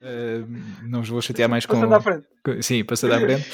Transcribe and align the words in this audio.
Uh, 0.00 0.46
não 0.82 1.00
vos 1.00 1.08
vou 1.08 1.20
chatear 1.20 1.48
mais 1.48 1.66
passando 1.66 1.88
com. 1.88 1.94
À 1.94 2.00
frente. 2.00 2.26
Sim, 2.60 2.84
passando 2.84 3.14
à 3.14 3.20
frente. 3.20 3.46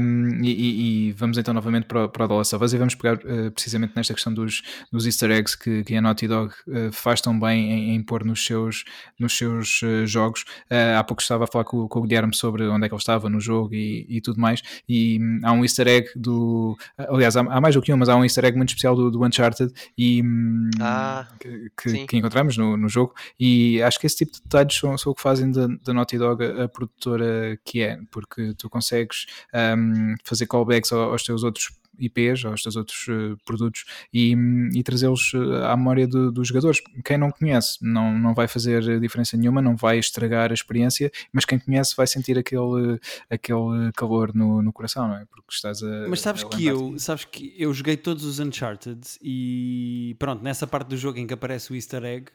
Um, 0.00 0.44
e, 0.44 1.08
e, 1.08 1.12
vamos 1.12 1.38
então 1.38 1.52
novamente 1.52 1.86
para, 1.86 2.08
para 2.08 2.26
o 2.26 2.40
of 2.40 2.64
Us 2.64 2.72
e 2.72 2.78
vamos 2.78 2.94
pegar 2.94 3.16
uh, 3.16 3.50
precisamente 3.50 3.92
nesta 3.96 4.14
questão 4.14 4.32
dos, 4.32 4.62
dos 4.92 5.06
easter 5.06 5.30
eggs 5.30 5.56
que, 5.56 5.84
que 5.84 5.96
a 5.96 6.00
Naughty 6.00 6.28
Dog 6.28 6.52
uh, 6.68 6.92
faz 6.92 7.20
tão 7.20 7.38
bem 7.38 7.72
em, 7.72 7.94
em, 7.96 8.02
pôr 8.02 8.24
nos 8.24 8.44
seus, 8.44 8.84
nos 9.18 9.36
seus 9.36 9.82
uh, 9.82 10.06
jogos. 10.06 10.44
há 10.70 11.02
pouco 11.04 11.22
estava 11.22 11.44
a 11.44 11.46
falar 11.46 11.64
com, 11.64 11.88
com, 11.88 11.98
o 12.00 12.02
Guilherme 12.02 12.34
sobre 12.34 12.66
onde 12.66 12.86
é 12.86 12.88
que 12.88 12.94
ele 12.94 13.00
estava 13.00 13.28
no 13.28 13.40
jogo 13.40 13.74
e, 13.74 14.06
e 14.08 14.20
tudo 14.20 14.40
mais. 14.40 14.62
E 14.88 15.18
um, 15.20 15.40
há 15.42 15.52
um 15.52 15.64
easter 15.64 15.88
egg 15.88 16.08
do. 16.16 16.76
Aliás, 16.98 17.36
há, 17.36 17.40
há, 17.40 17.60
mais 17.60 17.74
do 17.74 17.82
que 17.82 17.92
um, 17.92 17.96
mas 17.96 18.08
há 18.08 18.16
um 18.16 18.24
easter 18.24 18.44
egg 18.44 18.56
muito 18.56 18.70
especial 18.70 18.94
do, 18.94 19.10
do 19.10 19.24
Uncharted 19.24 19.72
e, 19.96 20.22
um, 20.22 20.70
ah, 20.80 21.26
que, 21.40 22.06
que, 22.06 22.16
encontramos 22.16 22.56
no, 22.56 22.76
no 22.76 22.88
jogo. 22.88 23.14
E 23.38 23.82
acho 23.82 23.98
que 23.98 24.06
esse 24.06 24.16
tipo 24.16 24.32
de 24.32 24.42
detalhes 24.42 24.74
são, 24.74 24.96
são 24.96 25.12
o 25.12 25.14
que 25.14 25.22
fazem 25.22 25.50
da, 25.50 25.66
da 25.84 25.92
Naughty 25.92 26.18
Dog 26.18 26.44
a, 26.44 26.64
a 26.64 26.68
produtora 26.68 27.58
que 27.64 27.82
é, 27.82 27.98
porque 28.10 28.35
tu 28.58 28.68
consegues 28.68 29.26
um, 29.54 30.14
fazer 30.24 30.46
callbacks 30.46 30.92
aos 30.92 31.22
teus 31.22 31.42
outros 31.42 31.70
IPs, 31.98 32.44
aos 32.44 32.62
teus 32.62 32.76
outros 32.76 33.06
uh, 33.08 33.36
produtos 33.44 33.84
e, 34.12 34.34
e 34.74 34.82
trazê-los 34.82 35.32
uh, 35.34 35.64
à 35.64 35.76
memória 35.76 36.06
do, 36.06 36.30
dos 36.30 36.48
jogadores. 36.48 36.80
Quem 37.04 37.18
não 37.18 37.30
conhece 37.30 37.78
não, 37.80 38.16
não 38.18 38.34
vai 38.34 38.46
fazer 38.46 39.00
diferença 39.00 39.36
nenhuma, 39.36 39.62
não 39.62 39.76
vai 39.76 39.98
estragar 39.98 40.50
a 40.50 40.54
experiência, 40.54 41.10
mas 41.32 41.44
quem 41.44 41.58
conhece 41.58 41.94
vai 41.96 42.06
sentir 42.06 42.38
aquele, 42.38 43.00
aquele 43.30 43.92
calor 43.94 44.34
no, 44.34 44.62
no 44.62 44.72
coração, 44.72 45.08
não 45.08 45.16
é? 45.16 45.24
Porque 45.26 45.52
estás 45.52 45.82
a. 45.82 46.08
Mas 46.08 46.20
sabes 46.20 46.44
que 46.44 46.66
eu, 46.66 46.98
sabes 46.98 47.24
que 47.24 47.54
eu 47.56 47.72
joguei 47.72 47.96
todos 47.96 48.24
os 48.24 48.38
Uncharted 48.38 49.00
e 49.22 50.14
pronto, 50.18 50.42
nessa 50.42 50.66
parte 50.66 50.88
do 50.88 50.96
jogo 50.96 51.18
em 51.18 51.26
que 51.26 51.34
aparece 51.34 51.72
o 51.72 51.74
Easter 51.74 52.04
egg. 52.04 52.30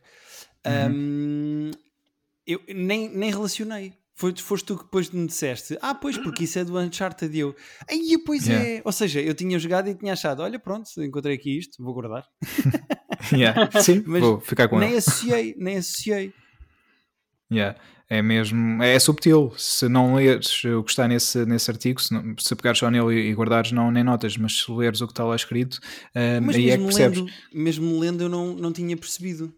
Uhum. 0.65 0.91
Um, 0.95 1.71
eu 2.45 2.61
nem, 2.67 3.09
nem 3.09 3.29
relacionei. 3.29 3.93
Foi, 4.13 4.35
foste 4.37 4.65
tu 4.65 4.77
que 4.77 4.83
depois 4.83 5.09
me 5.09 5.25
disseste, 5.25 5.77
ah, 5.81 5.95
pois, 5.95 6.17
porque 6.17 6.43
isso 6.43 6.59
é 6.59 6.63
do 6.63 6.77
Uncharted. 6.77 7.35
E 7.35 7.39
eu, 7.39 7.55
aí, 7.89 8.17
pois 8.25 8.47
yeah. 8.47 8.69
é. 8.69 8.81
Ou 8.83 8.91
seja, 8.91 9.21
eu 9.21 9.33
tinha 9.33 9.57
jogado 9.57 9.89
e 9.89 9.95
tinha 9.95 10.13
achado, 10.13 10.43
olha, 10.43 10.59
pronto, 10.59 10.89
encontrei 11.01 11.35
aqui 11.35 11.57
isto, 11.57 11.81
vou 11.83 11.93
guardar. 11.93 12.25
yeah. 13.33 13.69
Sim, 13.81 14.03
Mas 14.05 14.21
vou 14.21 14.39
ficar 14.39 14.67
com 14.67 14.77
nem 14.77 14.89
ele. 14.89 14.97
associei, 14.97 15.55
nem 15.57 15.77
associei. 15.77 16.33
Yeah. 17.51 17.79
É 18.09 18.21
mesmo, 18.21 18.83
é 18.83 18.99
subtil. 18.99 19.53
Se 19.57 19.87
não 19.87 20.15
leres 20.15 20.65
o 20.65 20.83
que 20.83 20.91
está 20.91 21.07
nesse, 21.07 21.45
nesse 21.45 21.71
artigo, 21.71 22.01
se, 22.01 22.13
não, 22.13 22.35
se 22.37 22.53
pegares 22.55 22.77
só 22.77 22.91
nele 22.91 23.29
e 23.29 23.33
guardares, 23.33 23.71
não, 23.71 23.89
nem 23.89 24.03
notas, 24.03 24.35
mas 24.35 24.59
se 24.59 24.71
leres 24.71 24.99
o 24.99 25.07
que 25.07 25.13
está 25.13 25.23
lá 25.23 25.33
escrito, 25.33 25.75
uh, 26.13 26.51
aí 26.53 26.71
é 26.71 26.77
que 26.77 26.83
percebes. 26.83 27.19
Lendo, 27.19 27.31
mesmo 27.53 27.99
lendo, 27.99 28.23
eu 28.23 28.29
não, 28.29 28.53
não 28.53 28.73
tinha 28.73 28.97
percebido. 28.97 29.53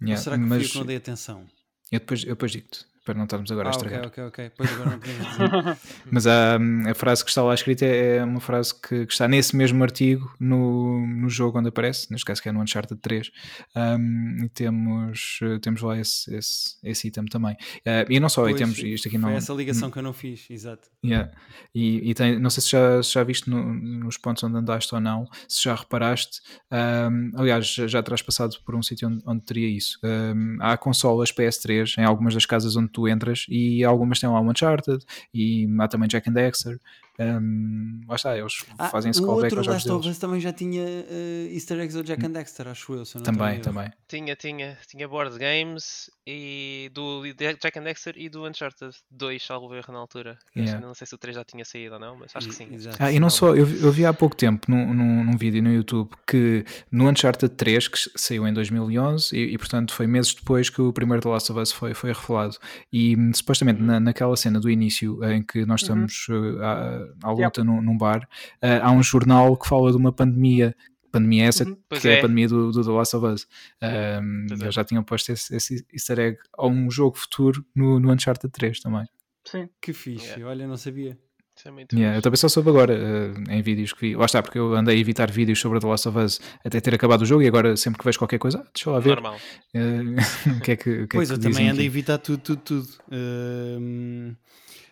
Yeah, 0.00 0.18
Ou 0.18 0.24
será 0.24 0.38
que 0.38 0.44
mas... 0.44 0.72
que 0.72 0.78
não 0.78 0.86
dei 0.86 0.96
atenção? 0.96 1.46
Eu 1.92 2.00
depois, 2.00 2.22
eu 2.22 2.30
depois 2.30 2.52
digo-te 2.52 2.86
para 3.06 3.14
não 3.14 3.22
estarmos 3.22 3.50
agora 3.52 3.68
ah, 3.68 3.70
a 3.70 3.76
estragar. 3.76 4.06
Ok, 4.06 4.24
ok, 4.24 4.44
ok. 4.46 4.52
Pois 4.56 4.72
agora 4.72 4.90
não 4.90 4.98
podemos 4.98 5.28
dizer. 5.28 5.78
Mas 6.10 6.26
a, 6.26 6.58
a 6.90 6.94
frase 6.94 7.24
que 7.24 7.30
está 7.30 7.42
lá 7.42 7.54
escrita 7.54 7.86
é 7.86 8.22
uma 8.22 8.40
frase 8.40 8.74
que, 8.74 9.06
que, 9.06 9.12
está 9.12 9.28
nesse 9.28 9.54
mesmo 9.54 9.82
artigo 9.84 10.34
no, 10.40 11.06
no 11.06 11.30
jogo 11.30 11.58
onde 11.58 11.68
aparece, 11.68 12.10
neste 12.10 12.24
caso 12.24 12.42
que 12.42 12.48
é 12.48 12.52
no 12.52 12.60
Uncharted 12.60 13.00
3, 13.00 13.30
um, 13.76 14.44
e 14.44 14.48
temos, 14.48 15.38
temos 15.62 15.80
lá 15.82 15.96
esse, 15.96 16.34
esse, 16.34 16.76
esse 16.82 17.06
item 17.06 17.26
também. 17.26 17.54
Uh, 17.54 18.10
e 18.10 18.18
não 18.18 18.28
só, 18.28 18.42
pois, 18.42 18.56
e 18.56 18.58
temos 18.58 18.78
isto 18.78 19.06
aqui 19.06 19.18
foi 19.18 19.30
não. 19.30 19.36
essa 19.36 19.52
ligação 19.52 19.88
que 19.88 19.98
eu 19.98 20.02
não 20.02 20.12
fiz, 20.12 20.50
exato. 20.50 20.88
Yeah. 21.04 21.30
E, 21.72 22.10
e 22.10 22.14
tem, 22.14 22.40
não 22.40 22.50
sei 22.50 22.62
se 22.64 22.70
já, 22.70 23.02
se 23.04 23.14
já 23.14 23.22
viste 23.22 23.48
no, 23.48 23.72
nos 23.72 24.18
pontos 24.18 24.42
onde 24.42 24.56
andaste 24.56 24.92
ou 24.92 25.00
não, 25.00 25.28
se 25.46 25.62
já 25.62 25.76
reparaste, 25.76 26.40
um, 26.72 27.30
aliás, 27.36 27.72
já, 27.72 27.86
já 27.86 28.02
terás 28.02 28.20
passado 28.20 28.56
por 28.64 28.74
um 28.74 28.82
sítio 28.82 29.06
onde, 29.06 29.22
onde 29.24 29.42
teria 29.42 29.68
isso. 29.68 29.96
Um, 30.02 30.58
há 30.60 30.76
consolas 30.76 31.30
PS3 31.30 31.98
em 31.98 32.04
algumas 32.04 32.34
das 32.34 32.44
casas 32.44 32.74
onde 32.74 32.95
tu 32.96 33.06
entras 33.06 33.44
e 33.50 33.84
algumas 33.84 34.18
têm 34.18 34.30
lá 34.30 34.40
o 34.40 34.50
Uncharted 34.50 35.04
e 35.34 35.68
há 35.78 35.86
também 35.86 36.08
Jack 36.08 36.30
and 36.30 36.32
Dexter 36.32 36.80
um, 37.18 38.00
lá 38.08 38.16
está, 38.16 38.36
eles 38.36 38.64
ah, 38.78 38.88
fazem 38.88 39.10
esse 39.10 39.22
callback 39.22 39.56
aos 39.56 39.66
jogos 39.66 39.84
Last 39.86 39.90
of 39.90 40.08
Us 40.08 40.18
também 40.18 40.40
já 40.40 40.52
tinha 40.52 40.84
uh, 40.84 41.52
easter 41.52 41.78
eggs 41.78 41.96
ao 41.96 42.02
Jack 42.02 42.24
and 42.24 42.32
Dexter, 42.32 42.68
acho 42.68 42.92
eu. 42.92 43.04
também, 43.22 43.60
também. 43.60 43.90
Tinha, 44.06 44.36
tinha, 44.36 44.78
tinha 44.86 45.08
board 45.08 45.38
games 45.38 46.10
e 46.26 46.90
do 46.92 47.22
Jack 47.34 47.78
and 47.78 47.84
Dexter 47.84 48.14
e 48.16 48.28
do 48.28 48.46
Uncharted 48.46 48.94
2, 49.10 49.42
salvo 49.42 49.74
erro 49.74 49.92
na 49.92 49.98
altura. 49.98 50.38
Yeah. 50.56 50.80
Não 50.80 50.92
sei 50.92 51.06
se 51.06 51.14
o 51.14 51.18
3 51.18 51.36
já 51.36 51.44
tinha 51.44 51.64
saído 51.64 51.94
ou 51.94 52.00
não, 52.00 52.16
mas 52.16 52.34
acho 52.34 52.48
que 52.48 52.54
sim. 52.54 52.68
Exato. 52.72 52.96
Ah, 53.00 53.12
e 53.12 53.20
não 53.20 53.30
só, 53.30 53.54
eu, 53.54 53.68
eu 53.68 53.92
vi 53.92 54.04
há 54.04 54.12
pouco 54.12 54.36
tempo 54.36 54.70
num, 54.70 54.92
num, 54.92 55.24
num, 55.24 55.36
vídeo 55.36 55.62
no 55.62 55.72
YouTube 55.72 56.10
que 56.26 56.64
no 56.90 57.08
Uncharted 57.08 57.54
3, 57.54 57.88
que 57.88 57.98
saiu 58.16 58.46
em 58.46 58.52
2011 58.52 59.36
e, 59.36 59.54
e 59.54 59.58
portanto 59.58 59.94
foi 59.94 60.06
meses 60.06 60.34
depois 60.34 60.68
que 60.68 60.82
o 60.82 60.92
primeiro 60.92 61.22
The 61.22 61.28
Last 61.28 61.52
of 61.52 61.60
Us 61.60 61.72
foi, 61.72 61.94
foi 61.94 62.12
revelado 62.12 62.56
e 62.92 63.16
supostamente 63.34 63.80
uhum. 63.80 63.86
na, 63.86 64.00
naquela 64.00 64.36
cena 64.36 64.58
do 64.58 64.68
início 64.68 65.22
em 65.24 65.42
que 65.42 65.64
nós 65.64 65.82
uhum. 65.82 65.86
estamos 66.04 66.28
uhum. 66.28 66.56
uh, 66.56 67.05
à 67.22 67.30
luta 67.30 67.42
yep. 67.42 67.64
num, 67.64 67.82
num, 67.82 67.96
bar, 67.96 68.28
uh, 68.62 68.82
há 68.82 68.90
um 68.90 69.02
jornal 69.02 69.56
que 69.56 69.68
fala 69.68 69.90
de 69.90 69.96
uma 69.96 70.12
pandemia 70.12 70.74
pandemia 71.10 71.46
essa 71.46 71.64
uhum, 71.64 71.76
que 72.00 72.08
é. 72.08 72.14
é. 72.14 72.18
a 72.18 72.22
pandemia 72.22 72.48
do, 72.48 72.70
do 72.70 72.84
The 72.84 72.90
Last 72.90 73.16
of 73.16 73.26
Us. 73.26 73.46
Um, 73.82 74.46
eles 74.50 74.62
é. 74.62 74.70
já 74.70 74.84
tinham 74.84 75.02
posto 75.02 75.32
esse, 75.32 75.54
esse 75.54 75.86
easter 75.92 76.18
egg 76.18 76.38
a 76.56 76.66
um 76.66 76.90
jogo 76.90 77.16
futuro 77.16 77.64
no, 77.74 77.98
no 77.98 78.12
Uncharted 78.12 78.52
3 78.52 78.80
também. 78.80 79.06
Sim. 79.44 79.68
Que 79.80 79.92
fixe, 79.92 80.26
yeah. 80.26 80.46
olha, 80.46 80.66
não 80.66 80.76
sabia. 80.76 81.18
É 81.64 81.96
yeah, 81.96 82.18
eu 82.18 82.20
também 82.20 82.36
só 82.36 82.50
soube 82.50 82.68
agora 82.68 82.92
uh, 82.94 83.50
em 83.50 83.62
vídeos 83.62 83.94
que 83.94 84.08
vi. 84.08 84.14
Lá 84.14 84.26
está, 84.26 84.42
porque 84.42 84.58
eu 84.58 84.74
andei 84.74 84.94
a 84.94 85.00
evitar 85.00 85.30
vídeos 85.30 85.58
sobre 85.58 85.80
The 85.80 85.86
Last 85.86 86.06
of 86.06 86.18
Us 86.18 86.40
até 86.62 86.80
ter 86.82 86.94
acabado 86.94 87.22
o 87.22 87.24
jogo 87.24 87.42
e 87.42 87.46
agora 87.46 87.78
sempre 87.78 87.98
que 87.98 88.04
vejo 88.04 88.18
qualquer 88.18 88.38
coisa, 88.38 88.58
ah, 88.58 88.70
deixa 88.74 88.90
lá 88.90 89.00
ver. 89.00 89.14
Normal. 89.14 89.38
Uh, 89.76 90.60
que 90.62 90.72
é 90.72 90.76
que, 90.76 91.06
que 91.06 91.16
pois, 91.16 91.30
é 91.30 91.34
que 91.34 91.46
eu 91.46 91.50
também 91.50 91.68
ando 91.68 91.80
a 91.80 91.84
evitar 91.84 92.16
tudo, 92.16 92.40
tudo, 92.40 92.62
tudo. 92.62 92.88
Uh, 93.08 94.34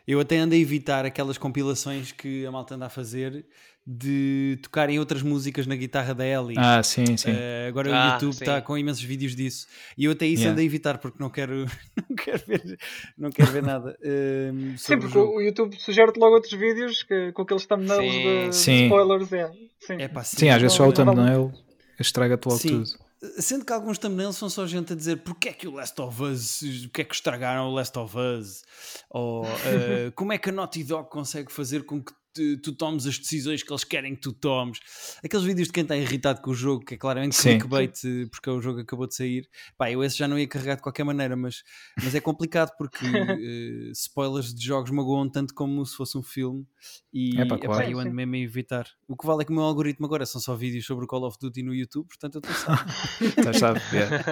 eu 0.07 0.21
até 0.21 0.39
ando 0.39 0.55
a 0.55 0.59
evitar 0.59 1.05
aquelas 1.05 1.39
compilações 1.39 2.13
que 2.13 2.45
a 2.45 2.51
malta 2.51 2.75
anda 2.75 2.87
a 2.87 2.91
fazer 2.91 3.45
de 3.87 4.59
tocarem 4.63 4.99
outras 4.99 5.23
músicas 5.23 5.67
na 5.67 5.77
guitarra 5.77 6.15
da 6.15 6.27
Ellie. 6.27 6.57
Ah, 6.59 6.83
sim, 6.83 7.17
sim. 7.19 7.31
Uh, 7.31 7.69
agora 7.69 7.95
ah, 7.95 8.09
o 8.09 8.13
YouTube 8.15 8.33
está 8.33 8.63
com 8.63 8.79
imensos 8.79 9.03
vídeos 9.03 9.37
disso. 9.37 9.67
E 9.97 10.07
eu 10.07 10.13
até 10.13 10.25
isso 10.27 10.43
yeah. 10.43 10.53
ando 10.53 10.61
a 10.63 10.65
evitar 10.65 10.97
porque 10.97 11.23
não 11.23 11.29
quero, 11.29 11.67
não 12.09 12.17
quero, 12.17 12.43
ver, 12.47 12.79
não 13.17 13.31
quero 13.31 13.53
ver 13.53 13.63
nada. 13.63 13.99
Uh, 14.01 14.79
sim, 14.79 14.99
porque 14.99 15.19
o, 15.19 15.37
o, 15.37 15.41
YouTube 15.43 15.77
sugere-te 15.79 16.19
logo 16.19 16.35
outros 16.35 16.55
vídeos 16.55 17.03
que, 17.03 17.33
com 17.33 17.43
aqueles 17.43 17.67
thumbnails 17.67 18.13
sim. 18.13 18.23
de, 18.23 18.57
sim. 18.57 18.85
spoilers. 18.85 19.33
É. 19.33 19.51
Sim. 19.81 19.97
É, 19.99 20.09
pá, 20.09 20.25
sim, 20.25 20.37
sim 20.39 20.49
às 20.49 20.63
vezes 20.63 20.77
só 20.77 20.89
o 20.89 20.93
thumbnail 20.93 21.53
estraga-te 22.01 22.47
logo 22.47 22.59
sim. 22.59 22.69
tudo. 22.69 23.04
Sendo 23.39 23.65
que 23.65 23.73
alguns 23.73 23.99
thumbnails 23.99 24.37
são 24.37 24.51
só 24.51 24.67
gente 24.67 24.93
a 24.93 24.97
dizer 24.97 25.23
porque 25.23 25.49
é 25.49 25.53
que 25.53 25.67
o 25.67 25.73
Last 25.73 26.01
of 26.01 26.23
Us, 26.23 26.63
o 26.63 26.91
que 26.91 27.01
é 27.01 27.05
que 27.05 27.15
estragaram 27.15 27.69
o 27.69 27.75
Last 27.75 27.99
of 27.99 28.17
Us, 28.17 28.63
ou 29.11 29.45
uh, 29.45 30.13
como 30.15 30.33
é 30.33 30.39
que 30.39 30.51
a 30.51 30.53
Naughty 30.53 30.85
Dog 30.85 31.09
consegue 31.09 31.51
fazer 31.51 31.85
com 31.85 32.03
que 32.03 32.13
tu, 32.35 32.59
tu 32.59 32.73
tomes 32.73 33.07
as 33.07 33.19
decisões 33.19 33.63
que 33.63 33.73
eles 33.73 33.85
querem 33.85 34.15
que 34.15 34.21
tu 34.21 34.33
tomes. 34.33 34.81
Aqueles 35.25 35.47
vídeos 35.47 35.69
de 35.69 35.73
quem 35.73 35.83
está 35.83 35.97
irritado 35.97 36.43
com 36.43 36.51
o 36.51 36.55
jogo, 36.55 36.85
que 36.85 36.95
é 36.95 36.97
claramente 36.97 37.37
Sim. 37.37 37.51
clickbait 37.51 37.95
porque 38.31 38.51
o 38.51 38.61
jogo 38.61 38.81
acabou 38.81 39.07
de 39.07 39.15
sair. 39.15 39.49
Pá, 39.79 39.91
eu 39.91 40.03
esse 40.03 40.19
já 40.19 40.27
não 40.27 40.39
ia 40.39 40.47
carregar 40.47 40.77
de 40.77 40.83
qualquer 40.83 41.05
maneira, 41.05 41.37
mas, 41.37 41.63
mas 42.03 42.15
é 42.15 42.21
complicado 42.21 42.73
porque 42.77 43.07
uh, 43.07 43.91
spoilers 43.93 44.53
de 44.53 44.65
jogos 44.65 44.91
magoam 44.91 45.29
tanto 45.31 45.55
como 45.55 45.85
se 45.87 45.97
fosse 45.97 46.19
um 46.19 46.23
filme 46.23 46.67
e 47.13 47.41
é 47.41 47.45
pá, 47.47 47.57
claro. 47.57 47.81
epá, 47.81 47.91
eu 47.91 47.99
ando 48.01 48.13
mesmo 48.13 48.35
a 48.35 48.39
evitar. 48.39 48.87
O 49.07 49.17
que 49.17 49.27
vale 49.27 49.43
é 49.43 49.45
que 49.45 49.53
o 49.53 49.55
meu 49.55 49.65
algoritmo 49.65 50.07
agora 50.07 50.27
são 50.27 50.41
só 50.41 50.55
vídeos 50.55 50.85
sobre 50.85 51.05
o 51.05 51.09
Call 51.09 51.25
of 51.25 51.39
Duty 51.41 51.63
no 51.63 51.75
YouTube, 51.75 52.09
portanto 52.09 52.37
eu 52.37 52.41
estou 52.41 52.55
sabe. 52.55 52.91
Estás 53.39 53.57
sabe, 53.59 53.81
yeah. 53.93 54.25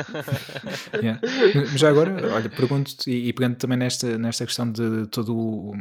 yeah. 0.94 1.20
Mas 1.70 1.80
já 1.80 1.90
agora, 1.90 2.34
olha, 2.34 2.50
pergunto-te, 2.50 3.10
e, 3.10 3.28
e 3.28 3.32
pegando 3.32 3.56
também 3.56 3.78
nesta, 3.78 4.18
nesta 4.18 4.44
questão 4.44 4.70
de 4.70 5.06
todo 5.08 5.72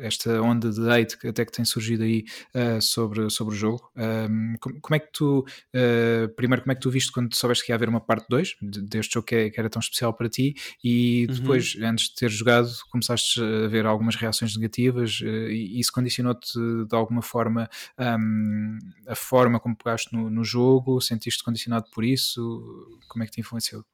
esta 0.00 0.40
onda 0.42 0.70
de 0.70 0.88
hate 0.90 1.18
que 1.18 1.28
até 1.28 1.44
que 1.44 1.52
tem 1.60 1.64
surgido 1.64 2.02
aí 2.02 2.24
uh, 2.54 2.80
sobre, 2.80 3.28
sobre 3.30 3.54
o 3.54 3.58
jogo. 3.58 3.90
Um, 3.96 4.54
como, 4.60 4.80
como, 4.80 4.96
é 4.96 4.98
que 4.98 5.12
tu, 5.12 5.40
uh, 5.40 6.34
primeiro, 6.34 6.62
como 6.62 6.72
é 6.72 6.74
que 6.74 6.80
tu 6.80 6.90
viste 6.90 7.12
quando 7.12 7.34
soubeste 7.34 7.64
que 7.64 7.72
ia 7.72 7.76
haver 7.76 7.88
uma 7.88 8.00
parte 8.00 8.26
2 8.28 8.56
deste 8.60 9.14
jogo 9.14 9.26
que, 9.26 9.34
é, 9.34 9.50
que, 9.50 9.60
era 9.60 9.68
tão 9.68 9.80
especial 9.80 10.14
para 10.14 10.28
ti 10.28 10.54
e 10.82 11.26
uhum. 11.28 11.34
depois, 11.34 11.74
uhum. 11.74 11.88
antes 11.88 12.08
de 12.08 12.14
ter 12.14 12.30
jogado, 12.30 12.70
começaste 12.90 13.40
a 13.40 13.68
ver 13.68 13.86
algumas 13.86 14.16
reações 14.16 14.56
negativas 14.56 15.20
uh, 15.20 15.50
e 15.50 15.78
isso 15.78 15.92
condicionou-te 15.92 16.58
de 16.88 16.96
alguma 16.96 17.22
forma 17.22 17.68
um, 17.98 18.78
a 19.06 19.14
forma 19.14 19.60
como 19.60 19.76
pegaste 19.76 20.14
no, 20.14 20.30
no 20.30 20.44
jogo? 20.44 21.00
Sentiste 21.00 21.44
condicionado 21.44 21.86
por 21.92 22.04
isso? 22.04 22.98
Como 23.08 23.22
é 23.22 23.26
que 23.26 23.32
te 23.32 23.40
influenciou? 23.40 23.84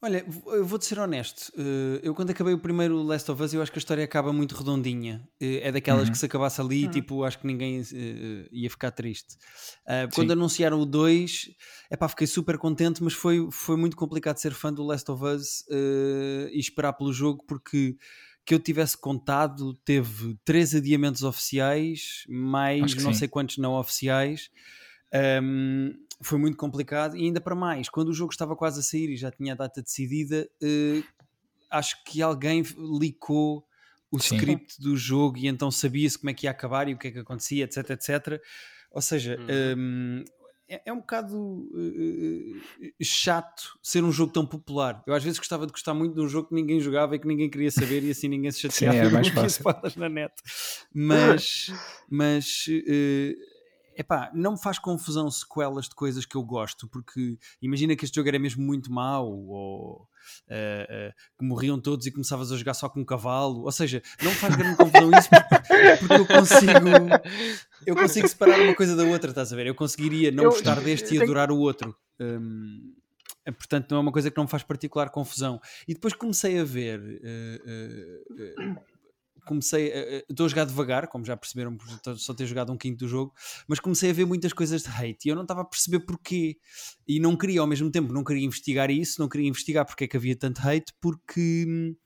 Olha, 0.00 0.24
eu 0.46 0.64
vou-te 0.64 0.86
ser 0.86 0.98
honesto. 1.00 1.52
Eh, 1.58 2.00
eu, 2.04 2.14
quando 2.14 2.30
acabei 2.30 2.54
o 2.54 2.58
primeiro 2.58 3.02
Last 3.02 3.28
of 3.32 3.42
Us, 3.42 3.52
eu 3.52 3.60
acho 3.60 3.72
que 3.72 3.78
a 3.78 3.80
história 3.80 4.04
acaba 4.04 4.32
muito 4.32 4.54
redondinha. 4.54 5.28
Eh, 5.40 5.66
é 5.66 5.72
daquelas 5.72 6.04
uhum. 6.06 6.12
que 6.12 6.18
se 6.18 6.26
acabasse 6.26 6.60
ali, 6.60 6.84
uhum. 6.84 6.90
tipo, 6.92 7.24
acho 7.24 7.40
que 7.40 7.46
ninguém 7.46 7.80
uh, 7.80 8.48
ia 8.52 8.70
ficar 8.70 8.92
triste. 8.92 9.34
Uh, 9.84 10.14
quando 10.14 10.30
anunciaram 10.30 10.80
o 10.80 10.86
2, 10.86 11.50
é 11.90 11.96
pá, 11.96 12.08
fiquei 12.08 12.28
super 12.28 12.56
contente, 12.58 13.02
mas 13.02 13.12
foi, 13.12 13.48
foi 13.50 13.76
muito 13.76 13.96
complicado 13.96 14.36
ser 14.36 14.52
fã 14.52 14.72
do 14.72 14.84
Last 14.84 15.10
of 15.10 15.24
Us 15.24 15.64
e 15.68 16.58
esperar 16.60 16.92
pelo 16.92 17.12
jogo, 17.12 17.42
porque 17.44 17.96
que 18.46 18.54
eu 18.54 18.58
tivesse 18.58 18.96
contado, 18.96 19.74
teve 19.84 20.38
três 20.44 20.74
adiamentos 20.74 21.22
oficiais, 21.22 22.24
mais 22.28 22.94
não 22.94 23.12
sim. 23.12 23.18
sei 23.18 23.28
quantos 23.28 23.58
não 23.58 23.74
oficiais. 23.74 24.48
Um, 25.42 25.92
foi 26.20 26.38
muito 26.38 26.56
complicado 26.56 27.16
e 27.16 27.24
ainda 27.24 27.40
para 27.40 27.54
mais, 27.54 27.88
quando 27.88 28.08
o 28.08 28.14
jogo 28.14 28.32
estava 28.32 28.56
quase 28.56 28.80
a 28.80 28.82
sair 28.82 29.10
e 29.10 29.16
já 29.16 29.30
tinha 29.30 29.52
a 29.52 29.56
data 29.56 29.82
decidida, 29.82 30.48
uh, 30.62 31.04
acho 31.70 32.02
que 32.04 32.22
alguém 32.22 32.62
licou 32.98 33.64
o 34.10 34.18
Sim. 34.18 34.36
script 34.36 34.80
do 34.80 34.96
jogo 34.96 35.38
e 35.38 35.46
então 35.46 35.70
sabia-se 35.70 36.18
como 36.18 36.30
é 36.30 36.34
que 36.34 36.46
ia 36.46 36.50
acabar 36.50 36.88
e 36.88 36.94
o 36.94 36.98
que 36.98 37.08
é 37.08 37.10
que 37.10 37.18
acontecia, 37.18 37.64
etc, 37.64 37.90
etc. 37.90 38.42
Ou 38.90 39.02
seja, 39.02 39.38
uhum. 39.38 39.78
um, 39.78 40.24
é, 40.68 40.82
é, 40.86 40.92
um 40.92 40.98
bocado 40.98 41.36
uh, 41.36 42.60
chato 43.02 43.78
ser 43.82 44.02
um 44.02 44.12
jogo 44.12 44.32
tão 44.32 44.46
popular. 44.46 45.02
Eu 45.06 45.14
às 45.14 45.22
vezes 45.22 45.38
gostava 45.38 45.66
de 45.66 45.72
gostar 45.72 45.94
muito 45.94 46.14
de 46.14 46.20
um 46.20 46.28
jogo 46.28 46.48
que 46.48 46.54
ninguém 46.54 46.80
jogava 46.80 47.16
e 47.16 47.18
que 47.18 47.26
ninguém 47.26 47.48
queria 47.48 47.70
saber 47.70 48.02
e 48.02 48.10
assim 48.10 48.28
ninguém 48.28 48.50
se 48.50 48.60
chateava 48.60 48.96
Sim, 49.08 49.30
é 49.30 49.32
mais 49.32 49.56
fácil. 49.56 50.00
na 50.00 50.08
net. 50.08 50.34
Mas, 50.92 51.72
mas 52.10 52.66
uh, 52.68 53.57
epá, 53.98 54.30
não 54.32 54.52
me 54.52 54.58
faz 54.58 54.78
confusão 54.78 55.28
sequelas 55.28 55.86
de 55.88 55.94
coisas 55.94 56.24
que 56.24 56.36
eu 56.36 56.42
gosto, 56.44 56.86
porque 56.86 57.36
imagina 57.60 57.96
que 57.96 58.04
este 58.04 58.14
jogo 58.14 58.28
era 58.28 58.38
mesmo 58.38 58.64
muito 58.64 58.92
mau, 58.92 59.28
ou 59.28 60.08
uh, 60.48 60.52
uh, 60.52 61.14
que 61.36 61.44
morriam 61.44 61.80
todos 61.80 62.06
e 62.06 62.12
começavas 62.12 62.52
a 62.52 62.56
jogar 62.56 62.74
só 62.74 62.88
com 62.88 63.00
um 63.00 63.04
cavalo, 63.04 63.64
ou 63.64 63.72
seja, 63.72 64.00
não 64.22 64.30
me 64.30 64.36
faz 64.36 64.54
grande 64.54 64.76
confusão 64.76 65.10
isso 65.18 65.28
porque, 65.98 66.14
eu 66.14 66.26
consigo 66.26 66.88
eu 67.84 67.96
consigo 67.96 68.28
separar 68.28 68.60
uma 68.60 68.74
coisa 68.74 68.94
da 68.94 69.02
outra, 69.02 69.30
estás 69.30 69.52
a 69.52 69.56
ver? 69.56 69.66
Eu 69.66 69.74
conseguiria 69.74 70.30
não 70.30 70.44
eu, 70.44 70.50
gostar 70.50 70.80
deste 70.80 71.16
e 71.16 71.22
adorar 71.22 71.50
o 71.50 71.58
outro. 71.58 71.96
Um, 72.20 72.94
portanto, 73.46 73.90
não 73.90 73.98
é 73.98 74.00
uma 74.00 74.12
coisa 74.12 74.30
que 74.30 74.36
não 74.36 74.44
me 74.44 74.50
faz 74.50 74.62
particular 74.62 75.10
confusão. 75.10 75.60
E 75.88 75.94
depois 75.94 76.14
comecei 76.14 76.60
a 76.60 76.64
ver 76.64 77.00
uh, 77.00 78.80
comecei. 79.48 79.90
Estou 80.28 80.46
a 80.46 80.48
jogar 80.48 80.64
devagar, 80.64 81.08
como 81.08 81.24
já 81.24 81.36
perceberam, 81.36 81.76
só 82.16 82.34
ter 82.34 82.46
jogado 82.46 82.72
um 82.72 82.76
quinto 82.76 82.98
do 82.98 83.08
jogo, 83.08 83.32
mas 83.66 83.80
comecei 83.80 84.10
a 84.10 84.12
ver 84.12 84.26
muitas 84.26 84.52
coisas 84.52 84.82
de 84.82 84.88
hate 84.88 85.26
e 85.26 85.28
eu 85.30 85.34
não 85.34 85.42
estava 85.42 85.62
a 85.62 85.64
perceber 85.64 86.00
porquê. 86.00 86.56
E 87.06 87.18
não 87.18 87.36
queria, 87.36 87.60
ao 87.60 87.66
mesmo 87.66 87.90
tempo, 87.90 88.12
não 88.12 88.22
queria 88.22 88.44
investigar 88.44 88.90
isso, 88.90 89.20
não 89.20 89.28
queria 89.28 89.48
investigar 89.48 89.86
porque 89.86 90.04
é 90.04 90.08
que 90.08 90.16
havia 90.16 90.36
tanto 90.36 90.60
hate, 90.60 90.92
porque 91.00 91.64
hum, 91.66 91.96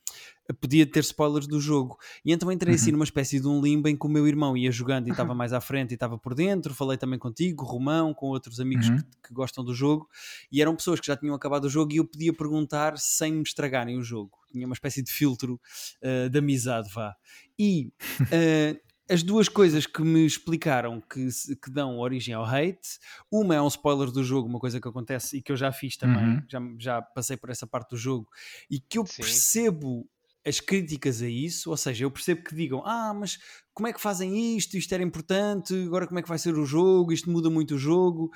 podia 0.60 0.84
ter 0.86 1.00
spoilers 1.00 1.46
do 1.46 1.60
jogo. 1.60 1.98
E 2.24 2.32
então 2.32 2.50
entrei 2.50 2.74
assim 2.74 2.90
uhum. 2.90 2.92
numa 2.92 3.04
espécie 3.04 3.40
de 3.40 3.46
um 3.46 3.60
limbo 3.60 3.88
em 3.88 3.96
que 3.96 4.06
o 4.06 4.08
meu 4.08 4.26
irmão 4.26 4.56
ia 4.56 4.70
jogando 4.70 5.08
e 5.08 5.10
estava 5.10 5.34
mais 5.34 5.52
à 5.52 5.60
frente 5.60 5.92
e 5.92 5.94
estava 5.94 6.18
por 6.18 6.34
dentro. 6.34 6.74
Falei 6.74 6.98
também 6.98 7.18
contigo, 7.18 7.64
Romão, 7.64 8.12
com 8.12 8.26
outros 8.26 8.60
amigos 8.60 8.88
uhum. 8.88 8.98
que, 8.98 9.04
que, 9.28 9.34
gostam 9.34 9.64
do 9.64 9.74
jogo. 9.74 10.08
E 10.50 10.60
eram 10.60 10.74
pessoas 10.74 11.00
que 11.00 11.06
já 11.06 11.16
tinham 11.16 11.34
acabado 11.34 11.64
o 11.64 11.70
jogo 11.70 11.92
e 11.92 11.96
eu 11.96 12.04
podia 12.04 12.32
perguntar 12.32 12.98
sem 12.98 13.32
me 13.32 13.42
estragarem 13.42 13.98
o 13.98 14.02
jogo. 14.02 14.38
Tinha 14.50 14.66
uma 14.66 14.74
espécie 14.74 15.02
de 15.02 15.10
filtro 15.12 15.60
uh, 16.02 16.28
de 16.28 16.38
amizade, 16.38 16.90
vá. 16.92 17.14
E. 17.58 17.92
Uh, 18.22 18.91
as 19.12 19.22
duas 19.22 19.48
coisas 19.48 19.84
que 19.86 20.00
me 20.00 20.24
explicaram 20.24 21.00
que, 21.00 21.28
que, 21.62 21.70
dão 21.70 21.98
origem 21.98 22.34
ao 22.34 22.44
hate, 22.44 22.98
uma 23.30 23.54
é 23.54 23.60
um 23.60 23.68
spoiler 23.68 24.10
do 24.10 24.24
jogo, 24.24 24.48
uma 24.48 24.58
coisa 24.58 24.80
que 24.80 24.88
acontece 24.88 25.36
e 25.36 25.42
que 25.42 25.52
eu 25.52 25.56
já 25.56 25.70
fiz 25.70 25.98
também, 25.98 26.24
uhum. 26.24 26.42
já, 26.48 26.60
já 26.78 27.02
passei 27.02 27.36
por 27.36 27.50
essa 27.50 27.66
parte 27.66 27.90
do 27.90 27.96
jogo, 27.96 28.26
e 28.70 28.80
que 28.80 28.98
eu 28.98 29.04
Sim. 29.04 29.22
percebo 29.22 30.08
as 30.44 30.60
críticas 30.60 31.22
a 31.22 31.28
isso, 31.28 31.70
ou 31.70 31.76
seja, 31.76 32.04
eu 32.04 32.10
percebo 32.10 32.42
que 32.42 32.54
digam, 32.54 32.82
ah, 32.84 33.14
mas 33.14 33.38
como 33.72 33.86
é 33.86 33.92
que 33.92 34.00
fazem 34.00 34.56
isto? 34.56 34.76
Isto 34.76 34.92
era 34.92 35.02
importante, 35.02 35.72
agora 35.84 36.06
como 36.06 36.18
é 36.18 36.22
que 36.22 36.28
vai 36.28 36.38
ser 36.38 36.56
o 36.58 36.64
jogo? 36.64 37.12
Isto 37.12 37.30
muda 37.30 37.48
muito 37.48 37.76
o 37.76 37.78
jogo. 37.78 38.30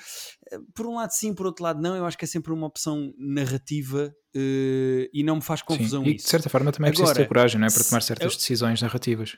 Eh, 0.52 0.58
por 0.73 0.87
um 0.87 0.94
lado 0.94 1.11
sim, 1.11 1.34
por 1.34 1.46
outro 1.46 1.64
lado 1.64 1.81
não, 1.81 1.96
eu 1.96 2.06
acho 2.06 2.17
que 2.17 2.25
é 2.25 2.28
sempre 2.28 2.52
uma 2.52 2.67
opção 2.67 3.12
narrativa 3.19 4.14
uh, 4.37 5.08
e 5.12 5.23
não 5.25 5.37
me 5.37 5.43
faz 5.43 5.62
confusão 5.62 6.05
sim, 6.05 6.11
e, 6.11 6.14
isso. 6.14 6.26
de 6.26 6.31
certa 6.31 6.49
forma 6.49 6.70
também 6.70 6.90
é 6.90 6.93
preciso 6.93 7.12
ter 7.12 7.26
coragem, 7.26 7.61
não 7.61 7.67
é? 7.67 7.70
Para 7.70 7.82
tomar 7.82 8.02
certas 8.02 8.32
eu... 8.32 8.38
decisões 8.38 8.81
narrativas. 8.81 9.37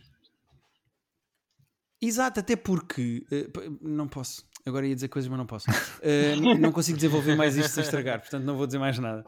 Exato, 2.01 2.41
até 2.41 2.55
porque 2.55 3.25
uh, 3.33 3.79
não 3.81 4.07
posso. 4.07 4.47
Agora 4.65 4.87
ia 4.87 4.95
dizer 4.95 5.09
coisas, 5.09 5.29
mas 5.29 5.39
não 5.39 5.47
posso. 5.47 5.69
Uh, 5.71 6.55
não 6.61 6.71
consigo 6.71 6.97
desenvolver 6.97 7.35
mais 7.35 7.57
isto 7.57 7.71
sem 7.71 7.83
estragar, 7.83 8.21
portanto 8.21 8.45
não 8.45 8.57
vou 8.57 8.67
dizer 8.67 8.79
mais 8.79 8.99
nada. 8.99 9.25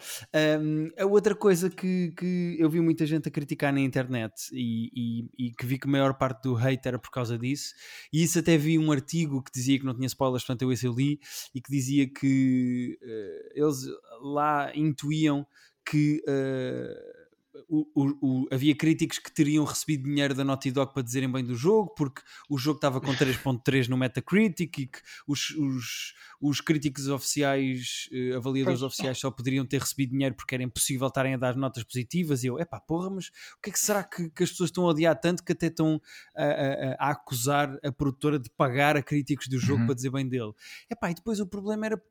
Um, 0.62 0.88
a 0.99 1.05
outra 1.06 1.34
coisa 1.34 1.69
que, 1.69 2.12
que 2.17 2.56
eu 2.58 2.70
vi 2.70 2.81
muita 2.81 3.05
gente 3.06 3.28
a 3.28 3.31
criticar 3.31 3.72
na 3.72 3.81
internet 3.81 4.34
e, 4.52 4.90
e, 4.94 5.46
e, 5.46 5.50
que 5.52 5.67
vi 5.67 5.78
que 5.78 5.88
a 5.88 5.90
maior 5.90 6.14
parte 6.14 6.43
do 6.43 6.56
hate 6.56 6.87
era 6.87 6.99
por 6.99 7.11
causa 7.11 7.37
disso, 7.37 7.75
e 8.12 8.22
isso 8.22 8.38
até 8.38 8.56
vi 8.56 8.78
um 8.78 8.93
artigo 8.93 9.43
que 9.43 9.50
dizia 9.52 9.78
que 9.78 9.84
não 9.84 9.94
tinha 9.94 10.06
spoilers, 10.06 10.44
portanto 10.44 10.62
eu 10.62 10.73
esse 10.73 10.87
eu 10.87 10.93
li, 10.93 11.19
e 11.55 11.61
que 11.61 11.70
dizia 11.70 12.08
que 12.08 12.99
uh, 13.02 13.64
eles 13.64 13.87
lá 14.20 14.70
intuíam 14.76 15.44
que. 15.84 16.23
Uh, 16.28 17.19
o, 17.69 17.87
o, 17.95 18.17
o, 18.21 18.49
havia 18.51 18.75
críticos 18.75 19.19
que 19.19 19.33
teriam 19.33 19.65
recebido 19.65 20.05
dinheiro 20.05 20.35
da 20.35 20.45
Naughty 20.45 20.71
Dog 20.71 20.93
para 20.93 21.03
dizerem 21.03 21.31
bem 21.31 21.45
do 21.45 21.55
jogo, 21.55 21.95
porque 21.95 22.23
o 22.49 22.59
jogo 22.59 22.77
estava 22.77 23.01
com 23.01 23.12
3.3 23.12 23.89
no 23.89 23.97
Metacritic 23.97 24.79
e 24.79 24.87
que 24.87 24.99
os, 25.27 25.51
os, 25.51 26.15
os 26.41 26.61
críticos 26.61 27.09
oficiais, 27.09 28.09
uh, 28.12 28.37
avaliadores 28.37 28.83
oficiais 28.83 29.19
só 29.19 29.31
poderiam 29.31 29.67
ter 29.67 29.81
recebido 29.81 30.11
dinheiro 30.11 30.35
porque 30.35 30.55
era 30.55 30.65
impossível 30.65 31.09
estarem 31.09 31.35
a 31.35 31.37
dar 31.37 31.57
notas 31.57 31.85
positivas. 31.85 32.45
E 32.45 32.49
eu, 32.49 32.59
epá, 32.59 32.81
porra, 32.81 33.11
mas 33.11 33.29
o 33.29 33.61
que 33.62 33.71
é 33.71 33.73
que 33.73 33.81
será 33.81 34.03
que, 34.03 34.31
que 34.31 34.43
as 34.43 34.51
pessoas 34.51 34.69
estão 34.69 34.85
a 34.85 34.91
odiar 34.91 35.19
tanto 35.21 35.45
que 35.45 35.53
até 35.53 35.67
estão 35.67 36.01
a, 36.37 36.45
a, 36.45 37.09
a 37.09 37.11
acusar 37.11 37.79
a 37.85 37.93
produtora 37.93 38.39
de 38.39 38.51
pagar 38.51 38.97
a 38.97 39.03
críticos 39.03 39.49
do 39.49 39.59
jogo 39.59 39.81
uhum. 39.81 39.87
para 39.87 39.95
dizer 39.95 40.11
bem 40.11 40.29
dele? 40.29 40.53
Epá, 40.91 41.11
e 41.11 41.15
depois 41.15 41.41
o 41.41 41.47
problema 41.47 41.87
era, 41.87 42.03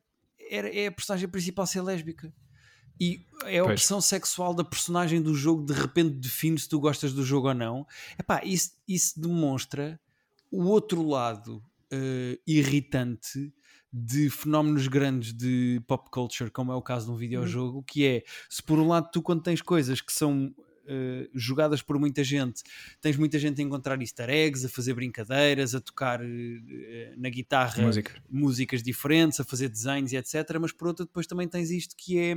era 0.50 0.76
é 0.76 0.88
a 0.88 0.92
personagem 0.92 1.28
principal 1.28 1.66
ser 1.66 1.82
lésbica. 1.82 2.34
E 3.00 3.26
é 3.46 3.60
a 3.60 3.64
pois. 3.64 3.80
opção 3.80 4.02
sexual 4.02 4.54
da 4.54 4.64
personagem 4.64 5.22
do 5.22 5.34
jogo 5.34 5.66
de 5.66 5.74
repente 5.74 6.12
define 6.12 6.60
se 6.60 6.68
tu 6.68 6.80
gostas 6.80 7.14
do 7.14 7.24
jogo 7.24 7.48
ou 7.48 7.54
não. 7.54 7.88
Epá, 8.20 8.42
isso, 8.44 8.72
isso 8.88 9.20
demonstra 9.20 10.00
o 10.52 10.66
outro 10.66 11.08
lado 11.08 11.64
uh, 11.94 12.40
irritante 12.46 13.54
de 13.92 14.30
fenómenos 14.30 14.88
grandes 14.88 15.34
de 15.34 15.82
pop 15.88 16.10
culture, 16.12 16.52
como 16.52 16.72
é 16.72 16.76
o 16.76 16.82
caso 16.82 17.08
de 17.08 17.12
um 17.12 17.16
videojogo, 17.16 17.84
que 17.84 18.06
é 18.06 18.24
se 18.50 18.62
por 18.62 18.78
um 18.80 18.88
lado 18.88 19.10
tu 19.12 19.22
quando 19.22 19.42
tens 19.42 19.62
coisas 19.62 20.02
que 20.02 20.14
são 20.14 20.54
Uh, 20.92 21.30
jogadas 21.36 21.84
por 21.84 22.00
muita 22.00 22.24
gente, 22.24 22.64
tens 23.00 23.16
muita 23.16 23.38
gente 23.38 23.62
a 23.62 23.64
encontrar 23.64 24.02
easter 24.02 24.28
eggs, 24.28 24.66
a 24.66 24.70
fazer 24.70 24.96
brincadeiras, 24.96 25.76
a 25.76 25.80
tocar 25.80 26.20
uh, 26.20 26.26
na 27.16 27.30
guitarra 27.30 27.84
Música. 27.84 28.20
músicas 28.28 28.82
diferentes, 28.82 29.40
a 29.40 29.44
fazer 29.44 29.70
desenhos 29.70 30.12
e 30.14 30.18
etc. 30.18 30.36
Mas 30.60 30.72
por 30.72 30.88
outro, 30.88 31.06
depois 31.06 31.28
também 31.28 31.48
tens 31.48 31.70
isto 31.70 31.96
que 31.96 32.18
é 32.18 32.36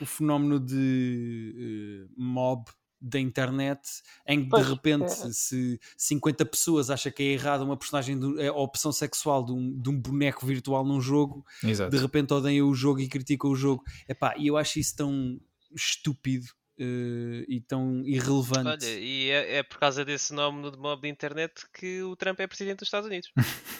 o 0.00 0.06
fenómeno 0.06 0.60
de 0.60 2.08
uh, 2.08 2.22
mob 2.22 2.64
da 3.00 3.18
internet 3.18 3.80
em 4.26 4.42
que 4.42 4.48
pois, 4.48 4.64
de 4.64 4.72
repente 4.72 5.04
é. 5.04 5.32
se 5.32 5.80
50 5.96 6.44
pessoas 6.44 6.90
acham 6.90 7.12
que 7.12 7.22
é 7.22 7.26
errado 7.26 7.62
uma 7.62 7.76
personagem 7.76 8.18
de, 8.18 8.40
é 8.42 8.48
a 8.48 8.52
opção 8.52 8.90
sexual 8.90 9.44
de 9.44 9.52
um, 9.52 9.80
de 9.80 9.88
um 9.88 10.00
boneco 10.00 10.44
virtual 10.44 10.84
num 10.84 11.00
jogo 11.00 11.44
Exato. 11.62 11.90
de 11.90 11.96
repente 11.96 12.34
odeiam 12.34 12.68
o 12.68 12.74
jogo 12.74 13.00
e 13.00 13.08
criticam 13.08 13.50
o 13.50 13.54
jogo 13.54 13.84
Epá, 14.08 14.34
e 14.36 14.48
eu 14.48 14.56
acho 14.56 14.80
isso 14.80 14.96
tão 14.96 15.40
estúpido 15.72 16.46
uh, 16.80 17.44
e 17.48 17.62
tão 17.68 18.02
irrelevante 18.04 18.86
Olha, 18.86 18.98
e 18.98 19.30
é, 19.30 19.58
é, 19.58 19.62
por 19.62 19.78
causa 19.78 20.04
desse 20.04 20.28
fenómeno 20.28 20.70
de 20.72 20.78
mob 20.78 21.00
da 21.00 21.08
internet 21.08 21.66
que 21.72 22.02
o 22.02 22.16
Trump 22.16 22.40
é 22.40 22.46
presidente 22.48 22.78
dos 22.80 22.88
Estados 22.88 23.06
Unidos 23.06 23.30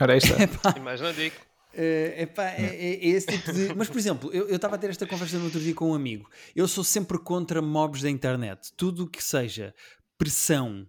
Ora, 0.00 0.12
aí 0.12 0.18
está. 0.18 0.76
E 0.76 0.80
mais 0.80 1.00
não 1.00 1.12
digo 1.12 1.34
Uh, 1.78 2.22
epá, 2.22 2.50
é, 2.50 2.64
é, 2.64 2.94
é, 2.94 3.06
esse 3.06 3.28
tipo 3.28 3.52
de. 3.52 3.72
Mas, 3.76 3.88
por 3.88 3.98
exemplo, 3.98 4.32
eu 4.32 4.56
estava 4.56 4.74
a 4.74 4.78
ter 4.78 4.90
esta 4.90 5.06
conversa 5.06 5.38
no 5.38 5.44
outro 5.44 5.60
dia 5.60 5.72
com 5.72 5.92
um 5.92 5.94
amigo. 5.94 6.28
Eu 6.56 6.66
sou 6.66 6.82
sempre 6.82 7.16
contra 7.20 7.62
mobs 7.62 8.02
da 8.02 8.10
internet. 8.10 8.72
Tudo 8.76 9.04
o 9.04 9.08
que 9.08 9.22
seja 9.22 9.72
pressão 10.18 10.88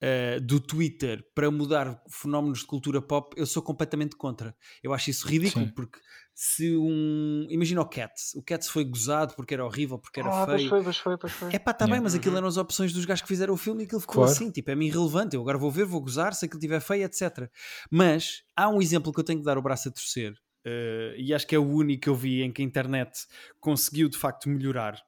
uh, 0.00 0.40
do 0.40 0.60
Twitter 0.60 1.24
para 1.34 1.50
mudar 1.50 2.00
fenómenos 2.08 2.60
de 2.60 2.66
cultura 2.66 3.02
pop, 3.02 3.34
eu 3.36 3.46
sou 3.46 3.60
completamente 3.60 4.14
contra. 4.14 4.54
Eu 4.80 4.94
acho 4.94 5.10
isso 5.10 5.26
ridículo, 5.26 5.66
Sim. 5.66 5.72
porque 5.72 5.98
se 6.40 6.76
um. 6.76 7.48
Imagina 7.50 7.80
o 7.80 7.84
Cats. 7.84 8.32
O 8.36 8.40
Cats 8.40 8.68
foi 8.68 8.84
gozado 8.84 9.34
porque 9.34 9.54
era 9.54 9.64
horrível, 9.64 9.98
porque 9.98 10.20
era 10.20 10.28
ah, 10.28 10.46
feio. 10.46 10.56
Pois 10.56 10.68
foi, 10.68 10.82
pois 10.84 10.96
foi, 10.96 11.18
pois 11.18 11.32
foi. 11.32 11.52
É 11.52 11.58
pá, 11.58 11.74
tá 11.74 11.84
yeah. 11.84 11.96
bem, 11.96 12.00
mas 12.00 12.14
aquilo 12.14 12.34
uhum. 12.34 12.38
eram 12.38 12.46
as 12.46 12.56
opções 12.56 12.92
dos 12.92 13.04
gajos 13.04 13.22
que 13.22 13.26
fizeram 13.26 13.52
o 13.52 13.56
filme 13.56 13.82
e 13.82 13.86
aquilo 13.86 14.00
ficou 14.00 14.22
claro. 14.22 14.30
assim. 14.30 14.48
Tipo, 14.48 14.70
é-me 14.70 14.86
irrelevante. 14.86 15.34
Eu 15.34 15.42
agora 15.42 15.58
vou 15.58 15.68
ver, 15.68 15.84
vou 15.84 16.00
gozar, 16.00 16.32
se 16.34 16.44
aquilo 16.44 16.60
estiver 16.60 16.80
feio, 16.80 17.02
etc. 17.02 17.50
Mas 17.90 18.44
há 18.54 18.68
um 18.68 18.80
exemplo 18.80 19.12
que 19.12 19.18
eu 19.18 19.24
tenho 19.24 19.40
que 19.40 19.44
dar 19.44 19.58
o 19.58 19.62
braço 19.62 19.88
a 19.88 19.90
torcer. 19.90 20.32
Uh, 20.64 21.16
e 21.16 21.34
acho 21.34 21.44
que 21.44 21.56
é 21.56 21.58
o 21.58 21.68
único 21.68 22.02
que 22.02 22.08
eu 22.08 22.14
vi 22.14 22.42
em 22.42 22.52
que 22.52 22.62
a 22.62 22.64
internet 22.64 23.26
conseguiu 23.58 24.08
de 24.08 24.16
facto 24.16 24.48
melhorar 24.48 25.02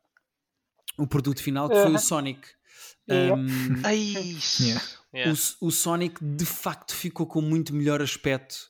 o 0.98 1.06
produto 1.06 1.40
final, 1.40 1.68
que 1.68 1.76
foi 1.76 1.94
o 1.94 1.98
Sonic. 1.98 2.40
Um, 3.08 3.46
yeah. 5.14 5.32
o, 5.60 5.66
o 5.66 5.70
Sonic 5.70 6.24
de 6.24 6.44
facto 6.44 6.92
ficou 6.92 7.24
com 7.24 7.40
muito 7.40 7.72
melhor 7.72 8.02
aspecto 8.02 8.68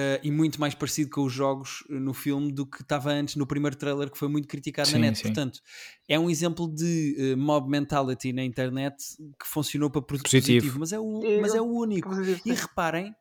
Uh, 0.00 0.18
e 0.22 0.30
muito 0.30 0.58
mais 0.58 0.74
parecido 0.74 1.10
com 1.10 1.24
os 1.24 1.32
jogos 1.32 1.84
eh, 1.90 1.94
no 1.94 2.14
filme 2.14 2.50
do 2.52 2.64
que 2.64 2.80
estava 2.80 3.10
antes 3.10 3.36
no 3.36 3.46
primeiro 3.46 3.76
trailer 3.76 4.10
que 4.10 4.16
foi 4.16 4.28
muito 4.28 4.48
criticado 4.48 4.88
sim, 4.88 4.94
na 4.94 5.00
net. 5.00 5.18
Sim. 5.18 5.24
Portanto, 5.24 5.60
é 6.08 6.18
um 6.18 6.30
exemplo 6.30 6.72
de 6.72 7.34
uh, 7.34 7.36
mob 7.36 7.68
mentality 7.68 8.32
na 8.32 8.44
internet 8.44 8.96
que 9.38 9.46
funcionou 9.46 9.90
para 9.90 10.00
positivo, 10.00 10.46
positivo 10.46 10.78
mas, 10.78 10.92
é 10.92 10.98
o, 10.98 11.40
mas 11.42 11.54
é 11.54 11.60
o 11.60 11.66
único. 11.66 12.08
E 12.46 12.52
reparem 12.52 13.14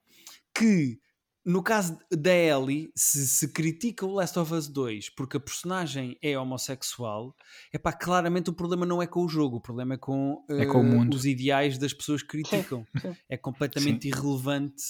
que 0.53 0.99
no 1.45 1.63
caso 1.63 1.97
da 2.11 2.31
Ellie, 2.31 2.91
se 2.95 3.27
se 3.27 3.47
critica 3.47 4.05
o 4.05 4.13
Last 4.13 4.37
of 4.37 4.53
Us 4.53 4.67
2 4.67 5.09
porque 5.09 5.37
a 5.37 5.39
personagem 5.39 6.17
é 6.21 6.37
homossexual, 6.37 7.35
é 7.73 7.77
pá, 7.77 7.91
claramente 7.91 8.49
o 8.49 8.53
problema 8.53 8.85
não 8.85 9.01
é 9.01 9.07
com 9.07 9.25
o 9.25 9.27
jogo, 9.27 9.57
o 9.57 9.61
problema 9.61 9.95
é 9.95 9.97
com, 9.97 10.33
uh, 10.49 10.53
é 10.53 10.65
com 10.65 11.09
os 11.09 11.25
ideais 11.25 11.77
das 11.77 11.93
pessoas 11.93 12.21
que 12.21 12.27
criticam. 12.27 12.85
Sim, 13.01 13.15
é 13.27 13.35
completamente 13.35 14.07
irrelevante 14.07 14.83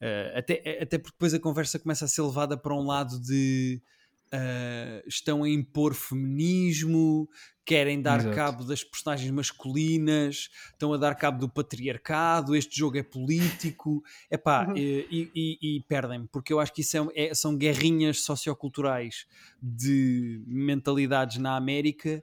Uh, 0.00 0.38
até, 0.38 0.78
até 0.82 0.98
porque 0.98 1.14
depois 1.14 1.32
a 1.32 1.40
conversa 1.40 1.78
começa 1.78 2.04
a 2.04 2.08
ser 2.08 2.22
levada 2.22 2.56
para 2.56 2.74
um 2.74 2.84
lado 2.84 3.18
de 3.18 3.80
uh, 4.26 5.02
estão 5.06 5.42
a 5.42 5.48
impor 5.48 5.94
feminismo, 5.94 7.28
querem 7.64 8.00
dar 8.00 8.20
Exato. 8.20 8.34
cabo 8.34 8.64
das 8.64 8.84
personagens 8.84 9.30
masculinas, 9.30 10.50
estão 10.70 10.92
a 10.92 10.96
dar 10.96 11.14
cabo 11.14 11.38
do 11.40 11.48
patriarcado, 11.48 12.54
este 12.54 12.78
jogo 12.78 12.98
é 12.98 13.02
político, 13.02 14.02
epá, 14.30 14.66
uhum. 14.68 14.76
e, 14.76 15.30
e, 15.34 15.76
e 15.76 15.82
perdem-me, 15.88 16.28
porque 16.28 16.52
eu 16.52 16.60
acho 16.60 16.72
que 16.72 16.82
isso 16.82 16.96
é, 16.96 17.28
é, 17.28 17.34
são 17.34 17.56
guerrinhas 17.56 18.20
socioculturais 18.20 19.26
de 19.60 20.42
mentalidades 20.46 21.38
na 21.38 21.56
América 21.56 22.22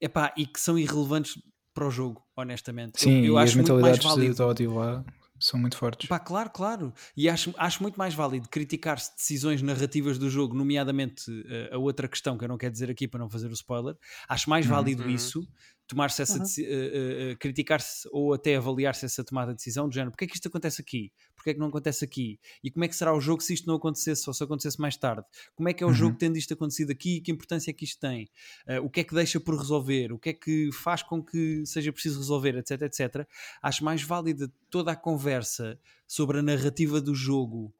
epá, 0.00 0.32
e 0.36 0.46
que 0.46 0.60
são 0.60 0.78
irrelevantes 0.78 1.36
para 1.74 1.86
o 1.86 1.90
jogo, 1.90 2.22
honestamente. 2.36 3.00
Sim, 3.00 3.20
eu, 3.20 3.26
eu 3.26 3.38
acho 3.38 3.50
as 3.50 3.56
mentalidades 3.56 4.04
muito 4.04 4.04
mais 4.04 4.16
válido. 4.16 4.34
de 4.34 4.42
ódio 4.42 4.74
lá 4.74 5.04
são 5.40 5.58
muito 5.58 5.76
fortes. 5.76 6.08
Pá, 6.08 6.18
claro, 6.18 6.50
claro. 6.50 6.92
E 7.16 7.28
acho, 7.28 7.52
acho 7.56 7.82
muito 7.82 7.96
mais 7.96 8.14
válido 8.14 8.48
criticar-se 8.48 9.16
decisões 9.16 9.62
narrativas 9.62 10.18
do 10.18 10.28
jogo, 10.28 10.54
nomeadamente 10.54 11.30
uh, 11.30 11.74
a 11.74 11.78
outra 11.78 12.06
questão 12.06 12.36
que 12.36 12.44
eu 12.44 12.48
não 12.48 12.58
quero 12.58 12.72
dizer 12.72 12.90
aqui 12.90 13.08
para 13.08 13.20
não 13.20 13.28
fazer 13.28 13.48
o 13.48 13.52
spoiler. 13.52 13.96
Acho 14.28 14.50
mais 14.50 14.66
uhum. 14.66 14.72
válido 14.72 15.04
uhum. 15.04 15.10
isso 15.10 15.48
tomar-se 15.90 16.22
essa 16.22 16.38
uhum. 16.38 16.44
uh, 16.44 17.32
uh, 17.32 17.36
criticar-se 17.38 18.08
ou 18.12 18.32
até 18.32 18.54
avaliar-se 18.54 19.04
essa 19.04 19.24
tomada 19.24 19.50
de 19.50 19.56
decisão 19.56 19.88
do 19.88 19.92
género, 19.92 20.12
porque 20.12 20.24
é 20.24 20.28
que 20.28 20.34
isto 20.36 20.46
acontece 20.46 20.80
aqui? 20.80 21.12
Porque 21.34 21.50
é 21.50 21.54
que 21.54 21.58
não 21.58 21.66
acontece 21.66 22.04
aqui? 22.04 22.38
E 22.62 22.70
como 22.70 22.84
é 22.84 22.88
que 22.88 22.94
será 22.94 23.12
o 23.12 23.20
jogo 23.20 23.42
se 23.42 23.52
isto 23.52 23.66
não 23.66 23.74
acontecesse 23.74 24.28
ou 24.28 24.32
se 24.32 24.44
acontecesse 24.44 24.80
mais 24.80 24.96
tarde? 24.96 25.26
Como 25.56 25.68
é 25.68 25.72
que 25.72 25.82
é 25.82 25.86
o 25.86 25.88
uhum. 25.88 25.94
jogo 25.94 26.16
tendo 26.16 26.36
isto 26.36 26.54
acontecido 26.54 26.92
aqui? 26.92 27.20
Que 27.20 27.32
importância 27.32 27.70
é 27.70 27.74
que 27.74 27.84
isto 27.84 27.98
tem? 27.98 28.30
Uh, 28.68 28.84
o 28.84 28.88
que 28.88 29.00
é 29.00 29.04
que 29.04 29.14
deixa 29.14 29.40
por 29.40 29.56
resolver? 29.56 30.12
O 30.12 30.18
que 30.18 30.28
é 30.28 30.32
que 30.32 30.70
faz 30.72 31.02
com 31.02 31.20
que 31.22 31.66
seja 31.66 31.92
preciso 31.92 32.18
resolver, 32.18 32.56
etc, 32.56 32.82
etc. 32.82 33.26
Acho 33.60 33.84
mais 33.84 34.02
válida 34.02 34.50
toda 34.70 34.92
a 34.92 34.96
conversa 34.96 35.76
sobre 36.06 36.38
a 36.38 36.42
narrativa 36.42 37.00
do 37.00 37.14
jogo 37.14 37.74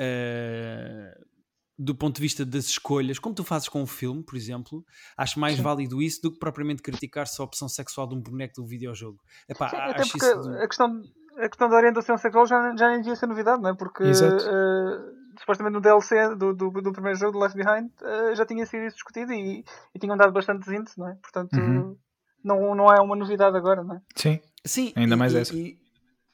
Uh, 0.00 1.31
do 1.78 1.94
ponto 1.94 2.16
de 2.16 2.22
vista 2.22 2.44
das 2.44 2.66
escolhas, 2.66 3.18
como 3.18 3.34
tu 3.34 3.44
fazes 3.44 3.68
com 3.68 3.82
um 3.82 3.86
filme, 3.86 4.22
por 4.22 4.36
exemplo, 4.36 4.84
acho 5.16 5.40
mais 5.40 5.56
Sim. 5.56 5.62
válido 5.62 6.02
isso 6.02 6.20
do 6.22 6.32
que 6.32 6.38
propriamente 6.38 6.82
criticar-se 6.82 7.40
a 7.40 7.44
opção 7.44 7.68
sexual 7.68 8.06
de 8.06 8.14
um 8.14 8.20
boneco 8.20 8.54
do 8.56 8.66
videogjogo. 8.66 9.18
Epá, 9.48 9.68
Sim, 9.70 9.76
até 9.76 10.02
porque 10.06 10.26
a, 10.26 10.68
questão, 10.68 11.02
a 11.36 11.48
questão 11.48 11.68
da 11.68 11.76
orientação 11.76 12.16
sexual 12.18 12.46
já, 12.46 12.76
já 12.76 12.88
nem 12.88 12.98
devia 12.98 13.16
ser 13.16 13.26
novidade, 13.26 13.62
não 13.62 13.70
é? 13.70 13.74
Porque 13.74 14.04
uh, 14.04 15.40
supostamente 15.40 15.74
no 15.74 15.80
DLC 15.80 16.34
do, 16.36 16.54
do, 16.54 16.70
do, 16.70 16.92
primeiro 16.92 17.18
jogo, 17.18 17.32
do 17.32 17.38
Left 17.38 17.56
Behind, 17.56 17.90
uh, 18.02 18.34
já 18.34 18.44
tinha 18.44 18.66
sido 18.66 18.84
isso 18.84 18.96
discutido 18.96 19.32
e, 19.32 19.64
e 19.94 19.98
tinham 19.98 20.16
dado 20.16 20.32
bastante 20.32 20.70
índice, 20.70 20.98
não 20.98 21.08
é? 21.08 21.16
Portanto, 21.16 21.54
uhum. 21.54 21.96
não, 22.44 22.74
não 22.74 22.92
é 22.92 23.00
uma 23.00 23.16
novidade 23.16 23.56
agora, 23.56 23.82
não 23.82 23.96
é? 23.96 24.00
Sim, 24.14 24.40
Sim 24.64 24.92
ainda 24.94 25.14
e, 25.14 25.18
mais 25.18 25.34
essa. 25.34 25.54
E, 25.54 25.81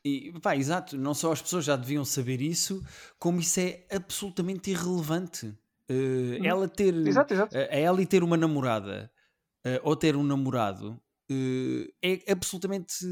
e, 0.08 0.40
pá, 0.40 0.56
exato, 0.56 0.96
não 0.96 1.14
só 1.14 1.32
as 1.32 1.42
pessoas 1.42 1.64
já 1.64 1.76
deviam 1.76 2.04
saber 2.04 2.40
isso, 2.40 2.84
como 3.18 3.40
isso 3.40 3.60
é 3.60 3.84
absolutamente 3.90 4.70
irrelevante. 4.70 5.46
Uh, 5.90 6.44
ela 6.44 6.68
ter 6.68 6.94
exato, 7.06 7.32
exato. 7.32 7.56
Uh, 7.56 7.68
a 7.70 7.76
Ellie 7.76 8.06
ter 8.06 8.22
uma 8.22 8.36
namorada 8.36 9.10
uh, 9.66 9.80
ou 9.82 9.96
ter 9.96 10.16
um 10.16 10.22
namorado 10.22 11.00
é 12.02 12.32
absolutamente 12.32 13.04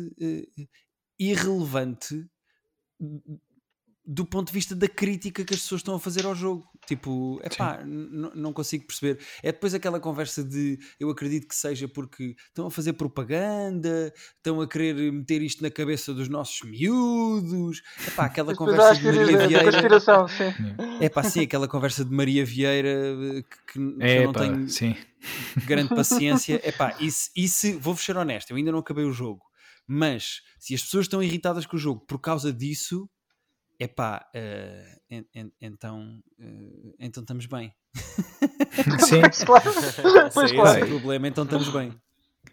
irrelevante 1.19 2.27
do 4.07 4.25
ponto 4.25 4.47
de 4.47 4.55
vista 4.55 4.75
da 4.75 4.89
crítica 4.89 5.45
que 5.45 5.53
as 5.53 5.61
pessoas 5.61 5.81
estão 5.81 5.97
a 5.97 6.01
fazer 6.01 6.25
ao 6.25 6.35
jogo. 6.35 6.67
Tipo, 6.87 7.41
é 7.43 7.49
pá, 7.49 7.81
não 7.85 8.53
consigo 8.53 8.87
perceber. 8.87 9.19
É 9.43 9.51
depois 9.51 9.75
aquela 9.75 9.99
conversa 9.99 10.45
de 10.45 10.79
eu 11.01 11.11
acredito 11.11 11.49
que 11.49 11.55
seja 11.55 11.89
porque 11.89 12.37
estão 12.49 12.67
a 12.67 12.71
fazer 12.71 12.93
propaganda, 12.93 14.13
estão 14.37 14.61
a 14.61 14.69
querer 14.69 15.13
meter 15.13 15.43
isto 15.43 15.63
na 15.63 15.71
cabeça 15.71 16.15
dos 16.15 16.29
nossos 16.29 16.63
miúdos. 16.63 17.83
É 18.07 18.11
pá, 18.11 18.27
aquela 18.27 18.55
conversa 18.55 18.95
de 18.95 19.05
Maria 19.05 19.49
Vieira. 19.49 19.81
É 21.01 21.09
pá, 21.09 21.23
sim, 21.25 21.43
aquela 21.43 21.67
conversa 21.67 22.05
de 22.05 22.15
Maria 22.15 22.45
Vieira 22.45 23.17
que, 23.51 23.73
que 23.73 23.97
é, 24.01 24.19
eu 24.21 24.25
não 24.27 24.33
pá, 24.33 24.41
tenho 24.41 24.69
sim. 24.69 24.95
grande 25.67 25.89
paciência. 25.89 26.61
É 26.63 26.71
pá, 26.71 26.95
e 27.01 27.11
se, 27.11 27.31
e 27.37 27.49
se, 27.49 27.73
vou 27.73 27.97
ser 27.97 28.17
honesto, 28.17 28.51
eu 28.51 28.57
ainda 28.57 28.71
não 28.71 28.79
acabei 28.79 29.05
o 29.05 29.13
jogo. 29.13 29.45
Mas 29.87 30.43
se 30.59 30.75
as 30.75 30.83
pessoas 30.83 31.07
estão 31.07 31.23
irritadas 31.23 31.67
com 31.67 31.77
o 31.77 31.81
jogo 31.81 32.01
por 32.07 32.21
causa 32.21 32.53
disso, 32.53 33.09
epá, 33.79 34.27
uh, 34.35 35.01
en, 35.11 35.27
en, 35.35 35.53
então, 35.61 36.21
uh, 36.39 36.95
então 36.99 37.23
estamos 37.23 37.47
bem. 37.47 37.73
Sim, 39.01 39.23
claro. 39.45 39.71
pois 40.33 40.53
claro. 40.53 40.85
o 40.87 40.89
problema, 40.89 41.29
então 41.29 41.45
estamos 41.45 41.69
bem. 41.69 41.93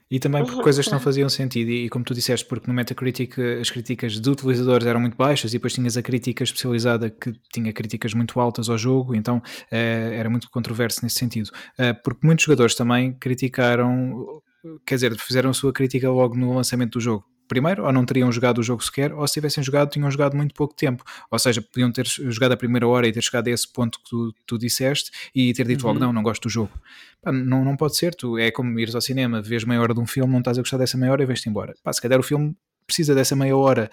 E 0.10 0.20
também 0.20 0.46
por 0.46 0.62
coisas 0.62 0.86
que 0.86 0.92
não 0.92 1.00
faziam 1.02 1.30
sentido, 1.30 1.70
e, 1.70 1.86
e, 1.86 1.90
como 1.90 2.06
tu 2.06 2.14
disseste, 2.14 2.46
porque 2.48 2.68
no 2.68 2.74
Metacritic 2.74 3.38
as 3.60 3.70
críticas 3.70 4.20
de 4.20 4.30
utilizadores 4.30 4.86
eram 4.86 5.00
muito 5.00 5.18
baixas 5.18 5.52
e 5.52 5.58
depois 5.58 5.74
tinhas 5.74 5.98
a 5.98 6.02
crítica 6.02 6.44
especializada 6.44 7.10
que 7.10 7.34
tinha 7.52 7.72
críticas 7.74 8.14
muito 8.14 8.40
altas 8.40 8.70
ao 8.70 8.78
jogo, 8.78 9.16
então 9.16 9.38
uh, 9.38 9.44
era 9.72 10.30
muito 10.30 10.50
controverso 10.50 11.00
nesse 11.04 11.18
sentido. 11.18 11.48
Uh, 11.80 12.00
porque 12.04 12.26
muitos 12.26 12.46
jogadores 12.46 12.76
também 12.76 13.14
criticaram, 13.14 14.42
quer 14.86 14.96
dizer, 14.96 15.18
fizeram 15.18 15.50
a 15.50 15.54
sua 15.54 15.74
crítica 15.74 16.10
logo 16.10 16.36
no 16.36 16.54
lançamento 16.54 16.94
do 16.94 17.02
jogo 17.02 17.33
primeiro, 17.48 17.86
ou 17.86 17.92
não 17.92 18.06
teriam 18.06 18.32
jogado 18.32 18.60
o 18.60 18.64
jogo 18.64 18.84
sequer, 18.84 19.14
ou 19.14 19.28
se 19.28 19.34
tivessem 19.34 19.64
jogado, 19.64 19.90
tinham 19.90 20.10
jogado 20.10 20.36
muito 20.36 20.54
pouco 20.54 20.74
tempo. 20.74 21.04
Ou 21.30 21.40
seja, 21.40 21.62
podiam 21.62 21.92
ter 21.92 22.06
jogado 22.06 22.54
a 22.54 22.58
primeira 22.58 22.88
hora 22.88 23.08
e 23.08 23.12
ter 23.12 23.22
chegado 23.22 23.48
a 23.48 23.52
esse 23.52 23.72
ponto 23.72 24.00
que 24.00 24.10
tu, 24.10 24.34
tu 24.46 24.58
disseste 24.58 25.12
e 25.36 25.54
ter 25.54 25.68
dito 25.68 25.86
uhum. 25.86 25.94
logo: 25.94 26.00
não, 26.00 26.14
não 26.14 26.24
gosto 26.24 26.44
do 26.44 26.50
jogo. 26.50 26.72
Pá, 27.22 27.32
não, 27.32 27.64
não 27.64 27.76
pode 27.76 27.96
ser. 27.96 28.16
Tu, 28.16 28.38
é 28.38 28.52
como 28.52 28.80
ires 28.80 28.96
ao 28.96 29.02
cinema, 29.02 29.42
vês 29.42 29.64
meia 29.64 29.82
hora 29.82 29.94
de 29.94 30.00
um 30.00 30.08
filme, 30.08 30.32
não 30.32 30.40
estás 30.40 30.58
a 30.58 30.62
gostar 30.62 30.78
dessa 30.78 30.98
meia 30.98 31.12
hora 31.12 31.24
e 31.24 31.26
vais-te 31.26 31.50
embora. 31.50 31.74
Pá, 31.84 31.92
se 31.94 32.02
calhar 32.02 32.20
o 32.20 32.24
filme 32.24 32.56
precisa 32.86 33.16
dessa 33.16 33.36
meia 33.36 33.56
hora 33.56 33.90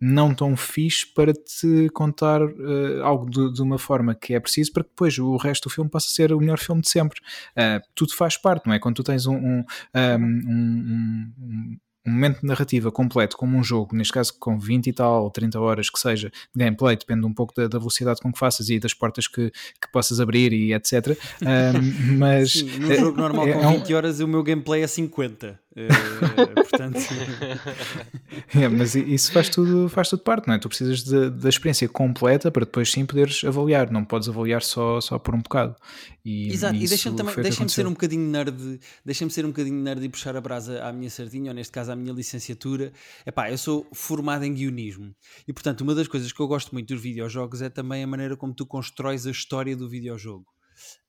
não 0.00 0.34
tão 0.34 0.56
fixe 0.56 1.06
para 1.06 1.32
te 1.32 1.88
contar 1.92 2.40
uh, 2.42 3.02
algo 3.02 3.28
de, 3.28 3.52
de, 3.52 3.62
uma 3.62 3.78
forma 3.78 4.14
que 4.14 4.34
é 4.34 4.40
preciso 4.40 4.72
para 4.72 4.84
que 4.84 4.90
depois 4.90 5.18
o 5.18 5.36
resto 5.36 5.68
do 5.68 5.74
filme 5.74 5.90
possa 5.90 6.08
ser 6.10 6.32
o 6.32 6.38
melhor 6.38 6.58
filme 6.58 6.80
de 6.80 6.88
sempre. 6.88 7.20
Uh, 7.50 7.82
tudo 7.94 8.14
faz 8.14 8.36
parte, 8.36 8.66
não 8.66 8.74
é? 8.74 8.78
Quando 8.78 8.96
tu 8.96 9.02
tens 9.02 9.26
um, 9.26 9.36
um, 9.36 9.64
um, 9.96 11.32
um 11.38 11.78
um 12.08 12.12
momento 12.12 12.40
de 12.40 12.46
narrativa 12.46 12.90
completo, 12.90 13.36
como 13.36 13.56
um 13.56 13.62
jogo, 13.62 13.94
neste 13.94 14.12
caso 14.12 14.34
com 14.38 14.58
20 14.58 14.86
e 14.86 14.92
tal, 14.92 15.24
ou 15.24 15.30
30 15.30 15.60
horas 15.60 15.90
que 15.90 15.98
seja, 15.98 16.30
de 16.30 16.64
gameplay, 16.64 16.96
depende 16.96 17.26
um 17.26 17.34
pouco 17.34 17.54
da, 17.54 17.68
da, 17.68 17.78
velocidade 17.78 18.20
com 18.20 18.32
que 18.32 18.38
faças 18.38 18.68
e 18.70 18.78
das 18.78 18.94
portas 18.94 19.26
que, 19.26 19.50
que 19.50 19.92
possas 19.92 20.20
abrir 20.20 20.52
e 20.52 20.72
etc. 20.72 21.16
Um, 21.42 22.16
mas. 22.18 22.52
Sim, 22.52 22.78
num 22.78 22.94
jogo 22.94 23.18
normal 23.18 23.46
é, 23.46 23.52
com 23.52 23.72
20 23.78 23.94
horas, 23.94 24.20
o 24.20 24.26
meu 24.26 24.42
gameplay 24.42 24.82
é 24.82 24.86
50. 24.86 25.60
Uh, 25.78 26.54
portanto... 26.54 26.98
é, 28.54 28.68
mas 28.68 28.96
isso 28.96 29.30
faz 29.30 29.48
tudo, 29.48 29.88
faz 29.88 30.08
tudo 30.10 30.22
parte, 30.22 30.48
não 30.48 30.54
é? 30.54 30.58
Tu 30.58 30.68
precisas 30.68 31.04
da 31.04 31.48
experiência 31.48 31.88
completa 31.88 32.50
para 32.50 32.64
depois 32.64 32.90
sim 32.90 33.06
poderes 33.06 33.44
avaliar, 33.44 33.90
não 33.90 34.04
podes 34.04 34.28
avaliar 34.28 34.62
só, 34.62 35.00
só 35.00 35.18
por 35.18 35.34
um 35.34 35.38
bocado. 35.38 35.76
E, 36.24 36.52
Exato, 36.52 36.74
e 36.74 36.86
deixa-me 36.86 37.16
também 37.16 37.34
deixa 37.36 37.68
ser 37.68 37.86
um 37.86 37.92
bocadinho 37.92 38.28
nerd, 38.28 38.80
deixa-me 39.04 39.30
ser 39.30 39.44
um 39.44 39.48
bocadinho 39.48 39.80
nerd 39.80 40.04
e 40.04 40.08
puxar 40.08 40.36
a 40.36 40.40
brasa 40.40 40.84
à 40.84 40.92
minha 40.92 41.08
sardinha, 41.08 41.50
ou 41.50 41.54
neste 41.54 41.72
caso 41.72 41.92
à 41.92 41.96
minha 41.96 42.12
licenciatura. 42.12 42.92
Epá, 43.24 43.50
eu 43.50 43.56
sou 43.56 43.86
formado 43.92 44.44
em 44.44 44.52
guionismo 44.52 45.14
e 45.46 45.52
portanto 45.52 45.82
uma 45.82 45.94
das 45.94 46.08
coisas 46.08 46.32
que 46.32 46.40
eu 46.40 46.48
gosto 46.48 46.72
muito 46.72 46.92
dos 46.92 47.02
videojogos 47.02 47.62
é 47.62 47.70
também 47.70 48.02
a 48.02 48.06
maneira 48.06 48.36
como 48.36 48.52
tu 48.52 48.66
constróis 48.66 49.26
a 49.26 49.30
história 49.30 49.76
do 49.76 49.88
videojogo. 49.88 50.46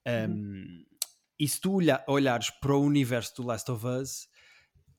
Um, 0.07 0.31
uhum. 0.31 0.85
e 1.39 1.47
se 1.47 1.59
tu 1.59 1.75
olha, 1.75 2.03
olhares 2.07 2.49
para 2.49 2.73
o 2.73 2.81
universo 2.81 3.35
do 3.35 3.47
Last 3.47 3.69
of 3.69 3.85
Us, 3.85 4.27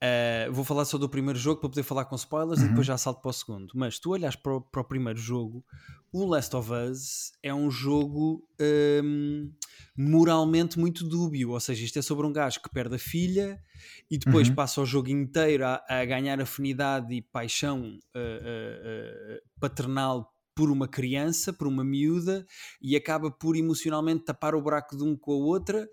Uh, 0.03 0.51
vou 0.51 0.65
falar 0.65 0.87
só 0.87 0.97
do 0.97 1.11
primeiro 1.11 1.39
jogo 1.39 1.61
para 1.61 1.69
poder 1.69 1.83
falar 1.83 2.07
com 2.07 2.17
spoilers 2.17 2.61
uhum. 2.61 2.67
e 2.67 2.69
depois 2.71 2.87
já 2.87 2.97
salto 2.97 3.21
para 3.21 3.29
o 3.29 3.33
segundo. 3.33 3.71
Mas 3.75 3.99
tu 3.99 4.13
olhas 4.13 4.35
para 4.35 4.55
o, 4.55 4.61
para 4.61 4.81
o 4.81 4.85
primeiro 4.85 5.19
jogo, 5.19 5.63
o 6.11 6.25
Last 6.25 6.57
of 6.57 6.71
Us 6.73 7.33
é 7.43 7.53
um 7.53 7.71
jogo 7.71 8.43
um, 9.05 9.53
moralmente 9.95 10.79
muito 10.79 11.07
dúbio. 11.07 11.51
Ou 11.51 11.61
seja, 11.61 11.85
isto 11.85 11.99
é 11.99 12.03
sobre 12.03 12.27
um 12.27 12.33
gajo 12.33 12.63
que 12.63 12.71
perde 12.71 12.97
a 12.97 12.99
filha 12.99 13.63
e 14.11 14.17
depois 14.17 14.49
uhum. 14.49 14.55
passa 14.55 14.81
o 14.81 14.87
jogo 14.87 15.11
inteiro 15.11 15.67
a, 15.67 15.85
a 15.87 16.05
ganhar 16.07 16.41
afinidade 16.41 17.15
e 17.15 17.21
paixão 17.21 17.99
uh, 18.17 18.19
uh, 18.19 19.61
paternal 19.61 20.33
por 20.55 20.71
uma 20.71 20.89
criança, 20.89 21.53
por 21.53 21.67
uma 21.67 21.85
miúda, 21.85 22.47
e 22.83 22.97
acaba 22.97 23.31
por 23.31 23.55
emocionalmente 23.55 24.25
tapar 24.25 24.55
o 24.55 24.63
buraco 24.63 24.97
de 24.97 25.05
um 25.05 25.15
com 25.15 25.33
a 25.33 25.37
outra. 25.37 25.89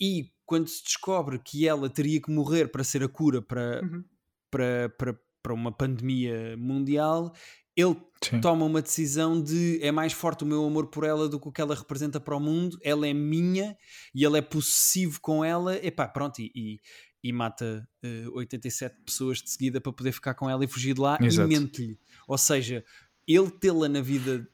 E 0.00 0.33
quando 0.46 0.68
se 0.68 0.82
descobre 0.82 1.38
que 1.38 1.66
ela 1.66 1.88
teria 1.88 2.20
que 2.20 2.30
morrer 2.30 2.68
para 2.68 2.84
ser 2.84 3.02
a 3.02 3.08
cura 3.08 3.40
para, 3.40 3.82
uhum. 3.82 4.04
para, 4.50 4.88
para, 4.90 5.20
para 5.42 5.54
uma 5.54 5.72
pandemia 5.72 6.56
mundial, 6.56 7.32
ele 7.76 7.96
Sim. 8.22 8.40
toma 8.40 8.64
uma 8.64 8.80
decisão 8.80 9.42
de 9.42 9.78
é 9.82 9.90
mais 9.90 10.12
forte 10.12 10.44
o 10.44 10.46
meu 10.46 10.64
amor 10.64 10.86
por 10.86 11.04
ela 11.04 11.28
do 11.28 11.40
que 11.40 11.48
o 11.48 11.52
que 11.52 11.60
ela 11.60 11.74
representa 11.74 12.20
para 12.20 12.36
o 12.36 12.40
mundo, 12.40 12.78
ela 12.82 13.06
é 13.06 13.12
minha 13.12 13.76
e 14.14 14.24
ele 14.24 14.38
é 14.38 14.42
possessivo 14.42 15.20
com 15.20 15.44
ela, 15.44 15.74
epá, 15.84 16.06
pronto, 16.06 16.40
e, 16.40 16.50
e, 16.54 16.80
e 17.22 17.32
mata 17.32 17.86
uh, 18.04 18.06
eh, 18.06 18.28
87 18.32 19.02
pessoas 19.04 19.42
de 19.42 19.50
seguida 19.50 19.80
para 19.80 19.92
poder 19.92 20.12
ficar 20.12 20.34
com 20.34 20.48
ela 20.48 20.64
e 20.64 20.68
fugir 20.68 20.94
de 20.94 21.00
lá 21.00 21.18
Exato. 21.20 21.50
e 21.50 21.58
mente-lhe. 21.58 21.98
Ou 22.28 22.38
seja, 22.38 22.84
ele 23.26 23.50
tê-la 23.50 23.88
na 23.88 24.00
vida 24.00 24.46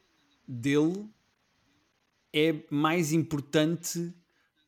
dele 0.49 1.09
é 2.33 2.55
mais 2.71 3.13
importante 3.13 4.15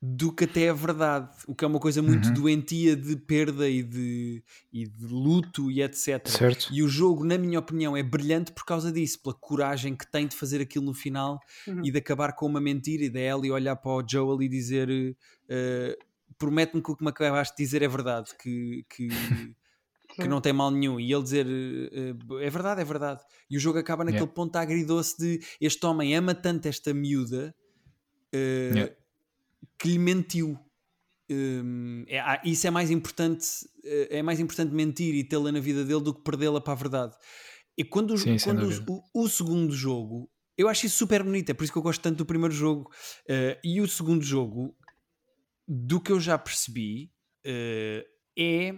do 0.04 0.32
que 0.32 0.42
até 0.42 0.68
a 0.68 0.72
verdade, 0.72 1.30
o 1.46 1.54
que 1.54 1.64
é 1.64 1.68
uma 1.68 1.78
coisa 1.78 2.02
muito 2.02 2.26
uhum. 2.26 2.34
doentia 2.34 2.96
de 2.96 3.14
perda 3.14 3.68
e 3.68 3.84
de, 3.84 4.42
e 4.72 4.84
de 4.84 5.06
luto 5.06 5.70
e 5.70 5.80
etc. 5.80 6.26
Certo. 6.26 6.68
E 6.72 6.82
o 6.82 6.88
jogo, 6.88 7.24
na 7.24 7.38
minha 7.38 7.60
opinião, 7.60 7.96
é 7.96 8.02
brilhante 8.02 8.50
por 8.50 8.64
causa 8.64 8.90
disso, 8.90 9.22
pela 9.22 9.32
coragem 9.32 9.94
que 9.94 10.04
tem 10.10 10.26
de 10.26 10.34
fazer 10.34 10.60
aquilo 10.60 10.86
no 10.86 10.92
final 10.92 11.38
uhum. 11.68 11.82
e 11.84 11.92
de 11.92 11.98
acabar 11.98 12.32
com 12.32 12.46
uma 12.46 12.60
mentira 12.60 13.04
e 13.04 13.08
da 13.08 13.20
Ellie 13.20 13.52
olhar 13.52 13.76
para 13.76 13.92
o 13.92 14.04
Joel 14.04 14.42
e 14.42 14.48
dizer 14.48 14.88
uh, 14.90 16.04
promete-me 16.36 16.82
que 16.82 16.90
o 16.90 16.96
que 16.96 17.04
me 17.04 17.10
acabaste 17.10 17.56
de 17.56 17.62
dizer 17.62 17.82
é 17.82 17.88
verdade, 17.88 18.32
que, 18.42 18.84
que, 18.88 19.06
que 20.20 20.26
não 20.26 20.40
tem 20.40 20.52
mal 20.52 20.72
nenhum. 20.72 20.98
E 20.98 21.12
ele 21.12 21.22
dizer 21.22 21.46
uh, 21.46 22.40
é 22.40 22.50
verdade, 22.50 22.80
é 22.80 22.84
verdade. 22.84 23.20
E 23.48 23.56
o 23.56 23.60
jogo 23.60 23.78
acaba 23.78 24.02
naquele 24.02 24.22
yeah. 24.22 24.34
ponto 24.34 24.56
agridoce 24.56 25.16
de 25.16 25.40
este 25.60 25.86
homem 25.86 26.12
ama 26.16 26.34
tanto 26.34 26.66
esta 26.66 26.92
miúda. 26.92 27.54
Uh, 28.34 28.74
yeah 28.76 29.01
que 29.78 29.88
lhe 29.88 29.98
mentiu. 29.98 30.58
Um, 31.30 32.04
é, 32.08 32.18
ah, 32.18 32.40
isso 32.44 32.66
é 32.66 32.70
mais 32.70 32.90
importante 32.90 33.46
eh, 33.84 34.18
é 34.18 34.22
mais 34.22 34.38
importante 34.38 34.74
mentir 34.74 35.14
e 35.14 35.24
tê-la 35.24 35.50
na 35.50 35.60
vida 35.60 35.84
dele 35.84 36.02
do 36.02 36.14
que 36.14 36.22
perdê-la 36.22 36.60
para 36.60 36.72
a 36.72 36.76
verdade. 36.76 37.16
E 37.76 37.84
quando, 37.84 38.16
Sim, 38.18 38.36
quando 38.42 38.68
o, 38.88 39.24
o, 39.24 39.28
segundo 39.28 39.72
jogo 39.72 40.30
eu 40.56 40.68
acho 40.68 40.86
isso 40.86 40.98
super 40.98 41.22
bonito 41.22 41.50
é 41.50 41.54
por 41.54 41.64
isso 41.64 41.72
que 41.72 41.78
eu 41.78 41.82
gosto 41.82 42.02
tanto 42.02 42.18
do 42.18 42.26
primeiro 42.26 42.54
jogo. 42.54 42.90
Uh, 43.22 43.58
e 43.64 43.80
o 43.80 43.88
segundo 43.88 44.22
jogo 44.22 44.76
do 45.66 46.00
que 46.00 46.12
eu 46.12 46.20
já 46.20 46.36
percebi 46.36 47.10
uh, 47.46 48.04
é 48.38 48.74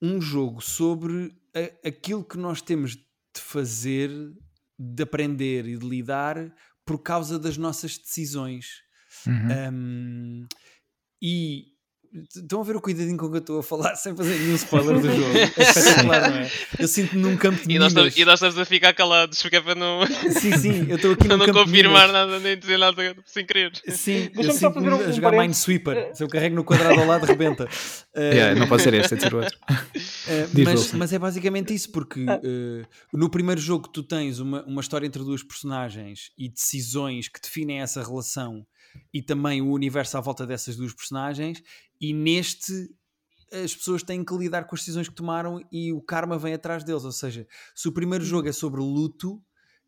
um 0.00 0.20
jogo 0.20 0.60
sobre 0.62 1.36
a, 1.54 1.88
aquilo 1.88 2.24
que 2.24 2.38
nós 2.38 2.62
temos 2.62 2.96
de 2.96 3.40
fazer 3.40 4.10
de 4.78 5.02
aprender 5.02 5.66
e 5.66 5.76
de 5.76 5.86
lidar 5.86 6.52
por 6.86 7.02
causa 7.02 7.38
das 7.38 7.58
nossas 7.58 7.98
decisões 7.98 8.82
Uhum. 9.26 9.68
Um, 9.72 10.46
e 11.22 11.70
Estão 12.12 12.60
a 12.60 12.64
ver 12.64 12.74
o 12.74 12.80
cuidadinho 12.80 13.16
com 13.16 13.30
que 13.30 13.36
eu 13.36 13.40
estou 13.40 13.58
a 13.60 13.62
falar 13.62 13.94
sem 13.96 14.16
fazer 14.16 14.36
nenhum 14.36 14.56
spoiler 14.56 14.98
do 14.98 15.08
jogo. 15.08 15.38
É 15.38 15.44
espetacular, 15.62 16.30
não 16.30 16.38
é? 16.38 16.50
Eu 16.80 16.88
sinto-me 16.88 17.22
num 17.22 17.36
campo 17.36 17.64
de 17.64 17.72
e 17.72 17.78
nós, 17.78 17.88
estamos, 17.92 18.16
e 18.16 18.24
nós 18.24 18.34
estamos 18.34 18.58
a 18.58 18.64
ficar 18.64 18.92
calados, 18.94 19.40
porque 19.40 19.56
é 19.56 19.60
para 19.60 19.76
não. 19.76 20.04
Sim, 20.40 20.56
sim, 20.58 20.86
eu 20.88 20.96
estou 20.96 21.12
aqui 21.12 21.28
no 21.28 21.36
não 21.36 21.46
campo 21.46 21.60
confirmar 21.60 22.08
de 22.08 22.12
nada, 22.12 22.38
nem 22.40 22.58
dizer 22.58 22.78
nada 22.78 23.16
sem 23.26 23.46
querer. 23.46 23.70
Sim, 23.88 24.28
eu 24.34 24.52
sinto-me 24.52 24.88
um, 24.88 25.08
a 25.08 25.12
jogar 25.12 25.30
Minesweeper. 25.32 26.10
Se 26.14 26.24
eu 26.24 26.28
carrego 26.28 26.56
no 26.56 26.64
quadrado 26.64 27.00
ao 27.00 27.06
lado, 27.06 27.26
rebenta. 27.26 27.66
Uh, 28.16 28.20
yeah, 28.20 28.58
não 28.58 28.66
pode 28.66 28.82
ser 28.82 28.94
este, 28.94 29.14
é 29.14 29.16
de 29.16 29.22
ser 29.22 29.34
outro. 29.34 29.56
Uh, 29.70 30.64
mas, 30.64 30.92
mas, 30.92 31.12
é 31.12 31.18
basicamente 31.18 31.72
isso, 31.72 31.92
porque 31.92 32.24
uh, 32.24 32.86
no 33.12 33.30
primeiro 33.30 33.60
jogo 33.60 33.88
tu 33.88 34.02
tens 34.02 34.40
uma, 34.40 34.64
uma 34.64 34.80
história 34.80 35.06
entre 35.06 35.22
duas 35.22 35.44
personagens 35.44 36.32
e 36.36 36.48
decisões 36.48 37.28
que 37.28 37.40
definem 37.40 37.80
essa 37.80 38.02
relação 38.02 38.66
e 39.12 39.22
também 39.22 39.60
o 39.60 39.70
universo 39.70 40.16
à 40.18 40.20
volta 40.20 40.46
dessas 40.46 40.76
duas 40.76 40.92
personagens, 40.92 41.62
e 42.00 42.12
neste 42.12 42.90
as 43.52 43.74
pessoas 43.74 44.02
têm 44.02 44.24
que 44.24 44.34
lidar 44.36 44.64
com 44.64 44.74
as 44.74 44.80
decisões 44.80 45.08
que 45.08 45.14
tomaram 45.14 45.60
e 45.72 45.92
o 45.92 46.00
karma 46.00 46.38
vem 46.38 46.54
atrás 46.54 46.84
deles. 46.84 47.04
Ou 47.04 47.12
seja, 47.12 47.46
se 47.74 47.88
o 47.88 47.92
primeiro 47.92 48.24
jogo 48.24 48.48
é 48.48 48.52
sobre 48.52 48.80
luto 48.80 49.42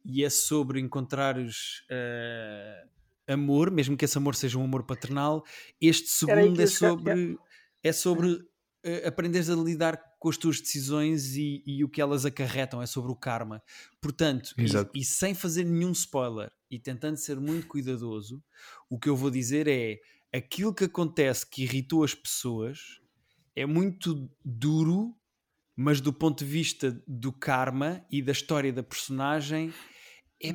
e 0.05 0.25
é 0.25 0.31
sobre 0.31 0.81
encontrares 0.81 1.83
uh, 1.91 3.33
amor, 3.33 3.71
mesmo 3.71 3.97
que 3.97 4.05
esse 4.05 4.19
amor 4.19 4.35
seja 4.35 4.59
um 4.59 4.65
amor 4.65 4.83
paternal, 4.83 5.45
este 5.81 6.09
segundo 6.09 6.61
é 6.61 6.67
sobre, 6.67 7.39
é 7.83 7.93
sobre 7.93 8.45
aprenderes 9.07 9.49
a 9.49 9.55
lidar 9.55 10.01
com 10.19 10.29
as 10.29 10.37
tuas 10.37 10.61
decisões 10.61 11.37
e, 11.37 11.63
e, 11.67 11.85
o 11.85 11.89
que 11.89 12.01
elas 12.01 12.25
acarretam, 12.25 12.83
é 12.83 12.87
sobre 12.87 13.11
o 13.13 13.17
karma. 13.17 13.63
Portanto, 14.01 14.55
e, 14.59 15.01
e 15.01 15.05
sem 15.05 15.35
fazer 15.35 15.65
nenhum 15.65 15.93
spoiler 15.93 16.51
e 16.71 16.79
tentando 16.79 17.17
ser 17.17 17.41
muito 17.41 17.67
cuidadoso, 17.67 18.43
o 18.89 18.99
que 18.99 19.09
eu 19.09 19.17
vou 19.17 19.31
dizer 19.31 19.69
é 19.69 20.01
aquilo 20.33 20.75
que 20.75 20.85
acontece 20.85 21.49
que 21.49 21.63
irritou 21.63 22.03
as 22.05 22.15
pessoas 22.15 23.01
é 23.55 23.67
muito 23.67 24.31
duro, 24.45 25.15
mas 25.77 26.01
do 26.01 26.13
ponto 26.13 26.45
de 26.45 26.51
vista 26.51 27.03
do 27.07 27.33
karma 27.33 28.05
e 28.11 28.23
da 28.23 28.33
história 28.33 28.73
da 28.73 28.83
personagem, 28.83 29.73
é 30.43 30.55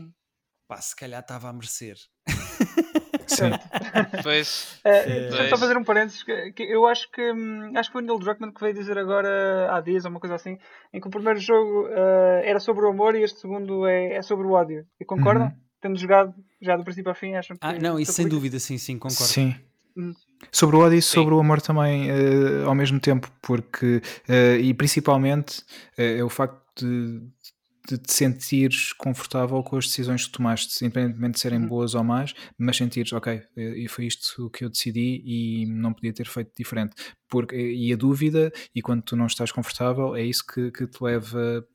pá, 0.67 0.81
se 0.81 0.95
calhar 0.95 1.21
estava 1.21 1.49
a 1.49 1.53
merecer. 1.53 1.97
Sim. 3.27 3.51
pois. 4.23 4.79
É, 4.83 5.29
pois. 5.29 5.49
Só 5.49 5.57
fazer 5.57 5.77
um 5.77 5.83
parênteses, 5.83 6.23
que, 6.23 6.51
que, 6.53 6.63
eu 6.63 6.85
acho 6.87 7.11
que 7.11 7.21
hum, 7.31 7.71
acho 7.75 7.89
que 7.89 7.93
foi 7.93 8.01
o 8.01 8.05
Neil 8.05 8.19
Druckmann 8.19 8.51
que 8.51 8.61
veio 8.61 8.73
dizer 8.73 8.97
agora 8.97 9.69
há 9.71 9.81
dias, 9.81 10.05
ou 10.05 10.11
uma 10.11 10.19
coisa 10.19 10.35
assim, 10.35 10.57
em 10.93 10.99
que 10.99 11.07
o 11.07 11.11
primeiro 11.11 11.39
jogo 11.39 11.87
uh, 11.87 12.41
era 12.43 12.59
sobre 12.59 12.85
o 12.85 12.89
amor 12.89 13.15
e 13.15 13.23
este 13.23 13.39
segundo 13.39 13.85
é, 13.85 14.15
é 14.15 14.21
sobre 14.21 14.47
o 14.47 14.51
ódio. 14.51 14.85
E 14.99 15.05
concordam? 15.05 15.47
Uhum. 15.47 15.53
Tendo 15.79 15.99
jogado 15.99 16.33
já 16.59 16.75
do 16.75 16.83
princípio 16.83 17.09
ao 17.09 17.15
fim, 17.15 17.35
acham 17.35 17.55
que. 17.55 17.65
Ah, 17.65 17.73
não, 17.73 17.99
isso 17.99 18.13
sem 18.13 18.27
dúvida, 18.27 18.59
sim, 18.59 18.77
sim, 18.77 18.97
concordo. 18.97 19.25
Sim. 19.25 19.55
Hum. 19.95 20.13
Sobre 20.51 20.75
o 20.75 20.79
ódio 20.79 20.97
e 20.97 21.01
sobre 21.01 21.33
o 21.33 21.39
amor 21.39 21.61
também 21.61 22.09
uh, 22.11 22.67
ao 22.67 22.75
mesmo 22.75 22.99
tempo, 22.99 23.31
porque 23.41 24.01
uh, 24.29 24.59
e 24.59 24.73
principalmente 24.73 25.59
uh, 25.97 26.19
é 26.19 26.23
o 26.23 26.29
facto 26.29 26.61
de, 26.77 27.21
de 27.87 27.97
te 27.97 28.13
sentires 28.13 28.93
confortável 28.93 29.61
com 29.63 29.77
as 29.77 29.85
decisões 29.85 30.25
que 30.25 30.31
tomaste, 30.31 30.83
independentemente 30.83 31.35
de 31.35 31.39
serem 31.39 31.59
uhum. 31.59 31.67
boas 31.67 31.95
ou 31.95 32.03
más, 32.03 32.33
mas 32.57 32.77
sentires, 32.77 33.13
ok, 33.13 33.41
e 33.55 33.87
foi 33.87 34.05
isto 34.05 34.49
que 34.49 34.65
eu 34.65 34.69
decidi 34.69 35.21
e 35.25 35.65
não 35.67 35.93
podia 35.93 36.13
ter 36.13 36.27
feito 36.27 36.51
diferente. 36.57 36.95
Porque, 37.29 37.55
e 37.55 37.91
a 37.91 37.95
dúvida, 37.95 38.51
e 38.73 38.81
quando 38.81 39.01
tu 39.01 39.15
não 39.15 39.25
estás 39.25 39.51
confortável, 39.51 40.15
é 40.15 40.23
isso 40.23 40.45
que, 40.45 40.71
que 40.71 40.87
te 40.87 41.03
leva 41.03 41.65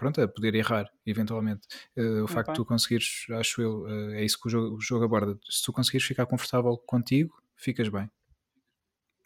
pronto, 0.00 0.18
a 0.22 0.26
poder 0.26 0.54
errar, 0.54 0.90
eventualmente. 1.04 1.68
Uh, 1.94 2.24
o 2.24 2.26
facto 2.26 2.52
de 2.52 2.54
tu 2.54 2.64
conseguires, 2.64 3.26
acho 3.32 3.60
eu, 3.60 3.82
uh, 3.82 4.14
é 4.14 4.24
isso 4.24 4.40
que 4.40 4.48
o 4.48 4.50
jogo, 4.50 4.76
o 4.76 4.80
jogo, 4.80 5.04
aborda. 5.04 5.38
Se 5.50 5.62
tu 5.62 5.74
conseguires 5.74 6.06
ficar 6.06 6.24
confortável 6.24 6.78
contigo, 6.86 7.34
ficas 7.54 7.90
bem. 7.90 8.10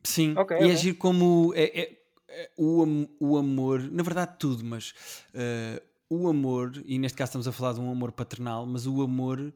Sim, 0.02 0.36
okay, 0.36 0.56
e 0.56 0.60
okay. 0.60 0.72
agir 0.72 0.94
como 0.94 1.52
é, 1.54 1.62
é, 1.62 1.98
é, 2.28 2.50
o, 2.58 2.84
o 3.20 3.38
amor, 3.38 3.80
na 3.82 4.02
verdade 4.02 4.36
tudo, 4.36 4.64
mas 4.64 4.90
uh, 5.30 5.80
o 6.14 6.28
amor, 6.28 6.82
e 6.84 6.98
neste 6.98 7.16
caso 7.16 7.30
estamos 7.30 7.48
a 7.48 7.52
falar 7.52 7.74
de 7.74 7.80
um 7.80 7.90
amor 7.90 8.12
paternal, 8.12 8.66
mas 8.66 8.86
o 8.86 9.02
amor 9.02 9.54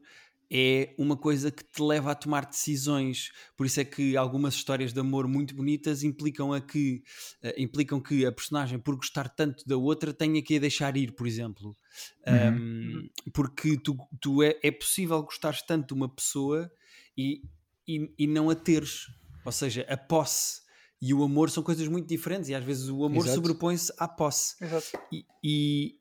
é 0.51 0.95
uma 0.97 1.15
coisa 1.15 1.51
que 1.51 1.63
te 1.63 1.81
leva 1.81 2.11
a 2.11 2.15
tomar 2.15 2.45
decisões. 2.45 3.31
Por 3.55 3.67
isso 3.67 3.79
é 3.79 3.85
que 3.85 4.17
algumas 4.17 4.55
histórias 4.55 4.91
de 4.91 4.99
amor 4.99 5.27
muito 5.27 5.55
bonitas 5.55 6.03
implicam 6.03 6.51
a 6.51 6.59
que 6.59 7.03
uh, 7.43 7.53
implicam 7.55 8.01
que 8.01 8.25
a 8.25 8.31
personagem, 8.31 8.79
por 8.79 8.95
gostar 8.95 9.29
tanto 9.29 9.63
da 9.67 9.77
outra, 9.77 10.11
tenha 10.11 10.41
que 10.41 10.57
a 10.57 10.59
deixar 10.59 10.97
ir, 10.97 11.11
por 11.11 11.27
exemplo. 11.27 11.77
Uhum. 12.25 12.55
Um, 12.55 13.09
porque 13.31 13.77
tu, 13.77 13.95
tu 14.19 14.41
é, 14.41 14.57
é 14.63 14.71
possível 14.71 15.21
gostares 15.21 15.61
tanto 15.61 15.89
de 15.89 15.93
uma 15.93 16.09
pessoa 16.09 16.69
e, 17.15 17.43
e, 17.87 18.11
e 18.17 18.27
não 18.27 18.49
a 18.49 18.55
teres. 18.55 19.05
Ou 19.45 19.51
seja, 19.51 19.85
a 19.87 19.97
posse 19.97 20.61
e 21.01 21.13
o 21.13 21.23
amor 21.23 21.49
são 21.49 21.63
coisas 21.63 21.87
muito 21.87 22.07
diferentes 22.07 22.49
e 22.49 22.55
às 22.55 22.63
vezes 22.63 22.89
o 22.89 23.05
amor 23.05 23.27
sobrepõe-se 23.27 23.93
à 23.97 24.07
posse. 24.07 24.55
Exato. 24.61 24.99
E, 25.11 25.25
e, 25.43 25.98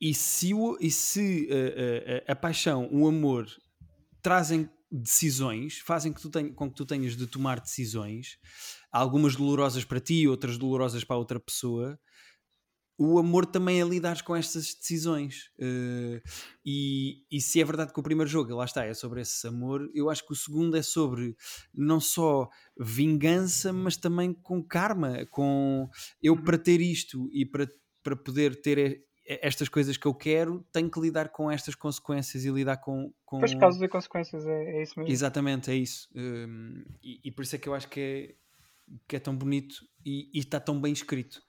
e 0.00 0.12
se, 0.12 0.52
o, 0.52 0.76
e 0.80 0.90
se 0.90 1.48
uh, 1.50 2.28
uh, 2.28 2.32
a 2.32 2.36
paixão, 2.36 2.88
o 2.92 3.08
amor 3.08 3.46
trazem 4.22 4.68
decisões, 4.90 5.78
fazem 5.78 6.12
que 6.12 6.28
tenha, 6.28 6.52
com 6.52 6.68
que 6.68 6.76
tu 6.76 6.84
tenhas 6.84 7.16
de 7.16 7.26
tomar 7.26 7.60
decisões, 7.60 8.38
algumas 8.90 9.34
dolorosas 9.36 9.84
para 9.84 10.00
ti, 10.00 10.26
outras 10.28 10.58
dolorosas 10.58 11.04
para 11.04 11.16
a 11.16 11.18
outra 11.18 11.40
pessoa. 11.40 11.98
O 12.98 13.18
amor 13.18 13.44
também 13.44 13.78
é 13.78 13.84
lidar 13.84 14.22
com 14.22 14.34
estas 14.34 14.74
decisões. 14.74 15.50
Uh, 15.58 16.20
e, 16.64 17.24
e 17.30 17.40
se 17.42 17.60
é 17.60 17.64
verdade 17.64 17.92
que 17.92 18.00
o 18.00 18.02
primeiro 18.02 18.30
jogo, 18.30 18.54
lá 18.54 18.64
está, 18.64 18.84
é 18.84 18.94
sobre 18.94 19.20
esse 19.20 19.46
amor, 19.46 19.86
eu 19.94 20.08
acho 20.08 20.26
que 20.26 20.32
o 20.32 20.36
segundo 20.36 20.76
é 20.76 20.82
sobre 20.82 21.36
não 21.74 22.00
só 22.00 22.48
vingança, 22.78 23.70
mas 23.70 23.98
também 23.98 24.32
com 24.32 24.62
karma. 24.62 25.26
Com 25.30 25.90
eu 26.22 26.42
para 26.42 26.56
ter 26.56 26.80
isto 26.80 27.28
e 27.32 27.44
para, 27.44 27.68
para 28.02 28.16
poder 28.16 28.62
ter 28.62 29.05
estas 29.26 29.68
coisas 29.68 29.96
que 29.96 30.06
eu 30.06 30.14
quero, 30.14 30.64
tenho 30.72 30.90
que 30.90 31.00
lidar 31.00 31.30
com 31.30 31.50
estas 31.50 31.74
consequências 31.74 32.44
e 32.44 32.50
lidar 32.50 32.76
com. 32.76 33.12
com... 33.24 33.40
Pois, 33.40 33.54
causas 33.54 33.82
e 33.82 33.88
consequências, 33.88 34.46
é, 34.46 34.78
é 34.78 34.82
isso 34.82 34.98
mesmo. 34.98 35.12
Exatamente, 35.12 35.70
é 35.70 35.74
isso. 35.74 36.08
Um, 36.14 36.84
e, 37.02 37.20
e, 37.24 37.32
por 37.32 37.42
isso 37.42 37.56
é 37.56 37.58
que 37.58 37.68
eu 37.68 37.74
acho 37.74 37.88
que 37.88 38.00
é, 38.00 38.34
que 39.08 39.16
é 39.16 39.18
tão 39.18 39.36
bonito 39.36 39.84
e, 40.04 40.30
e 40.32 40.38
está 40.38 40.60
tão 40.60 40.80
bem 40.80 40.92
escrito. 40.92 41.42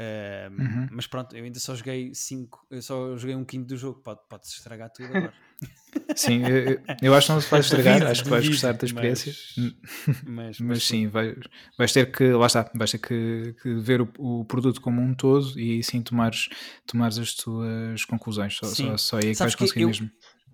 Um, 0.00 0.62
uhum. 0.62 0.88
Mas 0.92 1.06
pronto, 1.06 1.36
eu 1.36 1.44
ainda 1.44 1.60
só 1.60 1.74
joguei 1.74 2.14
5, 2.14 2.66
eu 2.70 2.80
só 2.80 3.18
joguei 3.18 3.36
um 3.36 3.44
quinto 3.44 3.66
do 3.66 3.76
jogo, 3.76 4.00
pode, 4.00 4.20
pode 4.30 4.46
estragar 4.46 4.90
tudo 4.90 5.14
agora. 5.14 5.34
Sim, 6.16 6.42
eu, 6.46 6.80
eu, 7.02 7.14
acho 7.14 7.26
que 7.26 7.32
não 7.34 7.40
se 7.42 7.50
vai 7.50 7.60
estragar, 7.60 8.06
acho 8.06 8.24
que 8.24 8.30
vais 8.30 8.48
gostar 8.48 8.72
da 8.72 8.86
experiência. 8.86 9.34
Mas, 9.58 10.24
mas, 10.24 10.60
mas 10.60 10.86
sim, 10.86 11.06
vais, 11.08 11.36
vais 11.76 11.92
ter 11.92 12.10
que, 12.10 12.32
lá 12.32 12.46
está, 12.46 12.70
vais 12.74 12.90
ter 12.90 12.98
que, 12.98 13.54
que 13.60 13.74
ver 13.74 14.00
o, 14.00 14.08
o, 14.18 14.44
produto 14.46 14.80
como 14.80 15.02
um 15.02 15.12
todo 15.12 15.58
e 15.60 15.82
sim 15.82 16.00
tomares, 16.00 16.48
tomares 16.86 17.18
as 17.18 17.34
tuas 17.34 18.04
conclusões. 18.06 18.56
Só, 18.56 18.66
só, 18.68 18.96
só 18.96 19.16
aí 19.18 19.30
é 19.30 19.32
que 19.32 19.38
vais 19.38 19.54
conseguir 19.54 19.82
eu, 19.82 19.88
mesmo. 19.88 20.10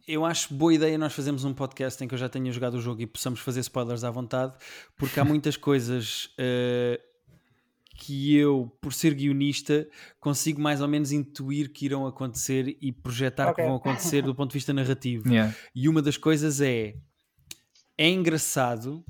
Eu 0.08 0.24
acho 0.24 0.52
boa 0.52 0.74
ideia 0.74 0.98
nós 0.98 1.12
fazermos 1.12 1.44
um 1.44 1.54
podcast 1.54 2.02
em 2.02 2.08
que 2.08 2.14
eu 2.14 2.18
já 2.18 2.28
tenha 2.28 2.50
jogado 2.50 2.74
o 2.74 2.80
jogo 2.80 3.02
e 3.02 3.06
possamos 3.06 3.38
fazer 3.38 3.60
spoilers 3.60 4.02
à 4.02 4.10
vontade, 4.10 4.54
porque 4.96 5.20
há 5.20 5.24
muitas 5.24 5.56
coisas 5.56 6.30
uh, 6.40 7.15
que 7.96 8.34
eu, 8.36 8.70
por 8.80 8.92
ser 8.92 9.14
guionista, 9.14 9.88
consigo 10.20 10.60
mais 10.60 10.80
ou 10.80 10.88
menos 10.88 11.12
intuir 11.12 11.72
que 11.72 11.86
irão 11.86 12.06
acontecer 12.06 12.76
e 12.80 12.92
projetar 12.92 13.50
okay. 13.50 13.64
que 13.64 13.68
vão 13.68 13.76
acontecer 13.76 14.22
do 14.22 14.34
ponto 14.34 14.50
de 14.50 14.54
vista 14.54 14.72
narrativo. 14.72 15.28
Yeah. 15.28 15.54
E 15.74 15.88
uma 15.88 16.02
das 16.02 16.16
coisas 16.16 16.60
é 16.60 16.94
é 17.98 18.10
engraçado 18.10 19.02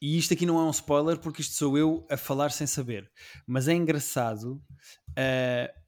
e 0.00 0.16
isto 0.16 0.32
aqui 0.32 0.46
não 0.46 0.58
é 0.58 0.62
um 0.62 0.70
spoiler 0.70 1.18
porque 1.18 1.42
isto 1.42 1.54
sou 1.54 1.76
eu 1.76 2.06
a 2.08 2.16
falar 2.16 2.50
sem 2.50 2.66
saber, 2.66 3.10
mas 3.46 3.66
é 3.66 3.74
engraçado 3.74 4.52
uh, 5.10 5.78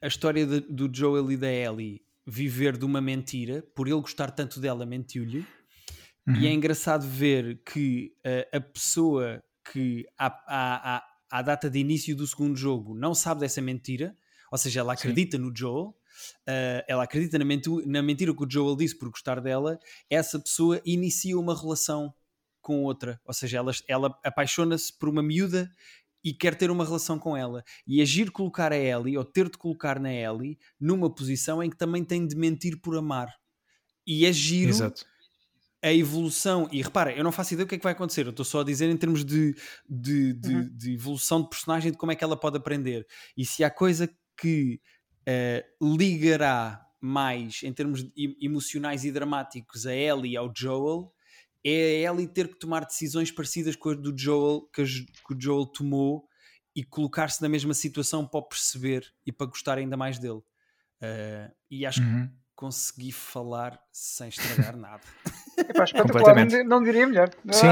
a 0.00 0.06
história 0.06 0.46
de, 0.46 0.60
do 0.60 0.90
Joel 0.90 1.30
e 1.30 1.36
da 1.36 1.52
Ellie 1.52 2.00
viver 2.26 2.76
de 2.76 2.84
uma 2.84 3.00
mentira, 3.00 3.62
por 3.74 3.86
ele 3.86 4.00
gostar 4.00 4.30
tanto 4.30 4.60
dela, 4.60 4.84
mentiu-lhe. 4.84 5.46
Uhum. 6.26 6.36
E 6.36 6.46
é 6.46 6.50
uhum. 6.50 6.56
engraçado 6.56 7.06
ver 7.06 7.62
que 7.64 8.12
uh, 8.18 8.56
a 8.56 8.60
pessoa 8.60 9.42
que 9.72 10.06
à, 10.18 10.26
à, 10.46 11.04
à, 11.30 11.42
data 11.42 11.68
de 11.68 11.78
início 11.78 12.14
do 12.16 12.26
segundo 12.26 12.56
jogo 12.56 12.94
não 12.94 13.14
sabe 13.14 13.40
dessa 13.40 13.60
mentira, 13.60 14.16
ou 14.50 14.58
seja, 14.58 14.80
ela 14.80 14.92
acredita 14.94 15.36
Sim. 15.36 15.42
no 15.42 15.54
Joel, 15.54 15.94
uh, 16.48 16.84
ela 16.86 17.04
acredita 17.04 17.38
na, 17.38 17.44
na 17.86 18.02
mentira 18.02 18.34
que 18.34 18.44
o 18.44 18.50
Joel 18.50 18.76
disse 18.76 18.96
por 18.96 19.10
gostar 19.10 19.40
dela, 19.40 19.78
essa 20.08 20.38
pessoa 20.38 20.80
inicia 20.84 21.38
uma 21.38 21.58
relação 21.58 22.14
com 22.60 22.82
outra, 22.84 23.20
ou 23.24 23.32
seja, 23.32 23.58
ela, 23.58 23.72
ela 23.86 24.18
apaixona-se 24.24 24.92
por 24.98 25.08
uma 25.08 25.22
miúda 25.22 25.70
e 26.22 26.34
quer 26.34 26.54
ter 26.54 26.70
uma 26.70 26.84
relação 26.84 27.18
com 27.18 27.36
ela. 27.36 27.64
E 27.86 28.02
agir 28.02 28.30
colocar 28.30 28.72
a 28.72 28.76
Ellie, 28.76 29.16
ou 29.16 29.24
ter 29.24 29.48
de 29.48 29.56
colocar 29.56 29.98
na 29.98 30.12
Ellie, 30.12 30.58
numa 30.78 31.12
posição 31.12 31.62
em 31.62 31.70
que 31.70 31.76
também 31.76 32.04
tem 32.04 32.26
de 32.26 32.36
mentir 32.36 32.80
por 32.80 32.96
amar. 32.96 33.32
E 34.06 34.26
agir 34.26 34.68
Exato. 34.68 35.06
A 35.82 35.92
evolução. 35.92 36.68
E 36.72 36.82
repara, 36.82 37.12
eu 37.12 37.24
não 37.24 37.32
faço 37.32 37.54
ideia 37.54 37.64
do 37.64 37.68
que 37.68 37.74
é 37.76 37.78
que 37.78 37.84
vai 37.84 37.92
acontecer, 37.92 38.26
eu 38.26 38.30
estou 38.30 38.44
só 38.44 38.60
a 38.60 38.64
dizer 38.64 38.88
em 38.88 38.96
termos 38.96 39.24
de, 39.24 39.54
de, 39.88 40.32
de, 40.34 40.54
uhum. 40.54 40.70
de 40.72 40.94
evolução 40.94 41.42
de 41.42 41.48
personagem, 41.48 41.92
de 41.92 41.98
como 41.98 42.12
é 42.12 42.16
que 42.16 42.24
ela 42.24 42.36
pode 42.36 42.56
aprender. 42.56 43.06
E 43.36 43.44
se 43.44 43.62
há 43.64 43.70
coisa 43.70 44.08
que 44.36 44.80
uh, 45.28 45.96
ligará 45.96 46.84
mais 47.00 47.62
em 47.62 47.72
termos 47.72 48.04
emocionais 48.40 49.04
e 49.04 49.12
dramáticos 49.12 49.86
a 49.86 49.94
Ellie 49.94 50.32
e 50.32 50.36
ao 50.36 50.52
Joel 50.54 51.12
é 51.64 52.06
a 52.06 52.12
Ellie 52.12 52.26
ter 52.26 52.48
que 52.48 52.58
tomar 52.58 52.84
decisões 52.84 53.30
parecidas 53.30 53.76
com 53.76 53.90
as 53.90 53.96
do 53.96 54.16
Joel 54.16 54.68
que, 54.74 54.84
que 54.84 55.34
o 55.34 55.40
Joel 55.40 55.66
tomou 55.66 56.26
e 56.74 56.84
colocar-se 56.84 57.42
na 57.42 57.48
mesma 57.48 57.74
situação 57.74 58.26
para 58.26 58.42
perceber 58.42 59.04
e 59.26 59.32
para 59.32 59.46
gostar 59.46 59.78
ainda 59.78 59.96
mais 59.96 60.18
dele. 60.18 60.42
Uh, 61.00 61.54
e 61.70 61.86
acho 61.86 62.00
uhum. 62.00 62.26
que 62.26 62.34
consegui 62.54 63.12
falar 63.12 63.80
sem 63.92 64.28
estragar 64.28 64.76
nada. 64.76 65.02
Epá, 65.58 65.84
Completamente. 66.02 66.62
Não, 66.64 66.82
diria 66.82 67.06
melhor. 67.06 67.30
Sim, 67.50 67.66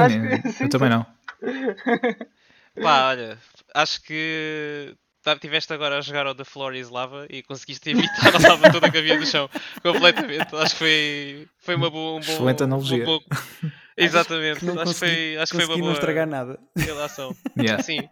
eu, 0.44 0.52
sim, 0.52 0.64
eu 0.64 0.70
também 0.70 0.90
não. 0.90 1.06
Pá, 2.82 3.08
olha, 3.08 3.38
acho 3.74 4.02
que 4.02 4.94
tiveste 5.40 5.72
agora 5.72 5.98
a 5.98 6.00
jogar 6.00 6.26
ao 6.26 6.34
The 6.34 6.44
Floor 6.44 6.74
is 6.74 6.88
Lava 6.88 7.26
e 7.28 7.42
conseguiste 7.42 7.90
evitar 7.90 8.36
a 8.36 8.48
lava 8.48 8.70
toda 8.70 8.90
que 8.90 8.98
havia 8.98 9.18
no 9.18 9.26
chão 9.26 9.50
completamente. 9.82 10.54
Acho 10.54 10.74
que 10.74 10.78
foi, 10.78 11.48
foi 11.58 11.74
uma 11.74 11.90
boa. 11.90 12.18
Um 12.18 12.20
bom, 12.20 12.32
Excelente 12.32 12.62
analogia. 12.62 13.02
Um 13.02 13.06
bom... 13.06 13.20
Exatamente, 13.96 14.68
acho, 14.68 14.80
acho, 14.80 14.92
que 14.92 14.98
foi, 14.98 15.36
acho 15.38 15.52
que 15.52 15.56
foi 15.56 15.64
uma 15.66 15.78
boa. 15.78 15.86
não 15.86 15.92
estragar 15.94 16.26
nada. 16.26 16.58
Relação. 16.76 17.34
Yeah. 17.58 17.82
Sim. 17.82 18.08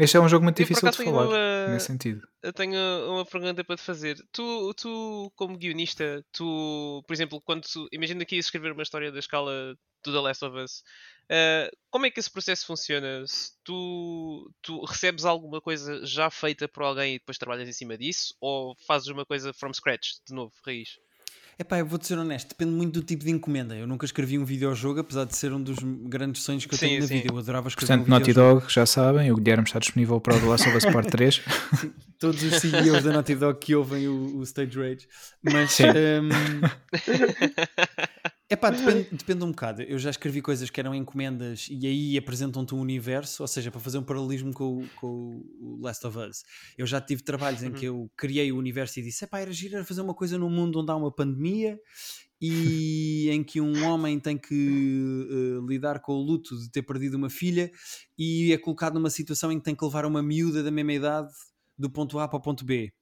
Este 0.00 0.16
é 0.16 0.20
um 0.20 0.28
jogo 0.30 0.44
muito 0.44 0.56
difícil 0.56 0.90
de 0.90 0.96
falar, 0.96 1.26
uma, 1.26 1.68
nesse 1.68 1.86
sentido. 1.86 2.26
Eu 2.42 2.54
tenho 2.54 2.78
uma 3.06 3.26
pergunta 3.26 3.62
para 3.62 3.76
te 3.76 3.82
fazer. 3.82 4.16
Tu, 4.32 4.74
tu 4.74 5.30
como 5.36 5.58
guionista, 5.58 6.24
tu, 6.32 7.04
por 7.06 7.12
exemplo, 7.12 7.38
quando 7.42 7.66
tu, 7.70 7.86
imagina 7.92 8.24
que 8.24 8.36
ias 8.36 8.46
escrever 8.46 8.72
uma 8.72 8.82
história 8.82 9.12
da 9.12 9.18
escala 9.18 9.76
do 10.02 10.12
The 10.12 10.18
Last 10.18 10.42
of 10.42 10.56
Us, 10.56 10.82
uh, 11.30 11.76
como 11.90 12.06
é 12.06 12.10
que 12.10 12.18
esse 12.18 12.30
processo 12.30 12.64
funciona? 12.64 13.26
Se 13.26 13.52
tu, 13.62 14.50
tu 14.62 14.82
recebes 14.86 15.26
alguma 15.26 15.60
coisa 15.60 16.06
já 16.06 16.30
feita 16.30 16.66
por 16.66 16.82
alguém 16.82 17.16
e 17.16 17.18
depois 17.18 17.36
trabalhas 17.36 17.68
em 17.68 17.72
cima 17.72 17.98
disso, 17.98 18.34
ou 18.40 18.74
fazes 18.86 19.08
uma 19.08 19.26
coisa 19.26 19.52
from 19.52 19.74
scratch, 19.74 20.12
de 20.26 20.34
novo, 20.34 20.54
raiz? 20.64 20.98
Epá, 21.60 21.78
eu 21.78 21.84
vou-te 21.84 22.06
ser 22.06 22.18
honesto, 22.18 22.48
depende 22.48 22.70
muito 22.72 22.98
do 22.98 23.04
tipo 23.04 23.22
de 23.22 23.30
encomenda. 23.30 23.76
Eu 23.76 23.86
nunca 23.86 24.06
escrevi 24.06 24.38
um 24.38 24.46
videojogo, 24.46 25.00
apesar 25.00 25.26
de 25.26 25.36
ser 25.36 25.52
um 25.52 25.62
dos 25.62 25.76
grandes 25.78 26.42
sonhos 26.42 26.64
que 26.64 26.72
eu 26.72 26.78
sim, 26.78 26.86
tenho 26.86 27.00
na 27.02 27.06
sim. 27.06 27.20
vida. 27.20 27.34
Eu 27.34 27.38
adorava 27.38 27.68
escrever 27.68 27.88
Portanto, 27.88 28.06
um 28.06 28.10
Naughty 28.10 28.32
Dog, 28.32 28.64
já 28.66 28.86
sabem, 28.86 29.30
o 29.30 29.36
Guilherme 29.36 29.64
está 29.64 29.78
disponível 29.78 30.18
para 30.22 30.36
o 30.36 30.40
The 30.40 30.46
Last 30.46 30.66
of 30.66 30.78
Us 30.78 30.86
Part 30.86 31.10
3. 31.10 31.42
Sim, 31.78 31.92
todos 32.18 32.42
os 32.42 32.54
CEOs 32.54 33.04
da 33.04 33.12
Naughty 33.12 33.34
Dog 33.34 33.58
que 33.58 33.74
ouvem 33.74 34.08
o, 34.08 34.38
o 34.38 34.42
Stage 34.42 34.78
Rage. 34.78 35.06
Mas... 35.42 35.78
Um... 35.80 36.30
É 38.52 38.56
pá, 38.56 38.68
depende, 38.68 39.08
depende 39.12 39.44
um 39.44 39.52
bocado. 39.52 39.80
Eu 39.82 39.96
já 39.96 40.10
escrevi 40.10 40.42
coisas 40.42 40.68
que 40.68 40.80
eram 40.80 40.92
encomendas 40.92 41.68
e 41.70 41.86
aí 41.86 42.18
apresentam-te 42.18 42.74
um 42.74 42.80
universo, 42.80 43.44
ou 43.44 43.46
seja, 43.46 43.70
para 43.70 43.80
fazer 43.80 43.98
um 43.98 44.02
paralelismo 44.02 44.52
com, 44.52 44.84
com 44.96 45.40
o 45.60 45.78
Last 45.80 46.04
of 46.04 46.18
Us. 46.18 46.42
Eu 46.76 46.84
já 46.84 47.00
tive 47.00 47.22
trabalhos 47.22 47.62
em 47.62 47.70
que 47.70 47.84
eu 47.84 48.10
criei 48.16 48.50
o 48.50 48.58
universo 48.58 48.98
e 48.98 49.04
disse: 49.04 49.22
é 49.22 49.28
pá, 49.28 49.38
era 49.38 49.52
girar 49.52 49.84
fazer 49.84 50.00
uma 50.00 50.14
coisa 50.14 50.36
num 50.36 50.50
mundo 50.50 50.80
onde 50.80 50.90
há 50.90 50.96
uma 50.96 51.12
pandemia 51.12 51.78
e 52.40 53.30
em 53.30 53.44
que 53.44 53.60
um 53.60 53.84
homem 53.84 54.18
tem 54.18 54.36
que 54.36 55.28
uh, 55.30 55.64
lidar 55.64 56.00
com 56.00 56.14
o 56.14 56.20
luto 56.20 56.58
de 56.58 56.68
ter 56.72 56.82
perdido 56.82 57.16
uma 57.16 57.30
filha 57.30 57.70
e 58.18 58.52
é 58.52 58.58
colocado 58.58 58.94
numa 58.94 59.10
situação 59.10 59.52
em 59.52 59.58
que 59.60 59.64
tem 59.64 59.76
que 59.76 59.84
levar 59.84 60.04
uma 60.04 60.24
miúda 60.24 60.60
da 60.60 60.72
mesma 60.72 60.92
idade 60.92 61.30
do 61.78 61.88
ponto 61.88 62.18
A 62.18 62.26
para 62.26 62.38
o 62.38 62.42
ponto 62.42 62.64
B 62.64 62.92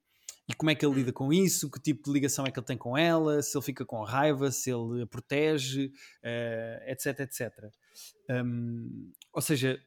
e 0.49 0.55
como 0.55 0.71
é 0.71 0.75
que 0.75 0.85
ele 0.85 0.95
lida 0.95 1.13
com 1.13 1.33
isso, 1.33 1.71
que 1.71 1.79
tipo 1.79 2.05
de 2.05 2.11
ligação 2.11 2.47
é 2.47 2.51
que 2.51 2.59
ele 2.59 2.67
tem 2.67 2.77
com 2.77 2.97
ela, 2.97 3.43
se 3.43 3.57
ele 3.57 3.65
fica 3.65 3.85
com 3.85 4.03
raiva, 4.03 4.51
se 4.51 4.71
ele 4.71 5.03
a 5.03 5.07
protege, 5.07 5.93
uh, 6.25 6.91
etc, 6.91 7.21
etc. 7.21 7.53
Um, 8.31 9.13
ou 9.33 9.43
seja, 9.43 9.79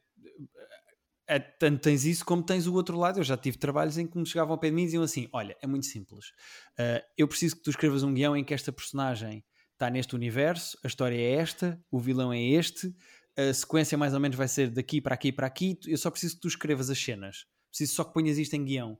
é, 1.26 1.38
tanto 1.40 1.80
tens 1.80 2.04
isso 2.04 2.24
como 2.24 2.44
tens 2.44 2.66
o 2.66 2.74
outro 2.74 2.96
lado. 2.96 3.18
Eu 3.18 3.24
já 3.24 3.36
tive 3.36 3.58
trabalhos 3.58 3.98
em 3.98 4.06
que 4.06 4.16
me 4.16 4.24
chegavam 4.24 4.52
ao 4.52 4.58
pé 4.58 4.68
de 4.68 4.76
mim 4.76 4.82
e 4.82 4.86
diziam 4.86 5.02
assim: 5.02 5.28
Olha, 5.32 5.56
é 5.60 5.66
muito 5.66 5.86
simples. 5.86 6.28
Uh, 6.78 7.02
eu 7.18 7.26
preciso 7.26 7.56
que 7.56 7.62
tu 7.62 7.70
escrevas 7.70 8.04
um 8.04 8.14
guião 8.14 8.36
em 8.36 8.44
que 8.44 8.54
esta 8.54 8.70
personagem 8.70 9.44
está 9.72 9.90
neste 9.90 10.14
universo, 10.14 10.78
a 10.84 10.86
história 10.86 11.16
é 11.16 11.32
esta, 11.32 11.82
o 11.90 11.98
vilão 11.98 12.32
é 12.32 12.40
este, 12.40 12.94
a 13.36 13.52
sequência 13.52 13.98
mais 13.98 14.14
ou 14.14 14.20
menos 14.20 14.36
vai 14.36 14.46
ser 14.46 14.70
daqui 14.70 15.00
para 15.00 15.14
aqui 15.14 15.32
para 15.32 15.46
aqui. 15.46 15.76
Eu 15.86 15.98
só 15.98 16.08
preciso 16.08 16.36
que 16.36 16.42
tu 16.42 16.48
escrevas 16.48 16.88
as 16.88 16.98
cenas. 16.98 17.46
Preciso 17.68 17.94
só 17.94 18.04
que 18.04 18.12
ponhas 18.12 18.38
isto 18.38 18.54
em 18.54 18.64
guião. 18.64 18.98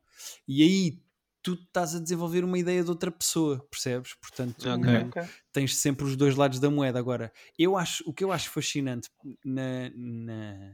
E 0.48 0.62
aí 0.62 1.02
tu 1.42 1.54
estás 1.54 1.94
a 1.94 1.98
desenvolver 1.98 2.44
uma 2.44 2.58
ideia 2.58 2.82
de 2.82 2.90
outra 2.90 3.10
pessoa, 3.10 3.66
percebes? 3.70 4.14
Portanto, 4.14 4.68
okay. 4.70 4.98
Okay. 5.04 5.28
tens 5.52 5.76
sempre 5.76 6.04
os 6.04 6.16
dois 6.16 6.36
lados 6.36 6.60
da 6.60 6.70
moeda. 6.70 6.98
Agora, 6.98 7.32
eu 7.58 7.76
acho, 7.76 8.04
o 8.06 8.12
que 8.12 8.22
eu 8.22 8.30
acho 8.30 8.50
fascinante 8.50 9.10
na, 9.44 9.90
na, 9.94 10.72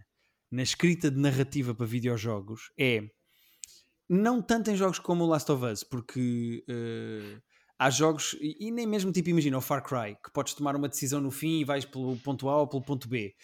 na 0.51 0.63
escrita 0.63 1.11
de 1.11 1.19
narrativa 1.19 1.75
para 1.75 1.87
videojogos 1.87 2.71
é 2.79 3.03
não 4.09 4.41
tanto 4.41 4.71
em 4.71 4.77
jogos 4.77 4.99
como 4.99 5.25
o 5.25 5.27
Last 5.27 5.51
of 5.53 5.65
Us, 5.65 5.85
porque 5.85 6.65
uh, 6.69 7.43
há 7.79 7.91
jogos, 7.91 8.37
e, 8.41 8.71
nem 8.71 8.87
mesmo 8.87 9.13
tipo, 9.13 9.29
imagina 9.29 9.59
o 9.59 9.61
Far 9.61 9.83
Cry, 9.83 10.17
que 10.23 10.33
podes 10.33 10.55
tomar 10.55 10.77
uma 10.77 10.89
decisão 10.89 11.21
no 11.21 11.31
fim 11.31 11.61
e 11.61 11.65
vais 11.65 11.85
pelo 11.85 12.17
ponto 12.19 12.49
A 12.49 12.61
ou 12.61 12.67
pelo 12.67 12.83
ponto 12.83 13.09
B. 13.09 13.35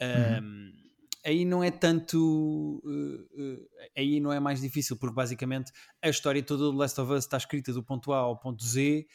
Uhum 0.00 0.81
aí 1.24 1.44
não 1.44 1.62
é 1.62 1.70
tanto. 1.70 2.82
Uh, 2.84 3.42
uh, 3.42 3.68
aí 3.96 4.20
não 4.20 4.32
é 4.32 4.40
mais 4.40 4.60
difícil, 4.60 4.96
porque 4.96 5.14
basicamente 5.14 5.72
a 6.02 6.08
história 6.08 6.42
toda 6.42 6.64
do 6.64 6.72
Last 6.72 7.00
of 7.00 7.12
Us 7.12 7.24
está 7.24 7.36
escrita 7.36 7.72
do 7.72 7.82
ponto 7.82 8.12
A 8.12 8.18
ao 8.18 8.38
ponto 8.38 8.64
Z 8.64 9.06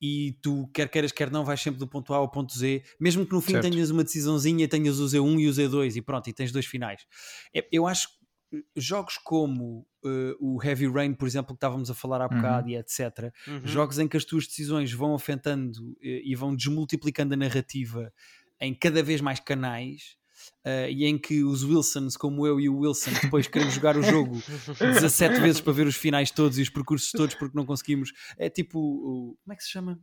e 0.00 0.38
tu, 0.42 0.68
quer 0.74 0.88
queiras, 0.88 1.12
quer 1.12 1.30
não, 1.30 1.44
vais 1.44 1.60
sempre 1.60 1.78
do 1.78 1.86
ponto 1.86 2.12
A 2.12 2.18
ao 2.18 2.30
ponto 2.30 2.56
Z, 2.56 2.82
mesmo 3.00 3.24
que 3.24 3.32
no 3.32 3.40
fim 3.40 3.52
certo. 3.52 3.70
tenhas 3.70 3.90
uma 3.90 4.04
decisãozinha, 4.04 4.68
tenhas 4.68 4.98
o 4.98 5.06
Z1 5.06 5.40
e 5.40 5.48
o 5.48 5.50
Z2 5.50 5.96
e 5.96 6.02
pronto, 6.02 6.28
e 6.28 6.32
tens 6.32 6.52
dois 6.52 6.66
finais. 6.66 7.06
É, 7.54 7.66
eu 7.72 7.86
acho 7.86 8.08
que 8.08 8.62
jogos 8.76 9.18
como 9.18 9.86
uh, 10.04 10.36
o 10.38 10.62
Heavy 10.62 10.86
Rain, 10.86 11.14
por 11.14 11.26
exemplo, 11.26 11.48
que 11.48 11.56
estávamos 11.56 11.90
a 11.90 11.94
falar 11.94 12.20
há 12.20 12.28
bocado 12.28 12.68
uhum. 12.68 12.74
e 12.74 12.76
etc., 12.76 13.32
uhum. 13.48 13.66
jogos 13.66 13.98
em 13.98 14.06
que 14.06 14.16
as 14.16 14.24
tuas 14.24 14.46
decisões 14.46 14.92
vão 14.92 15.14
afetando 15.14 15.96
e 16.00 16.34
vão 16.34 16.54
desmultiplicando 16.54 17.34
a 17.34 17.36
narrativa 17.36 18.12
em 18.60 18.74
cada 18.74 19.02
vez 19.02 19.20
mais 19.20 19.40
canais 19.40 20.16
uh, 20.64 20.88
e 20.88 21.04
em 21.04 21.18
que 21.18 21.42
os 21.42 21.62
Wilsons, 21.62 22.16
como 22.16 22.46
eu 22.46 22.60
e 22.60 22.68
o 22.68 22.78
Wilson, 22.78 23.10
depois 23.22 23.46
queremos 23.46 23.74
jogar 23.74 23.96
o 23.96 24.02
jogo 24.02 24.42
17 24.78 25.40
vezes 25.40 25.60
para 25.60 25.72
ver 25.72 25.86
os 25.86 25.96
finais 25.96 26.30
todos 26.30 26.58
e 26.58 26.62
os 26.62 26.70
percursos 26.70 27.10
todos 27.10 27.34
porque 27.34 27.56
não 27.56 27.66
conseguimos. 27.66 28.12
É 28.38 28.48
tipo, 28.48 28.78
o, 28.78 29.36
como 29.42 29.52
é 29.52 29.56
que 29.56 29.64
se 29.64 29.70
chama? 29.70 30.00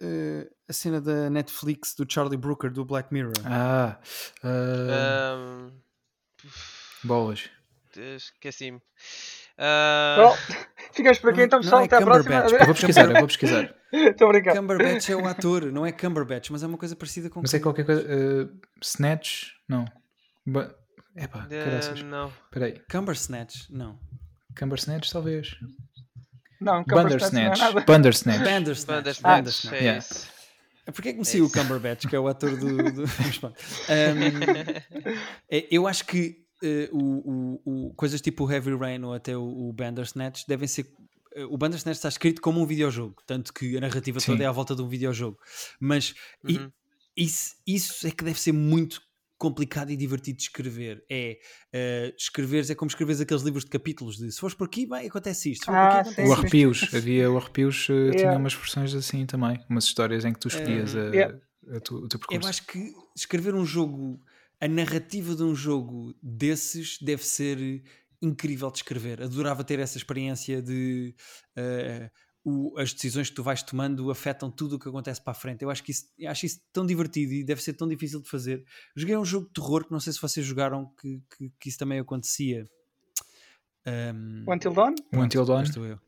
Uh, 0.00 0.46
a 0.68 0.72
cena 0.72 1.00
da 1.00 1.30
Netflix 1.30 1.94
do 1.94 2.06
Charlie 2.10 2.36
Brooker 2.36 2.70
do 2.70 2.84
Black 2.84 3.12
Mirror. 3.12 3.32
Ah, 3.44 3.98
uh... 4.44 5.38
um... 5.38 5.72
bolas. 7.02 7.48
Esqueci-me. 7.96 8.80
Uh... 9.58 10.20
Well, 10.20 10.36
ficamos 10.92 11.18
por 11.18 11.30
aqui, 11.30 11.42
então 11.42 11.60
pessoal, 11.60 11.82
é 11.82 11.84
até 11.84 11.96
à 11.96 12.02
próxima. 12.02 12.34
Eu 12.34 12.66
vou 12.66 12.74
pesquisar, 12.74 13.04
eu 13.04 13.14
vou 13.14 13.26
pesquisar. 13.26 13.74
Estou 13.92 14.28
brincando. 14.28 14.56
Cumberbatch 14.56 15.08
é 15.08 15.16
o 15.16 15.26
ator, 15.26 15.72
não 15.72 15.86
é 15.86 15.92
Cumberbatch, 15.92 16.50
mas 16.50 16.62
é 16.62 16.66
uma 16.66 16.78
coisa 16.78 16.94
parecida 16.94 17.30
com. 17.30 17.40
Mas 17.40 17.54
é 17.54 17.60
qualquer 17.60 17.86
coisa. 17.86 18.02
Uh, 18.02 18.60
Snatch? 18.82 19.52
Não. 19.68 19.84
Ba 20.46 20.74
Epá, 21.16 21.46
uh, 21.46 22.04
não. 22.04 22.30
Peraí. 22.50 22.78
Cumbersnatch? 22.90 23.70
Não. 23.70 23.98
Cumbersnatch, 24.58 25.10
talvez. 25.10 25.56
Não, 26.60 26.84
Bandersnatch. 26.84 27.58
Não 27.58 27.80
é 27.80 27.84
Bandersnatch. 27.84 28.38
Bandersnatch. 28.44 29.20
Ah, 29.22 29.36
Bandersnatch. 29.36 29.74
É 29.74 29.82
yeah. 29.82 30.06
Porquê 30.92 31.08
é 31.08 31.12
que 31.12 31.18
me 31.18 31.24
saiu 31.24 31.46
o 31.46 31.50
Cumberbatch, 31.50 32.06
que 32.06 32.14
é 32.14 32.20
o 32.20 32.28
ator 32.28 32.56
do. 32.56 32.76
do... 32.76 33.02
um, 33.88 34.26
é, 35.50 35.66
eu 35.70 35.88
acho 35.88 36.04
que 36.04 36.45
uh, 36.62 36.96
o, 36.96 37.60
o, 37.64 37.88
o, 37.88 37.94
coisas 37.94 38.20
tipo 38.20 38.44
o 38.44 38.50
Heavy 38.50 38.74
Rain 38.74 39.02
ou 39.02 39.12
até 39.12 39.36
o, 39.36 39.68
o 39.68 39.72
Bandersnatch 39.72 40.44
devem 40.46 40.68
ser 40.68 40.86
o 41.50 41.58
Bandersnatch 41.58 41.96
está 41.96 42.08
escrito 42.08 42.40
como 42.40 42.62
um 42.62 42.66
videojogo, 42.66 43.16
tanto 43.26 43.52
que 43.52 43.76
a 43.76 43.80
narrativa 43.80 44.18
Sim. 44.20 44.32
toda 44.32 44.44
é 44.44 44.46
à 44.46 44.52
volta 44.52 44.74
de 44.74 44.80
um 44.80 44.88
videojogo. 44.88 45.38
Mas 45.78 46.14
uhum. 46.42 46.70
isso, 47.14 47.56
isso 47.66 48.06
é 48.06 48.10
que 48.10 48.24
deve 48.24 48.40
ser 48.40 48.52
muito 48.52 49.02
complicado 49.38 49.90
e 49.90 49.96
divertido 49.96 50.38
de 50.38 50.44
escrever. 50.44 51.04
É 51.10 51.38
uh, 51.74 52.14
escreveres, 52.16 52.70
é 52.70 52.74
como 52.74 52.88
escreveres 52.88 53.20
aqueles 53.20 53.42
livros 53.42 53.64
de 53.64 53.70
capítulos 53.70 54.16
de 54.16 54.32
se 54.32 54.40
fores 54.40 54.56
por 54.56 54.64
aqui, 54.66 54.86
bem, 54.86 55.06
acontece 55.06 55.52
isto. 55.52 55.70
Ah, 55.70 56.00
aqui, 56.00 56.08
acontece 56.08 56.28
o 56.28 56.32
Arrepios, 56.32 56.94
havia 56.94 57.30
o 57.30 57.36
Arrepios, 57.36 57.88
uh, 57.88 57.92
yeah. 57.92 58.18
tinha 58.18 58.38
umas 58.38 58.54
versões 58.54 58.94
assim 58.94 59.26
também, 59.26 59.62
umas 59.68 59.84
histórias 59.84 60.24
em 60.24 60.32
que 60.32 60.40
tu 60.40 60.48
escolhias 60.48 60.94
uh, 60.94 60.98
a, 60.98 61.14
yeah. 61.14 61.38
a 61.74 61.80
tu, 61.80 61.96
o 61.96 62.08
teu 62.08 62.18
percurso. 62.18 62.46
Eu 62.46 62.48
acho 62.48 62.66
que 62.66 62.92
escrever 63.14 63.54
um 63.54 63.64
jogo, 63.64 64.20
a 64.60 64.68
narrativa 64.68 65.34
de 65.34 65.42
um 65.42 65.54
jogo 65.54 66.14
desses 66.22 66.98
deve 67.00 67.24
ser 67.24 67.82
incrível 68.22 68.70
de 68.70 68.78
escrever. 68.78 69.22
Adorava 69.22 69.62
ter 69.62 69.78
essa 69.78 69.98
experiência 69.98 70.62
de 70.62 71.14
uh, 71.56 72.10
o, 72.44 72.78
as 72.78 72.92
decisões 72.92 73.28
que 73.28 73.34
tu 73.34 73.42
vais 73.42 73.62
tomando 73.62 74.10
afetam 74.10 74.50
tudo 74.50 74.76
o 74.76 74.78
que 74.78 74.88
acontece 74.88 75.20
para 75.20 75.32
a 75.32 75.34
frente. 75.34 75.62
Eu 75.62 75.70
acho 75.70 75.82
que 75.82 75.90
isso, 75.90 76.06
acho 76.26 76.46
isso 76.46 76.60
tão 76.72 76.86
divertido 76.86 77.32
e 77.32 77.44
deve 77.44 77.62
ser 77.62 77.74
tão 77.74 77.88
difícil 77.88 78.22
de 78.22 78.28
fazer. 78.28 78.64
Joguei 78.96 79.16
um 79.16 79.24
jogo 79.24 79.46
de 79.46 79.52
terror 79.52 79.84
que 79.84 79.92
não 79.92 80.00
sei 80.00 80.12
se 80.12 80.20
vocês 80.20 80.46
jogaram 80.46 80.86
que, 81.00 81.20
que, 81.36 81.52
que 81.58 81.68
isso 81.68 81.78
também 81.78 81.98
acontecia. 81.98 82.64
Um, 83.86 84.44
o 84.46 84.54
Until 84.54 84.72
Dawn? 84.72 84.94
O 85.12 85.18
Until 85.18 85.44
Dawn. 85.44 85.62
Estou 85.62 85.84
eu. 85.84 86.05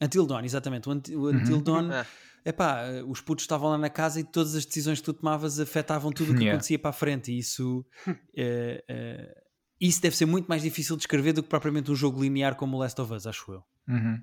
Until 0.00 0.26
Dawn, 0.26 0.44
exatamente. 0.44 0.88
O 0.88 0.92
Until, 0.92 1.20
o 1.20 1.28
Until 1.30 1.56
uhum. 1.56 1.62
Dawn. 1.62 1.90
Ah. 1.92 2.06
Epá, 2.44 2.84
os 3.08 3.20
putos 3.20 3.42
estavam 3.42 3.70
lá 3.70 3.78
na 3.78 3.90
casa 3.90 4.20
e 4.20 4.24
todas 4.24 4.54
as 4.54 4.64
decisões 4.64 5.00
que 5.00 5.04
tu 5.04 5.12
tomavas 5.12 5.58
afetavam 5.58 6.12
tudo 6.12 6.30
o 6.30 6.34
que 6.34 6.42
yeah. 6.42 6.52
acontecia 6.52 6.78
para 6.78 6.90
a 6.90 6.92
frente. 6.92 7.32
E 7.32 7.38
isso, 7.38 7.84
é, 8.36 8.84
é, 8.88 9.42
isso 9.80 10.00
deve 10.00 10.16
ser 10.16 10.26
muito 10.26 10.46
mais 10.46 10.62
difícil 10.62 10.96
de 10.96 11.02
escrever 11.02 11.32
do 11.32 11.42
que 11.42 11.48
propriamente 11.48 11.90
um 11.90 11.96
jogo 11.96 12.22
linear 12.22 12.54
como 12.54 12.76
o 12.76 12.80
Last 12.80 13.00
of 13.00 13.12
Us, 13.12 13.26
acho 13.26 13.52
eu. 13.52 13.64
Uhum. 13.88 14.22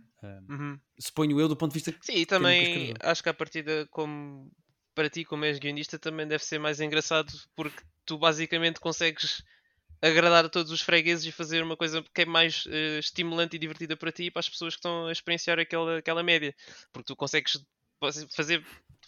Uhum. 0.50 0.80
Suponho 0.98 1.40
eu, 1.40 1.50
do 1.50 1.56
ponto 1.58 1.72
de 1.72 1.82
vista. 1.82 1.94
Sim, 2.02 2.16
e 2.16 2.26
também 2.26 2.94
acho 3.02 3.22
que 3.22 3.30
a 3.30 3.34
partida, 3.34 3.86
como 3.92 4.50
para 4.96 5.10
ti, 5.10 5.26
como 5.26 5.44
és 5.44 5.60
guionista, 5.60 6.00
também 6.00 6.28
deve 6.28 6.46
ser 6.46 6.60
mais 6.60 6.80
engraçado 6.80 7.34
porque 7.56 7.84
tu 8.06 8.18
basicamente 8.18 8.80
consegues 8.80 9.44
agradar 10.04 10.44
a 10.44 10.50
todos 10.50 10.70
os 10.72 10.82
fregueses 10.82 11.26
e 11.26 11.32
fazer 11.32 11.64
uma 11.64 11.78
coisa 11.78 12.04
que 12.14 12.22
é 12.24 12.26
mais 12.26 12.66
uh, 12.66 13.00
estimulante 13.00 13.56
e 13.56 13.60
divertida 13.60 13.96
para 13.96 14.12
ti 14.12 14.26
e 14.26 14.32
para 14.32 14.42
as 14.42 14.50
pessoas 14.50 14.76
que 14.76 14.80
estão 14.80 15.08
a 15.08 15.12
experienciar 15.12 15.58
aquela, 15.60 16.00
aquela 16.00 16.22
média. 16.22 16.54
Porque 16.92 17.08
tu 17.08 17.16
consegues 17.16 17.64
fazer 18.36 18.62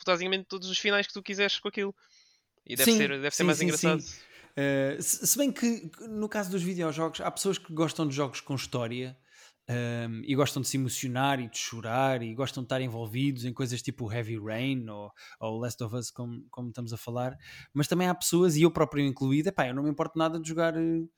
basicamente 0.06 0.46
todos 0.46 0.70
os 0.70 0.78
finais 0.78 1.06
que 1.06 1.14
tu 1.14 1.22
quiseres 1.22 1.60
com 1.60 1.68
aquilo. 1.68 1.94
E 2.66 2.78
deve 2.78 2.92
sim, 2.92 2.98
ser, 2.98 3.10
deve 3.10 3.32
sim, 3.32 3.38
ser 3.38 3.44
mais 3.44 3.58
sim, 3.58 3.66
engraçado. 3.66 4.00
Uh, 4.00 5.02
se, 5.02 5.28
se, 5.28 5.38
bem 5.38 5.52
que 5.52 5.92
no 6.08 6.30
caso 6.30 6.50
dos 6.50 6.64
videojogos, 6.64 7.20
há 7.20 7.30
pessoas 7.30 7.58
que 7.58 7.74
gostam 7.74 8.08
de 8.08 8.16
jogos 8.16 8.40
com 8.40 8.56
história 8.56 9.18
um, 9.68 10.22
e 10.24 10.36
gostam 10.36 10.62
de 10.62 10.68
se 10.68 10.78
emocionar 10.78 11.40
e 11.40 11.50
de 11.50 11.58
chorar 11.58 12.22
e 12.22 12.34
gostam 12.36 12.62
de 12.62 12.66
estar 12.66 12.82
envolvidos 12.82 13.46
em 13.46 13.54
coisas 13.54 13.82
tipo 13.82 14.12
Heavy 14.12 14.38
Rain 14.38 14.88
ou, 14.90 15.12
ou 15.40 15.60
Last 15.60 15.84
of 15.84 15.96
Us, 15.96 16.12
como, 16.12 16.46
como 16.52 16.70
estamos 16.70 16.94
a 16.94 16.98
falar. 16.98 17.36
Mas 17.74 17.88
também 17.88 18.08
há 18.08 18.14
pessoas, 18.14 18.56
e 18.56 18.62
eu 18.62 18.72
próprio 18.72 19.06
incluído, 19.06 19.50
epá, 19.50 19.68
eu 19.68 19.74
não 19.74 19.84
me 19.84 19.90
importo 19.90 20.20
nada 20.20 20.40
de 20.40 20.48
jogar 20.48 20.76
uh, 20.76 21.10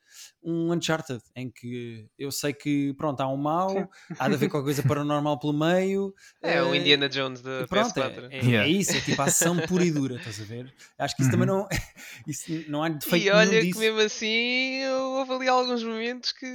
um 0.41 0.71
Uncharted, 0.71 1.21
em 1.35 1.49
que 1.51 2.07
eu 2.17 2.31
sei 2.31 2.53
que 2.53 2.93
pronto, 2.93 3.19
há 3.21 3.27
um 3.27 3.37
mal, 3.37 3.89
há 4.17 4.27
de 4.29 4.35
haver 4.35 4.49
qualquer 4.49 4.65
coisa 4.65 4.83
paranormal 4.83 5.39
pelo 5.39 5.53
meio. 5.53 6.13
É 6.41 6.61
uh, 6.61 6.69
o 6.69 6.75
Indiana 6.75 7.09
Jones 7.09 7.41
da 7.41 7.67
pronto, 7.67 7.93
PS4. 7.93 8.29
É, 8.31 8.37
é, 8.37 8.41
yeah. 8.45 8.67
é, 8.67 8.69
isso, 8.69 8.95
é 8.95 9.01
tipo 9.01 9.21
ação 9.21 9.57
pura 9.67 9.83
e 9.83 9.91
dura, 9.91 10.15
estás 10.15 10.39
a 10.39 10.45
ver? 10.45 10.73
Acho 10.97 11.15
que 11.15 11.21
isso 11.21 11.31
uhum. 11.31 11.39
também 11.39 11.47
não, 11.47 11.67
isso 12.25 12.65
não 12.69 12.83
há 12.83 12.89
defeito 12.89 13.25
E 13.25 13.29
olha 13.29 13.61
que 13.61 13.77
mesmo 13.77 13.99
assim 13.99 14.85
houve 14.85 15.33
ali 15.33 15.47
alguns 15.49 15.83
momentos 15.83 16.31
que 16.31 16.47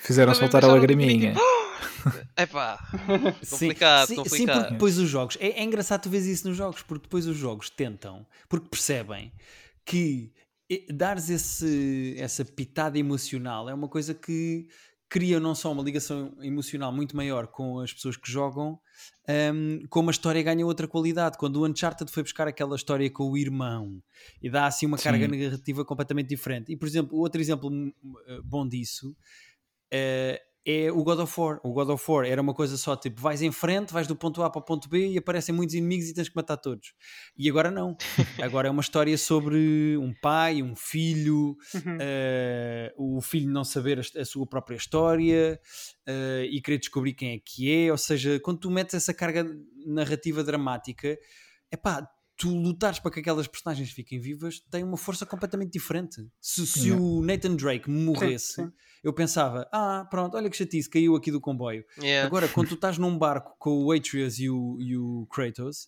Fizeram 0.00 0.34
soltar 0.34 0.64
a 0.64 0.68
lagriminha. 0.68 1.34
É 2.36 2.46
pá, 2.46 2.78
complicado, 3.48 4.08
sim, 4.08 4.16
complicado. 4.16 4.28
Sim, 4.28 4.46
porque 4.46 4.72
depois 4.72 4.98
os 4.98 5.08
jogos, 5.08 5.36
é, 5.38 5.60
é 5.60 5.62
engraçado 5.62 6.02
tu 6.02 6.10
vês 6.10 6.26
isso 6.26 6.48
nos 6.48 6.56
jogos, 6.56 6.82
porque 6.82 7.04
depois 7.04 7.26
os 7.26 7.36
jogos 7.36 7.70
tentam, 7.70 8.26
porque 8.48 8.68
percebem 8.68 9.32
que 9.84 10.32
dares 10.90 11.28
esse, 11.30 12.14
essa 12.18 12.44
pitada 12.44 12.98
emocional 12.98 13.68
é 13.68 13.74
uma 13.74 13.88
coisa 13.88 14.14
que 14.14 14.66
cria 15.12 15.38
não 15.38 15.54
só 15.54 15.70
uma 15.70 15.82
ligação 15.82 16.34
emocional 16.40 16.90
muito 16.90 17.14
maior 17.14 17.46
com 17.46 17.80
as 17.80 17.92
pessoas 17.92 18.16
que 18.16 18.30
jogam, 18.30 18.80
um, 19.54 19.82
como 19.90 20.08
a 20.08 20.10
história 20.10 20.42
ganha 20.42 20.64
outra 20.64 20.88
qualidade. 20.88 21.36
Quando 21.36 21.56
o 21.56 21.66
Uncharted 21.66 22.10
foi 22.10 22.22
buscar 22.22 22.48
aquela 22.48 22.74
história 22.74 23.10
com 23.10 23.30
o 23.30 23.36
irmão 23.36 24.02
e 24.42 24.48
dá 24.48 24.66
assim 24.66 24.86
uma 24.86 24.96
Sim. 24.96 25.04
carga 25.04 25.28
negativa 25.28 25.84
completamente 25.84 26.28
diferente. 26.28 26.72
E, 26.72 26.76
por 26.78 26.88
exemplo, 26.88 27.18
outro 27.18 27.42
exemplo 27.42 27.70
eh, 28.26 28.40
bom 28.42 28.66
disso 28.66 29.14
uh, 29.92 30.52
é 30.64 30.92
o 30.92 31.02
God 31.02 31.18
of 31.18 31.40
War. 31.40 31.60
O 31.64 31.72
God 31.72 31.90
of 31.90 32.10
War 32.10 32.24
era 32.24 32.40
uma 32.40 32.54
coisa 32.54 32.76
só 32.76 32.94
tipo, 32.96 33.20
vais 33.20 33.42
em 33.42 33.50
frente, 33.50 33.92
vais 33.92 34.06
do 34.06 34.14
ponto 34.14 34.42
A 34.42 34.50
para 34.50 34.60
o 34.60 34.64
ponto 34.64 34.88
B 34.88 35.08
e 35.08 35.18
aparecem 35.18 35.54
muitos 35.54 35.74
inimigos 35.74 36.08
e 36.08 36.14
tens 36.14 36.28
que 36.28 36.36
matar 36.36 36.56
todos. 36.56 36.94
E 37.36 37.48
agora 37.48 37.70
não. 37.70 37.96
Agora 38.40 38.68
é 38.68 38.70
uma 38.70 38.80
história 38.80 39.16
sobre 39.18 39.96
um 39.98 40.14
pai, 40.20 40.62
um 40.62 40.76
filho, 40.76 41.56
uh, 41.74 43.16
o 43.16 43.20
filho 43.20 43.50
não 43.50 43.64
saber 43.64 43.98
a, 43.98 44.20
a 44.20 44.24
sua 44.24 44.46
própria 44.46 44.76
história 44.76 45.60
uh, 46.08 46.44
e 46.44 46.60
querer 46.60 46.78
descobrir 46.78 47.14
quem 47.14 47.34
é 47.34 47.38
que 47.44 47.72
é. 47.72 47.90
Ou 47.90 47.98
seja, 47.98 48.38
quando 48.40 48.60
tu 48.60 48.70
metes 48.70 48.94
essa 48.94 49.12
carga 49.12 49.44
narrativa 49.84 50.44
dramática, 50.44 51.18
é 51.70 51.76
pá, 51.76 52.08
tu 52.42 52.48
lutares 52.48 52.98
para 52.98 53.12
que 53.12 53.20
aquelas 53.20 53.46
personagens 53.46 53.92
fiquem 53.92 54.18
vivas 54.18 54.58
tem 54.68 54.82
uma 54.82 54.96
força 54.96 55.24
completamente 55.24 55.70
diferente. 55.70 56.26
Se, 56.40 56.66
se 56.66 56.90
o 56.90 57.22
Nathan 57.22 57.54
Drake 57.54 57.88
morresse, 57.88 58.54
sim, 58.54 58.64
sim. 58.64 58.72
eu 59.04 59.12
pensava, 59.12 59.68
ah, 59.72 60.04
pronto, 60.10 60.36
olha 60.36 60.50
que 60.50 60.56
chatice, 60.56 60.90
caiu 60.90 61.14
aqui 61.14 61.30
do 61.30 61.40
comboio. 61.40 61.84
Yeah. 62.00 62.26
Agora, 62.26 62.48
quando 62.48 62.70
tu 62.70 62.74
estás 62.74 62.98
num 62.98 63.16
barco 63.16 63.54
com 63.60 63.84
o 63.84 63.92
Atreus 63.92 64.40
e 64.40 64.50
o, 64.50 64.76
e 64.80 64.96
o 64.96 65.24
Kratos, 65.30 65.86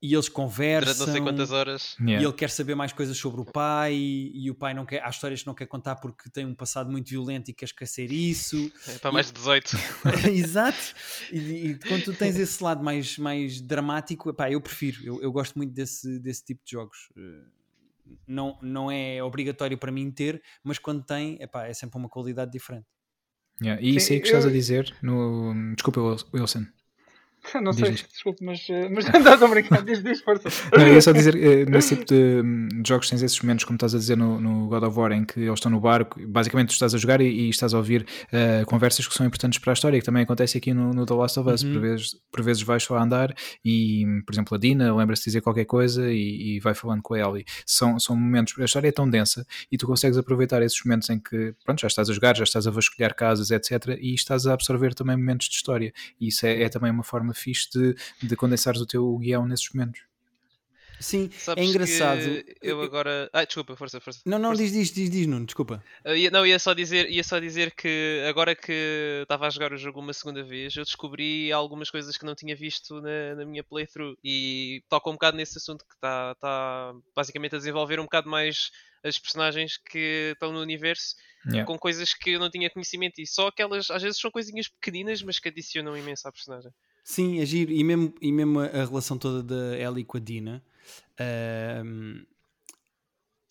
e 0.00 0.12
eles 0.12 0.28
conversam. 0.28 0.92
Durante 0.92 1.06
não 1.06 1.14
sei 1.14 1.22
quantas 1.22 1.50
horas. 1.50 1.96
Yeah. 1.98 2.22
E 2.22 2.24
ele 2.26 2.32
quer 2.34 2.50
saber 2.50 2.74
mais 2.74 2.92
coisas 2.92 3.16
sobre 3.16 3.40
o 3.40 3.44
pai. 3.44 3.94
E, 3.94 4.44
e, 4.44 4.50
o 4.50 4.54
pai 4.54 4.74
não 4.74 4.84
quer. 4.84 5.02
Há 5.02 5.08
histórias 5.08 5.40
que 5.40 5.46
não 5.46 5.54
quer 5.54 5.66
contar 5.66 5.96
porque 5.96 6.28
tem 6.30 6.44
um 6.44 6.54
passado 6.54 6.90
muito 6.90 7.08
violento 7.08 7.50
e 7.50 7.54
quer 7.54 7.64
esquecer 7.64 8.12
isso. 8.12 8.70
É 8.86 8.98
para 8.98 9.12
mais 9.12 9.26
de 9.26 9.32
18. 9.34 9.76
Exato. 10.32 10.94
E, 11.32 11.38
e, 11.38 11.74
quando 11.88 12.04
tu 12.04 12.14
tens 12.14 12.36
esse 12.36 12.62
lado 12.62 12.84
mais, 12.84 13.18
mais 13.18 13.60
dramático, 13.60 14.30
epá, 14.30 14.50
eu 14.50 14.60
prefiro. 14.60 15.02
Eu, 15.02 15.22
eu 15.22 15.32
gosto 15.32 15.56
muito 15.56 15.72
desse, 15.72 16.18
desse 16.20 16.44
tipo 16.44 16.64
de 16.64 16.72
jogos. 16.72 17.08
Eh, 17.16 17.44
não, 18.26 18.58
não 18.62 18.90
é 18.90 19.22
obrigatório 19.22 19.76
para 19.76 19.90
mim 19.90 20.10
ter, 20.10 20.42
mas 20.62 20.78
quando 20.78 21.02
tem, 21.02 21.42
epá, 21.42 21.66
é 21.66 21.74
sempre 21.74 21.98
uma 21.98 22.08
qualidade 22.08 22.52
diferente. 22.52 22.86
Yeah. 23.60 23.82
E 23.82 23.96
isso 23.96 24.12
aí 24.12 24.20
que 24.20 24.26
estás 24.26 24.44
eu... 24.44 24.50
a 24.50 24.52
dizer 24.52 24.94
no. 25.02 25.74
Desculpa, 25.74 26.00
Wilson. 26.32 26.66
Não 27.62 27.72
sei, 27.72 27.92
desculpe, 27.92 28.44
mas, 28.44 28.66
eh, 28.68 28.88
mas 28.88 29.06
não 29.06 29.18
estás 29.20 29.42
a 29.42 29.46
brincar, 29.46 29.82
diz, 29.82 30.02
diz, 30.02 30.20
força. 30.20 30.48
Não, 30.76 30.86
ia 30.86 31.00
só 31.00 31.12
dizer, 31.12 31.36
eh, 31.36 31.64
nesse 31.64 31.96
tipo 31.96 32.06
de, 32.06 32.42
de, 32.42 32.88
jogos 32.88 33.08
tens 33.08 33.22
esses 33.22 33.40
momentos, 33.40 33.64
como 33.64 33.76
estás 33.76 33.94
a 33.94 33.98
dizer 33.98 34.16
no, 34.16 34.40
no, 34.40 34.68
God 34.68 34.82
of 34.82 34.98
War, 34.98 35.12
em 35.12 35.24
que 35.24 35.40
eles 35.40 35.54
estão 35.54 35.70
no 35.70 35.80
barco, 35.80 36.20
basicamente 36.26 36.68
tu 36.68 36.72
estás 36.72 36.94
a 36.94 36.98
jogar 36.98 37.20
e, 37.20 37.26
e 37.26 37.48
estás 37.48 37.74
a 37.74 37.78
ouvir 37.78 38.06
uh, 38.32 38.66
conversas 38.66 39.06
que 39.06 39.14
são 39.14 39.26
importantes 39.26 39.58
para 39.58 39.72
a 39.72 39.74
história, 39.74 39.98
que 39.98 40.04
também 40.04 40.22
acontece 40.22 40.58
aqui 40.58 40.74
no, 40.74 40.92
no 40.92 41.06
The 41.06 41.14
Last 41.14 41.38
of 41.38 41.50
Us, 41.50 41.62
uhum. 41.62 41.72
por, 41.72 41.80
vezes, 41.80 42.16
por 42.30 42.42
vezes 42.42 42.62
vais 42.62 42.82
só 42.82 42.96
a 42.96 43.02
andar 43.02 43.34
e, 43.64 44.04
por 44.26 44.34
exemplo, 44.34 44.56
a 44.56 44.58
Dina 44.58 44.94
lembra-se 44.94 45.22
de 45.22 45.26
dizer 45.26 45.40
qualquer 45.40 45.64
coisa 45.64 46.10
e, 46.10 46.56
e, 46.56 46.60
vai 46.60 46.74
falando 46.74 47.02
com 47.02 47.14
a 47.14 47.18
Ellie. 47.18 47.44
São, 47.64 47.98
são 47.98 48.16
momentos, 48.16 48.54
a 48.58 48.64
história 48.64 48.88
é 48.88 48.92
tão 48.92 49.08
densa 49.08 49.46
e 49.70 49.76
tu 49.76 49.86
consegues 49.86 50.18
aproveitar 50.18 50.62
esses 50.62 50.82
momentos 50.84 51.08
em 51.10 51.18
que, 51.18 51.54
pronto, 51.64 51.80
já 51.80 51.86
estás 51.86 52.10
a 52.10 52.12
jogar, 52.12 52.36
já 52.36 52.44
estás 52.44 52.66
a 52.66 52.70
vasculhar 52.70 53.14
casas, 53.14 53.50
etc. 53.50 53.96
E 54.00 54.14
estás 54.14 54.46
a 54.46 54.54
absorver 54.54 54.94
também 54.94 55.16
momentos 55.16 55.48
de 55.48 55.54
história. 55.54 55.92
E 56.20 56.28
isso 56.28 56.46
é, 56.46 56.62
é 56.62 56.68
também 56.68 56.90
uma 56.90 57.02
forma 57.02 57.32
fixe 57.36 57.68
de 57.70 57.94
de 58.22 58.36
condensares 58.36 58.80
o 58.80 58.86
teu 58.86 59.16
guião 59.18 59.46
nesses 59.46 59.70
momentos. 59.72 60.02
Sim, 60.98 61.30
Sabes 61.30 61.62
é 61.62 61.66
engraçado. 61.66 62.44
Eu 62.62 62.80
agora. 62.80 63.28
Ah, 63.32 63.44
desculpa, 63.44 63.76
força, 63.76 64.00
força. 64.00 64.20
Não, 64.24 64.38
não, 64.38 64.50
força. 64.50 64.62
diz, 64.62 64.72
diz, 64.72 64.92
diz, 64.92 65.10
diz, 65.10 65.26
Nuno, 65.26 65.44
desculpa. 65.44 65.84
Eu 66.04 66.16
ia, 66.16 66.30
não, 66.30 66.46
ia 66.46 66.58
só, 66.58 66.72
dizer, 66.72 67.10
ia 67.10 67.22
só 67.22 67.38
dizer 67.38 67.74
que 67.74 68.24
agora 68.28 68.54
que 68.54 69.20
estava 69.22 69.46
a 69.46 69.50
jogar 69.50 69.72
o 69.72 69.76
jogo 69.76 70.00
uma 70.00 70.12
segunda 70.12 70.42
vez, 70.42 70.74
eu 70.74 70.84
descobri 70.84 71.52
algumas 71.52 71.90
coisas 71.90 72.16
que 72.16 72.24
não 72.24 72.34
tinha 72.34 72.56
visto 72.56 73.00
na, 73.00 73.34
na 73.36 73.44
minha 73.44 73.62
playthrough 73.62 74.16
e 74.24 74.82
toca 74.88 75.10
um 75.10 75.14
bocado 75.14 75.36
nesse 75.36 75.58
assunto 75.58 75.84
que 75.86 75.94
está 75.94 76.34
tá 76.36 76.94
basicamente 77.14 77.56
a 77.56 77.58
desenvolver 77.58 78.00
um 78.00 78.04
bocado 78.04 78.30
mais 78.30 78.70
as 79.04 79.18
personagens 79.18 79.76
que 79.76 80.30
estão 80.32 80.52
no 80.52 80.60
universo 80.60 81.14
yeah. 81.46 81.64
com 81.64 81.78
coisas 81.78 82.12
que 82.12 82.30
eu 82.30 82.40
não 82.40 82.50
tinha 82.50 82.70
conhecimento 82.70 83.20
e 83.20 83.26
só 83.26 83.48
aquelas, 83.48 83.90
às 83.90 84.02
vezes 84.02 84.18
são 84.18 84.30
coisinhas 84.30 84.68
pequeninas, 84.68 85.22
mas 85.22 85.38
que 85.38 85.48
adicionam 85.48 85.96
imenso 85.96 86.26
à 86.26 86.32
personagem. 86.32 86.72
Sim, 87.08 87.38
é 87.38 87.46
giro. 87.46 87.70
E 87.70 87.84
mesmo, 87.84 88.12
e 88.20 88.32
mesmo 88.32 88.58
a, 88.58 88.66
relação 88.66 89.16
toda 89.16 89.40
da 89.40 89.78
Ellie 89.78 90.04
com 90.04 90.16
a 90.16 90.20
Dina 90.20 90.60
uh, 91.20 92.26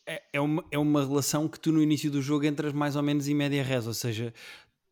é, 0.06 0.24
é, 0.34 0.42
uma, 0.42 0.66
é 0.70 0.78
uma 0.78 1.06
relação 1.06 1.48
que 1.48 1.58
tu 1.58 1.72
no 1.72 1.82
início 1.82 2.12
do 2.12 2.22
jogo 2.22 2.46
entras 2.46 2.74
mais 2.74 2.98
ou 2.98 3.02
menos 3.02 3.30
em 3.30 3.34
média 3.34 3.64
res, 3.64 3.88
ou 3.88 3.94
seja, 3.94 4.34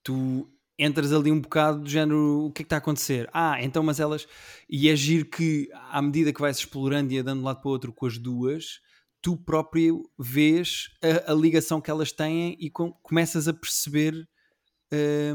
tu 0.01 0.49
entras 0.79 1.11
ali 1.11 1.29
um 1.29 1.41
bocado 1.41 1.81
do 1.81 1.89
género 1.89 2.45
o 2.45 2.51
que 2.51 2.61
é 2.61 2.63
que 2.63 2.67
está 2.67 2.77
a 2.77 2.79
acontecer? 2.79 3.29
Ah, 3.33 3.61
então 3.61 3.83
mas 3.83 3.99
elas 3.99 4.25
e 4.69 4.87
é 4.87 4.95
giro 4.95 5.25
que 5.25 5.69
à 5.91 6.01
medida 6.01 6.31
que 6.31 6.39
vais 6.39 6.57
explorando 6.57 7.11
e 7.11 7.17
andando 7.17 7.39
de 7.39 7.45
lado 7.45 7.59
para 7.59 7.67
o 7.67 7.71
outro 7.71 7.91
com 7.91 8.05
as 8.05 8.17
duas 8.17 8.79
tu 9.21 9.35
próprio 9.35 10.09
vês 10.17 10.89
a, 11.27 11.33
a 11.33 11.35
ligação 11.35 11.81
que 11.81 11.91
elas 11.91 12.13
têm 12.13 12.55
e 12.59 12.69
com, 12.69 12.93
começas 12.93 13.45
a 13.49 13.53
perceber 13.53 14.25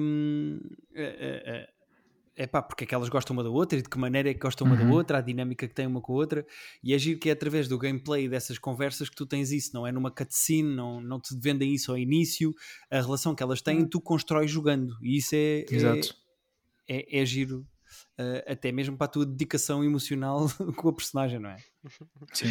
um, 0.00 0.58
a, 0.96 1.77
é 2.38 2.46
pá, 2.46 2.62
porque 2.62 2.84
é 2.84 2.86
que 2.86 2.94
elas 2.94 3.08
gostam 3.08 3.34
uma 3.34 3.42
da 3.42 3.50
outra 3.50 3.76
e 3.76 3.82
de 3.82 3.88
que 3.88 3.98
maneira 3.98 4.30
é 4.30 4.34
que 4.34 4.38
gostam 4.38 4.64
uma 4.64 4.76
uhum. 4.76 4.88
da 4.88 4.94
outra, 4.94 5.18
a 5.18 5.20
dinâmica 5.20 5.66
que 5.66 5.74
tem 5.74 5.88
uma 5.88 6.00
com 6.00 6.12
a 6.12 6.16
outra, 6.16 6.46
e 6.82 6.94
é 6.94 6.98
giro 6.98 7.18
que 7.18 7.28
é 7.28 7.32
através 7.32 7.66
do 7.66 7.76
gameplay 7.76 8.28
dessas 8.28 8.58
conversas 8.58 9.08
que 9.08 9.16
tu 9.16 9.26
tens 9.26 9.50
isso, 9.50 9.72
não 9.74 9.84
é 9.84 9.90
numa 9.90 10.10
cutscene, 10.10 10.72
não, 10.72 11.00
não 11.00 11.20
te 11.20 11.36
vendem 11.36 11.74
isso 11.74 11.90
ao 11.90 11.98
início, 11.98 12.54
a 12.88 13.00
relação 13.00 13.34
que 13.34 13.42
elas 13.42 13.60
têm, 13.60 13.80
uhum. 13.80 13.88
tu 13.88 14.00
constróis 14.00 14.48
jogando, 14.48 14.94
e 15.02 15.18
isso 15.18 15.34
é, 15.34 15.64
Exato. 15.68 16.16
é, 16.88 17.18
é, 17.18 17.22
é 17.22 17.26
giro 17.26 17.66
uh, 18.18 18.52
até 18.52 18.72
mesmo 18.72 18.96
para 18.96 19.06
a 19.06 19.08
tua 19.08 19.24
dedicação 19.24 19.84
emocional 19.84 20.46
com 20.76 20.88
a 20.88 20.92
personagem, 20.92 21.38
não 21.38 21.50
é? 21.50 21.56
Sim. 22.32 22.48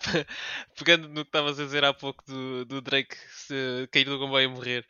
Pegando 0.76 1.08
no 1.08 1.22
que 1.22 1.28
estavas 1.28 1.60
a 1.60 1.64
dizer 1.64 1.84
há 1.84 1.92
pouco 1.92 2.24
do, 2.26 2.64
do 2.64 2.80
Drake 2.80 3.16
se 3.30 3.88
cair 3.92 4.06
do 4.06 4.18
comboio 4.18 4.44
e 4.44 4.48
morrer, 4.48 4.86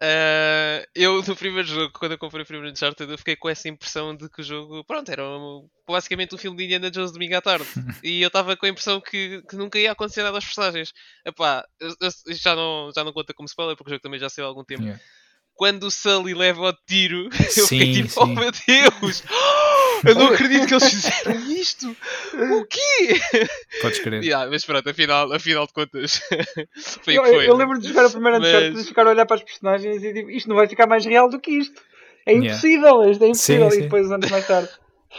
uh, 0.00 0.86
eu 0.94 1.22
no 1.22 1.36
primeiro 1.36 1.66
jogo, 1.66 1.92
quando 1.98 2.12
eu 2.12 2.18
comprei 2.18 2.42
o 2.42 2.46
primeiro 2.46 2.72
Uncharted, 2.72 3.10
eu 3.10 3.18
fiquei 3.18 3.36
com 3.36 3.48
essa 3.48 3.68
impressão 3.68 4.16
de 4.16 4.28
que 4.28 4.40
o 4.40 4.44
jogo, 4.44 4.84
pronto, 4.84 5.10
era 5.10 5.24
um, 5.24 5.68
basicamente 5.86 6.34
um 6.34 6.38
filme 6.38 6.56
de 6.56 6.64
Indiana 6.64 6.90
Jones 6.90 7.12
domingo 7.12 7.36
à 7.36 7.42
tarde. 7.42 7.66
e 8.04 8.22
eu 8.22 8.28
estava 8.28 8.56
com 8.56 8.66
a 8.66 8.68
impressão 8.68 9.00
que, 9.00 9.42
que, 9.42 9.56
nunca 9.56 9.78
ia 9.78 9.92
acontecer 9.92 10.22
nada 10.22 10.36
aos 10.36 10.44
personagens. 10.44 10.92
Epá, 11.26 11.66
já 12.28 12.54
não, 12.54 12.90
já 12.94 13.02
não 13.02 13.12
conta 13.12 13.34
como 13.34 13.46
spoiler, 13.46 13.76
porque 13.76 13.90
o 13.90 13.92
jogo 13.94 14.02
também 14.02 14.20
já 14.20 14.28
saiu 14.28 14.46
há 14.46 14.48
algum 14.48 14.64
tempo. 14.64 14.82
Yeah 14.82 15.00
quando 15.54 15.84
o 15.84 15.90
Sully 15.90 16.34
leva 16.34 16.68
o 16.68 16.72
tiro, 16.86 17.28
eu 17.56 17.66
sim, 17.66 17.78
fiquei 17.78 17.92
tipo, 17.94 18.08
sim. 18.08 18.20
oh 18.20 18.26
meu 18.26 18.50
Deus, 18.50 19.22
eu 20.06 20.14
não 20.14 20.26
acredito 20.26 20.66
que 20.66 20.74
eles 20.74 20.90
fizeram 20.90 21.52
isto. 21.52 21.96
O 22.34 22.66
quê? 22.66 23.20
Podes 23.80 24.00
crer. 24.00 24.22
Yeah, 24.22 24.50
mas 24.50 24.64
pronto, 24.64 24.88
afinal, 24.88 25.32
afinal 25.32 25.66
de 25.66 25.72
contas, 25.72 26.20
foi 27.02 27.18
eu, 27.18 27.24
foi. 27.24 27.48
Eu 27.48 27.56
lembro 27.56 27.78
de 27.78 27.88
jogar 27.88 28.06
a 28.06 28.10
primeira 28.10 28.40
mas... 28.40 28.74
de 28.74 28.84
ficar 28.84 29.06
a 29.06 29.10
olhar 29.10 29.26
para 29.26 29.36
as 29.36 29.42
personagens 29.42 30.02
e 30.02 30.12
digo, 30.12 30.30
isto 30.30 30.48
não 30.48 30.56
vai 30.56 30.66
ficar 30.66 30.86
mais 30.86 31.04
real 31.04 31.28
do 31.28 31.40
que 31.40 31.52
isto. 31.52 31.80
É 32.26 32.32
impossível, 32.32 32.94
yeah. 32.94 33.10
isto 33.10 33.24
é 33.24 33.26
impossível. 33.28 33.70
Sim, 33.70 33.78
e 33.78 33.82
depois, 33.82 34.10
anos 34.10 34.30
mais 34.30 34.46
tarde. 34.46 34.70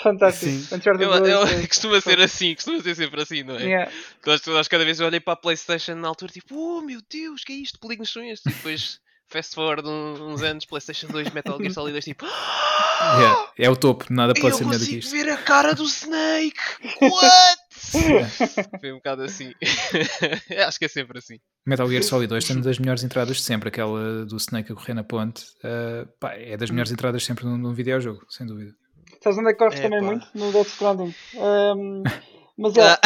Fantástico. 0.01 0.75
Eu, 0.99 1.25
eu, 1.25 1.67
costuma 1.67 2.01
ser 2.01 2.19
assim, 2.19 2.53
costuma 2.53 2.81
ser 2.81 2.95
sempre 2.95 3.21
assim, 3.21 3.43
não 3.43 3.55
é? 3.55 3.63
Yeah. 3.63 3.91
Nós, 4.25 4.45
nós 4.45 4.67
cada 4.67 4.83
vez 4.83 4.99
eu 4.99 5.07
olhei 5.07 5.21
para 5.21 5.33
a 5.33 5.37
Playstation 5.37 5.95
na 5.95 6.07
altura, 6.09 6.33
tipo, 6.33 6.55
oh 6.55 6.81
meu 6.81 6.99
Deus, 7.09 7.43
que 7.45 7.53
é 7.53 7.55
isto? 7.55 7.79
Polígonos 7.79 8.11
são 8.11 8.21
estes? 8.23 8.51
E 8.51 8.55
depois 8.55 8.99
fast 9.27 9.55
forward 9.55 9.87
uns 9.87 10.41
anos, 10.41 10.65
PlayStation 10.65 11.07
2, 11.07 11.31
Metal 11.31 11.57
Gear 11.57 11.71
Solid 11.71 11.93
2, 11.93 12.05
tipo. 12.05 12.25
Yeah, 12.95 13.51
é 13.59 13.69
o 13.69 13.75
topo, 13.75 14.05
nada 14.09 14.33
pode 14.33 14.55
ser 14.55 14.63
melhor 14.63 14.79
do 14.79 14.85
que 14.85 14.97
isto. 14.97 15.11
ver 15.11 15.29
a 15.29 15.35
cara 15.35 15.75
do 15.75 15.83
Snake! 15.83 16.57
What? 17.01 17.61
Foi 18.79 18.91
um 18.93 18.95
bocado 18.95 19.23
assim. 19.23 19.53
Acho 20.65 20.79
que 20.79 20.85
é 20.85 20.87
sempre 20.87 21.19
assim. 21.19 21.37
Metal 21.65 21.87
Gear 21.89 22.01
Solid 22.03 22.27
2 22.27 22.45
tem 22.45 22.55
uma 22.55 22.63
das 22.63 22.79
melhores 22.79 23.03
entradas 23.03 23.37
de 23.37 23.43
sempre, 23.43 23.67
aquela 23.67 24.25
do 24.25 24.37
Snake 24.37 24.71
a 24.71 24.75
correr 24.75 24.93
na 24.93 25.03
ponte. 25.03 25.43
Uh, 25.57 26.07
pá, 26.19 26.35
é 26.35 26.55
das 26.55 26.69
melhores 26.69 26.91
entradas 26.91 27.23
sempre 27.23 27.45
num, 27.45 27.57
num 27.57 27.73
videojogo, 27.73 28.25
sem 28.29 28.47
dúvida. 28.47 28.73
Sabes 29.21 29.37
onde 29.39 29.49
é 29.49 29.53
que 29.53 29.59
corres 29.59 29.79
é, 29.79 29.83
também 29.83 29.99
pá. 29.99 30.05
muito? 30.05 30.27
No 30.33 30.51
Death 30.51 30.67
Stranding. 30.67 31.15
Um, 31.35 32.03
mas 32.57 32.77
é. 32.77 32.97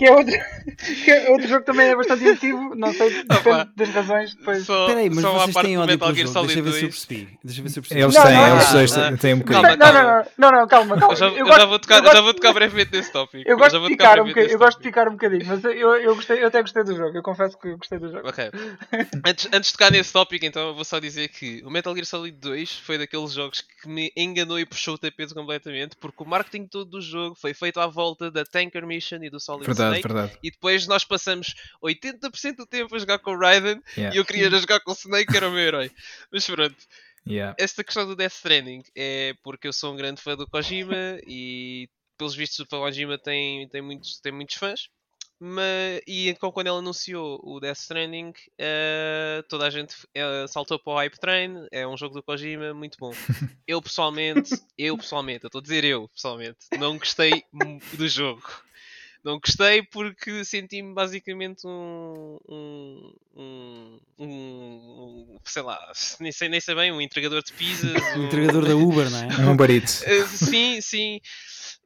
Que 0.00 0.06
é 0.06 0.12
outro, 0.12 0.32
que 1.04 1.10
é 1.10 1.30
outro 1.30 1.46
jogo 1.46 1.60
que 1.60 1.66
também 1.66 1.88
é 1.88 1.94
bastante 1.94 2.24
emotivo, 2.24 2.74
não 2.74 2.90
sei, 2.94 3.22
depende 3.22 3.70
das 3.76 3.88
razões. 3.90 4.34
Depois... 4.34 4.58
Espera 4.60 4.98
aí, 4.98 5.10
mas 5.10 5.20
só 5.20 5.32
vocês 5.32 5.56
têm 5.56 5.78
ódio 5.78 5.98
pelo 5.98 6.14
jogo, 6.14 6.46
deixa 6.46 6.62
ver 6.62 6.72
se 6.72 6.84
eu 6.84 6.88
percebi. 6.88 7.38
Deixa 7.44 7.62
ver 7.62 7.68
se 7.68 7.78
eu 7.78 7.82
percebi. 7.82 8.00
Eles 8.00 8.14
têm, 8.14 8.50
eles 8.50 8.72
dois 8.72 9.20
têm 9.20 9.34
um 9.34 9.38
bocadinho. 9.40 9.76
Não, 9.76 9.92
não, 9.92 10.24
não, 10.38 10.50
não, 10.50 10.68
calma, 10.68 10.98
calma. 10.98 11.12
Eu 11.12 11.16
já, 11.16 11.28
eu 11.28 11.46
já, 11.46 11.64
vou, 11.66 11.78
tocar, 11.78 12.02
já 12.02 12.20
vou 12.22 12.32
tocar 12.32 12.54
brevemente 12.54 12.92
nesse 12.92 13.12
tópico. 13.12 13.46
Eu 13.46 13.58
gosto 13.58 13.78
de 13.78 13.88
picar 13.88 14.20
um 14.20 14.26
bocadinho, 14.28 14.52
eu 14.52 14.58
gosto 14.58 14.78
de 14.78 14.84
picar 14.84 15.08
um 15.08 15.12
bocadinho, 15.12 15.44
mas 15.46 15.64
eu, 15.64 15.96
eu, 15.96 16.16
gostei, 16.16 16.42
eu 16.42 16.46
até 16.46 16.62
gostei 16.62 16.82
do 16.82 16.96
jogo, 16.96 17.18
eu 17.18 17.22
confesso 17.22 17.58
que 17.58 17.76
gostei 17.76 17.98
do 17.98 18.10
jogo. 18.10 18.26
Ok. 18.26 18.50
antes, 19.26 19.48
antes 19.52 19.70
de 19.70 19.72
tocar 19.72 19.90
nesse 19.90 20.10
tópico, 20.10 20.46
então, 20.46 20.68
eu 20.68 20.74
vou 20.74 20.84
só 20.84 20.98
dizer 20.98 21.28
que 21.28 21.62
o 21.62 21.70
Metal 21.70 21.94
Gear 21.94 22.06
Solid 22.06 22.38
2 22.38 22.78
foi 22.78 22.96
daqueles 22.96 23.32
jogos 23.32 23.60
que 23.60 23.86
me 23.86 24.10
enganou 24.16 24.58
e 24.58 24.64
puxou 24.64 24.94
o 24.94 24.98
tapete 24.98 25.34
completamente, 25.34 25.94
porque 26.00 26.22
o 26.22 26.26
marketing 26.26 26.66
todo 26.66 26.90
do 26.90 27.02
jogo 27.02 27.34
foi 27.34 27.52
feito 27.52 27.80
à 27.80 27.86
volta 27.86 28.30
da 28.30 28.44
Tanker 28.44 28.86
Mission 28.86 29.22
e 29.22 29.28
do 29.28 29.38
Solid 29.38 29.66
verdade, 29.66 29.89
Snake. 29.98 30.08
Verdade. 30.08 30.38
E 30.42 30.50
depois 30.50 30.86
nós 30.86 31.04
passamos 31.04 31.54
80% 31.82 32.56
do 32.56 32.66
tempo 32.66 32.94
a 32.94 32.98
jogar 32.98 33.18
com 33.18 33.32
o 33.32 33.38
Raiden 33.38 33.82
yeah. 33.96 34.14
e 34.14 34.18
eu 34.18 34.24
queria 34.24 34.50
jogar 34.50 34.80
com 34.80 34.92
o 34.92 34.94
Snake, 34.94 35.30
que 35.30 35.36
era 35.36 35.48
o 35.48 35.52
meu 35.52 35.60
herói. 35.60 35.90
Mas 36.32 36.46
pronto. 36.46 36.76
Yeah. 37.28 37.54
Esta 37.58 37.84
questão 37.84 38.06
do 38.06 38.16
Death 38.16 38.32
Stranding 38.32 38.82
é 38.96 39.34
porque 39.42 39.68
eu 39.68 39.72
sou 39.72 39.92
um 39.92 39.96
grande 39.96 40.20
fã 40.20 40.36
do 40.36 40.46
Kojima 40.46 41.20
e 41.26 41.88
pelos 42.16 42.34
vistos 42.34 42.60
o 42.60 42.66
Kojima 42.66 43.18
tem, 43.18 43.68
tem, 43.68 43.82
muitos, 43.82 44.20
tem 44.20 44.32
muitos 44.32 44.56
fãs. 44.56 44.88
Mas, 45.42 46.02
e 46.06 46.28
então 46.28 46.52
quando 46.52 46.66
ele 46.66 46.76
anunciou 46.76 47.40
o 47.42 47.58
Death 47.58 47.78
Stranding, 47.78 48.28
uh, 48.28 49.42
toda 49.48 49.66
a 49.66 49.70
gente 49.70 49.94
uh, 49.94 50.46
saltou 50.46 50.78
para 50.78 50.92
o 50.92 50.96
Hype 50.96 51.18
Train. 51.18 51.66
É 51.72 51.86
um 51.86 51.96
jogo 51.96 52.14
do 52.14 52.22
Kojima 52.22 52.74
muito 52.74 52.98
bom. 52.98 53.10
eu 53.66 53.80
pessoalmente, 53.80 54.50
eu 54.76 54.98
pessoalmente, 54.98 55.44
eu 55.44 55.48
estou 55.48 55.60
a 55.60 55.62
dizer 55.62 55.82
eu 55.82 56.06
pessoalmente, 56.08 56.58
não 56.78 56.98
gostei 56.98 57.42
do 57.96 58.06
jogo. 58.06 58.42
Não 59.22 59.38
gostei 59.38 59.82
porque 59.82 60.44
senti-me 60.44 60.94
basicamente 60.94 61.66
um, 61.66 62.38
um, 62.48 63.12
um, 63.36 64.00
um, 64.18 65.38
sei 65.44 65.62
lá, 65.62 65.78
nem 66.20 66.32
sei, 66.32 66.48
nem 66.48 66.60
sei 66.60 66.74
bem, 66.74 66.90
um 66.90 67.00
entregador 67.00 67.42
de 67.42 67.52
pizzas. 67.52 67.92
um 68.16 68.24
entregador 68.24 68.66
da 68.66 68.74
Uber, 68.74 69.10
não 69.10 69.18
é? 69.22 69.50
Um 69.50 69.56
barito. 69.56 69.92
Uh, 70.06 70.26
sim, 70.36 70.80
sim 70.80 71.20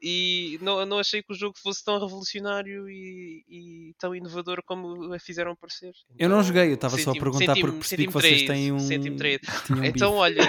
e 0.06 0.58
não, 0.60 0.84
não 0.84 0.98
achei 0.98 1.22
que 1.22 1.32
o 1.32 1.34
jogo 1.34 1.54
fosse 1.56 1.82
tão 1.82 1.98
revolucionário 1.98 2.90
e, 2.90 3.42
e 3.48 3.94
tão 3.98 4.14
inovador 4.14 4.62
como 4.66 5.14
a 5.14 5.18
fizeram 5.18 5.56
parecer. 5.56 5.92
Então, 6.10 6.16
eu 6.18 6.28
não 6.28 6.36
então, 6.36 6.46
joguei, 6.46 6.68
eu 6.68 6.74
estava 6.74 6.98
só 6.98 7.12
a 7.12 7.14
perguntar 7.14 7.54
porque 7.54 7.78
percebi 7.78 8.06
que 8.06 8.12
vocês 8.12 8.42
têm 8.42 8.70
um. 8.70 8.76
então, 9.82 10.12
olha, 10.16 10.44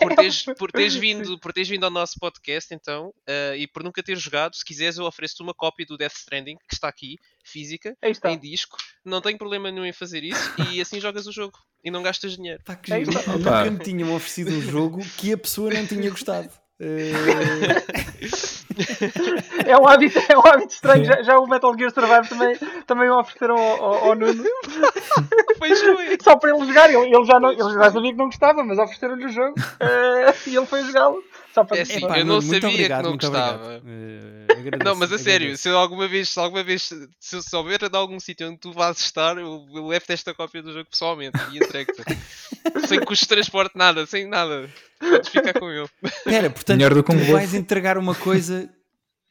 por 0.00 0.16
teres, 0.16 0.42
por, 0.58 0.72
teres 0.72 0.94
vindo, 0.96 1.38
por 1.38 1.52
teres 1.52 1.68
vindo 1.68 1.84
ao 1.84 1.90
nosso 1.90 2.14
podcast, 2.18 2.74
então, 2.74 3.08
uh, 3.08 3.54
e 3.58 3.66
por 3.66 3.84
nunca 3.84 4.02
ter 4.02 4.16
jogado, 4.16 4.56
se 4.56 4.64
quiseres, 4.64 4.96
eu 4.96 5.04
ofereço-te 5.04 5.42
uma 5.42 5.52
cópia 5.52 5.84
do 5.84 5.98
Death 5.98 6.14
Stranding, 6.16 6.56
que 6.66 6.74
está 6.74 6.88
aqui, 6.88 7.16
física, 7.44 7.94
em 8.02 8.38
disco. 8.38 8.78
Não 9.04 9.20
tenho 9.20 9.36
problema 9.36 9.70
nenhum 9.70 9.84
em 9.84 9.92
fazer 9.92 10.24
isso 10.24 10.50
e 10.70 10.80
assim 10.80 10.98
jogas 10.98 11.26
o 11.26 11.32
jogo 11.32 11.58
e 11.84 11.90
não 11.90 12.02
gastas 12.02 12.36
dinheiro. 12.36 12.62
Pá, 12.64 12.74
que 12.74 12.90
Nunca 12.90 13.70
me 13.70 13.78
tinham 13.80 14.14
oferecido 14.14 14.50
um 14.50 14.62
jogo 14.62 15.04
que 15.18 15.30
a 15.34 15.36
pessoa 15.36 15.70
não 15.74 15.86
tinha 15.86 16.08
gostado. 16.08 16.48
Uh... 16.80 18.63
é, 19.66 19.76
um 19.76 19.86
hábito, 19.86 20.18
é 20.28 20.36
um 20.36 20.46
hábito 20.46 20.72
estranho. 20.72 21.04
Já, 21.04 21.22
já 21.22 21.38
o 21.38 21.46
Metal 21.46 21.76
Gear 21.76 21.90
Survive 21.92 22.28
também, 22.28 22.58
também 22.86 23.10
o 23.10 23.18
ofereceram 23.18 23.56
ao, 23.56 23.84
ao, 23.84 24.04
ao 24.10 24.14
Nuno. 24.14 24.44
Só 26.22 26.36
para 26.36 26.50
ele 26.50 26.66
jogar. 26.66 26.90
Ele, 26.90 27.14
ele, 27.14 27.24
já 27.24 27.40
não, 27.40 27.50
ele 27.50 27.72
já 27.74 27.90
sabia 27.90 28.12
que 28.12 28.18
não 28.18 28.26
gostava, 28.26 28.64
mas 28.64 28.78
ofereceram-lhe 28.78 29.24
o 29.24 29.28
jogo 29.28 29.54
uh, 29.58 30.48
e 30.48 30.56
ele 30.56 30.66
foi 30.66 30.82
jogá-lo. 30.82 31.22
Só 31.54 31.62
para 31.62 31.78
é 31.78 31.82
assim, 31.82 32.04
eu 32.04 32.24
não 32.24 32.40
sabia 32.40 32.68
obrigado, 32.68 33.04
que 33.04 33.08
não 33.10 33.16
gostava. 33.16 33.78
Uh, 33.78 34.84
não, 34.84 34.96
mas 34.96 35.12
a 35.12 35.18
sério, 35.18 35.56
se 35.56 35.68
alguma 35.68 36.08
vez, 36.08 36.28
se 36.28 36.40
alguma 36.40 36.64
vez, 36.64 36.92
se 37.20 37.36
eu 37.36 37.42
souber 37.42 37.88
de 37.88 37.96
algum 37.96 38.18
sítio 38.18 38.48
onde 38.48 38.58
tu 38.58 38.72
vais 38.72 38.98
estar, 38.98 39.38
eu, 39.38 39.64
eu 39.72 39.86
levo-te 39.86 40.12
esta 40.12 40.34
cópia 40.34 40.60
do 40.60 40.72
jogo 40.72 40.90
pessoalmente 40.90 41.38
e 41.52 41.58
entrego-te. 41.58 42.02
sem 42.88 42.98
custo 43.00 43.24
de 43.24 43.28
transporte, 43.28 43.78
nada, 43.78 44.04
sem 44.04 44.26
nada. 44.26 44.68
Podes 44.98 45.28
ficar 45.28 45.52
com 45.52 45.70
ele. 45.70 45.88
Espera, 46.02 46.50
portanto, 46.50 46.76
Melhor 46.76 46.94
do 46.94 47.04
que 47.04 47.12
um 47.12 47.24
tu 47.24 47.32
vais 47.32 47.54
entregar 47.54 47.98
uma 47.98 48.16
coisa 48.16 48.68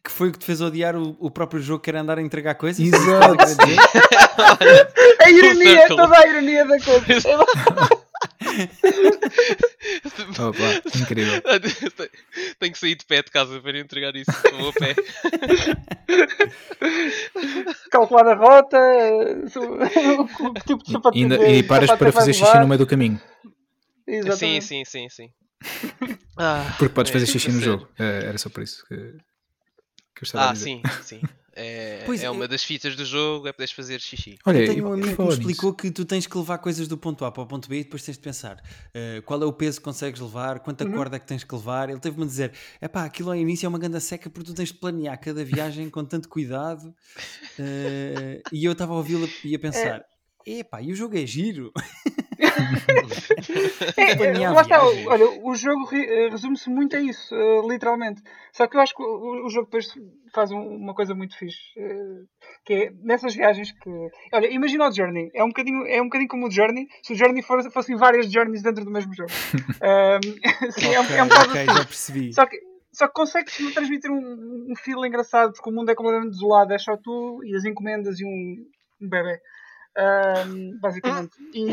que 0.01 0.09
foi 0.09 0.29
o 0.29 0.31
que 0.31 0.39
te 0.39 0.45
fez 0.45 0.61
odiar 0.61 0.95
o, 0.95 1.17
o 1.19 1.29
próprio 1.29 1.61
jogo 1.61 1.83
que 1.83 1.89
era 1.89 1.99
andar 1.99 2.19
a 2.19 2.21
entregar 2.21 2.55
coisas? 2.55 2.85
Exato. 2.85 3.35
a 5.19 5.29
ironia, 5.29 5.87
toda 5.89 6.17
a 6.17 6.27
ironia 6.27 6.65
da 6.65 6.79
coisa. 6.79 7.29
Opa, 10.39 10.97
incrível. 10.99 11.41
Tenho 12.59 12.73
que 12.73 12.79
sair 12.79 12.95
de 12.95 13.05
pé 13.05 13.23
de 13.23 13.31
casa 13.31 13.59
para 13.59 13.79
entregar 13.79 14.15
isso. 14.15 14.31
Vou 14.57 14.69
a 14.69 14.73
pé. 14.73 14.95
Calcular 17.91 18.27
a 18.27 18.35
rota, 18.35 18.77
que 20.55 20.65
tipo 20.65 20.83
de 20.83 20.91
sapatilha. 20.91 21.47
E, 21.47 21.59
e 21.59 21.63
paras 21.63 21.91
para 21.91 22.11
fazer 22.11 22.33
xixi 22.33 22.57
no 22.59 22.67
meio 22.67 22.79
do 22.79 22.87
caminho. 22.87 23.19
Exatamente. 24.07 24.65
Sim, 24.65 24.85
sim, 24.85 25.09
sim, 25.09 25.09
sim. 25.09 25.29
Ah, 26.37 26.75
Porque 26.77 26.93
podes 26.93 27.11
fazer 27.11 27.25
xixi 27.25 27.51
no 27.51 27.61
jogo. 27.61 27.87
É, 27.97 28.25
era 28.25 28.37
só 28.37 28.49
por 28.49 28.63
isso 28.63 28.85
que, 28.87 28.95
que 28.95 30.23
eu 30.23 30.23
estava 30.23 30.45
ah, 30.45 30.49
a 30.49 30.53
dizer. 30.53 30.65
sim, 30.65 30.81
sim. 31.01 31.21
É, 31.55 32.05
é 32.21 32.29
uma 32.29 32.47
das 32.47 32.63
fitas 32.63 32.95
do 32.95 33.05
jogo, 33.05 33.47
é 33.47 33.51
poderes 33.51 33.71
fazer 33.71 33.99
xixi. 34.01 34.37
Olha, 34.45 34.59
eu 34.59 34.73
tenho 34.73 34.87
um 34.87 34.93
amigo 34.93 35.15
que 35.15 35.21
me 35.21 35.29
explicou 35.29 35.73
que 35.73 35.91
tu 35.91 36.03
tens 36.03 36.25
que 36.25 36.35
levar 36.37 36.57
coisas 36.57 36.87
do 36.87 36.97
ponto 36.97 37.23
A 37.25 37.31
para 37.31 37.43
o 37.43 37.45
ponto 37.45 37.69
B 37.69 37.79
e 37.79 37.83
depois 37.83 38.01
tens 38.03 38.17
de 38.17 38.23
pensar 38.23 38.57
uh, 38.57 39.21
qual 39.23 39.41
é 39.41 39.45
o 39.45 39.53
peso 39.53 39.77
que 39.79 39.83
consegues 39.83 40.19
levar, 40.19 40.59
quanta 40.61 40.83
uhum. 40.83 40.93
corda 40.93 41.17
é 41.17 41.19
que 41.19 41.27
tens 41.27 41.43
que 41.43 41.55
levar. 41.55 41.89
Ele 41.89 41.99
teve-me 41.99 42.23
a 42.23 42.27
dizer: 42.27 42.53
é 42.81 42.87
pá, 42.87 43.05
aquilo 43.05 43.29
ao 43.29 43.35
início 43.35 43.65
é 43.65 43.69
uma 43.69 43.79
ganda 43.79 43.99
seca 43.99 44.29
porque 44.29 44.49
tu 44.49 44.55
tens 44.55 44.69
de 44.69 44.75
planear 44.75 45.19
cada 45.19 45.45
viagem 45.45 45.89
com 45.89 46.03
tanto 46.03 46.27
cuidado. 46.27 46.87
Uh, 47.59 48.41
e 48.51 48.65
eu 48.65 48.71
estava 48.71 48.93
a 48.93 48.97
ouvi-lo 48.97 49.29
e 49.43 49.55
a 49.55 49.59
pensar: 49.59 50.03
é. 50.45 50.59
epá, 50.59 50.81
e 50.81 50.91
o 50.91 50.95
jogo 50.95 51.17
é 51.17 51.25
giro. 51.25 51.71
é, 53.97 54.41
é, 54.41 54.49
lá 54.49 54.61
está, 54.61 54.83
olha, 54.83 55.25
o 55.41 55.55
jogo 55.55 55.87
eh, 55.93 56.29
resume-se 56.29 56.69
muito 56.69 56.95
a 56.95 56.99
isso, 56.99 57.35
uh, 57.35 57.69
literalmente. 57.69 58.21
Só 58.51 58.67
que 58.67 58.77
eu 58.77 58.81
acho 58.81 58.95
que 58.95 59.01
o, 59.01 59.45
o 59.45 59.49
jogo 59.49 59.65
depois 59.65 59.93
faz 60.33 60.51
um, 60.51 60.59
uma 60.59 60.93
coisa 60.93 61.13
muito 61.13 61.37
fixe, 61.37 61.59
uh, 61.77 62.27
que 62.65 62.73
é 62.73 62.91
nessas 63.01 63.35
viagens 63.35 63.71
que. 63.71 63.89
Olha, 64.31 64.47
imagina 64.47 64.87
o 64.87 64.91
Journey, 64.91 65.29
é 65.33 65.43
um 65.43 65.49
bocadinho, 65.49 65.85
é 65.87 66.01
um 66.01 66.05
bocadinho 66.05 66.29
como 66.29 66.47
o 66.47 66.51
Journey, 66.51 66.87
se 67.01 67.13
o 67.13 67.15
Journey 67.15 67.41
fosse, 67.41 67.69
fossem 67.71 67.95
várias 67.95 68.31
Journeys 68.31 68.61
dentro 68.61 68.83
do 68.83 68.91
mesmo 68.91 69.13
jogo. 69.13 69.31
um, 69.81 70.71
sim, 70.71 70.87
okay, 70.87 70.95
é, 70.95 71.01
um, 71.01 71.05
é 71.05 71.23
um 71.23 71.27
bocado 71.27 71.49
okay, 71.49 71.61
assim. 71.63 71.77
já 71.77 71.85
percebi. 71.85 72.33
Só 72.33 72.45
que, 72.45 72.57
só 72.91 73.07
que 73.07 73.13
consegues 73.13 73.73
transmitir 73.73 74.11
um, 74.11 74.67
um 74.69 74.75
feel 74.75 75.05
engraçado 75.05 75.53
porque 75.53 75.69
o 75.69 75.73
mundo 75.73 75.89
é 75.89 75.95
completamente 75.95 76.31
desolado, 76.31 76.73
é 76.73 76.77
só 76.77 76.95
tu 76.97 77.41
e 77.43 77.55
as 77.55 77.65
encomendas 77.65 78.19
e 78.19 78.25
um, 78.25 78.65
um 79.01 79.09
bebê. 79.09 79.39
Um, 79.95 80.77
basicamente. 80.79 81.37
E... 81.53 81.69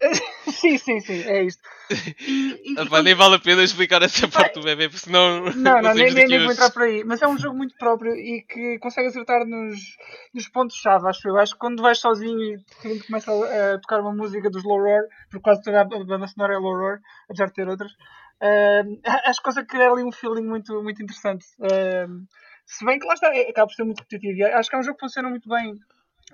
sim, 0.52 0.78
sim, 0.78 1.00
sim, 1.00 1.22
é 1.24 1.42
isto. 1.42 1.62
E, 1.90 2.72
e, 2.72 3.02
nem 3.02 3.14
vale 3.14 3.34
a 3.34 3.38
pena 3.40 3.62
explicar 3.62 4.00
essa 4.02 4.28
parte 4.28 4.54
do 4.54 4.64
bebê, 4.64 4.88
porque 4.88 5.04
senão. 5.04 5.44
Não, 5.56 5.82
não, 5.82 5.94
nem, 5.94 6.12
nem, 6.12 6.26
nem 6.26 6.44
vou 6.44 6.52
entrar 6.52 6.70
por 6.70 6.82
aí. 6.82 7.02
Mas 7.04 7.20
é 7.20 7.26
um 7.26 7.36
jogo 7.36 7.56
muito 7.56 7.76
próprio 7.76 8.14
e 8.14 8.42
que 8.42 8.78
consegue 8.78 9.08
acertar 9.08 9.44
nos, 9.46 9.78
nos 10.32 10.48
pontos-chave, 10.48 11.08
acho 11.08 11.28
eu. 11.28 11.36
Acho 11.36 11.52
que 11.54 11.58
quando 11.58 11.82
vais 11.82 11.98
sozinho 11.98 12.40
e 12.40 12.56
de 12.56 12.64
repente 12.82 13.06
começa 13.06 13.32
a, 13.32 13.74
a, 13.74 13.78
tocar 13.80 14.00
uma 14.00 14.14
música 14.14 14.48
dos 14.48 14.62
Low 14.62 14.80
Roar, 14.80 15.02
porque 15.28 15.42
quase 15.42 15.62
toda 15.62 15.80
a 15.80 15.84
banda 15.84 16.28
sonora 16.28 16.54
é 16.54 16.58
Low 16.58 16.76
Roar, 16.76 17.00
apesar 17.28 17.46
de 17.46 17.54
ter 17.54 17.68
outras, 17.68 17.90
uh, 17.92 19.00
acho 19.26 19.40
que 19.40 19.44
consegue 19.44 19.68
criar 19.68 19.90
ali 19.90 20.04
um 20.04 20.12
feeling 20.12 20.46
muito, 20.46 20.82
muito 20.82 21.02
interessante. 21.02 21.44
Uh, 21.58 22.26
se 22.64 22.84
bem 22.84 22.98
que 22.98 23.06
lá 23.06 23.14
está, 23.14 23.34
é, 23.34 23.50
acaba 23.50 23.66
por 23.66 23.74
ser 23.74 23.82
muito 23.82 23.98
repetitivo. 23.98 24.46
Acho 24.54 24.70
que 24.70 24.76
é 24.76 24.78
um 24.78 24.82
jogo 24.84 24.96
que 24.96 25.04
funciona 25.04 25.28
muito 25.28 25.48
bem 25.48 25.74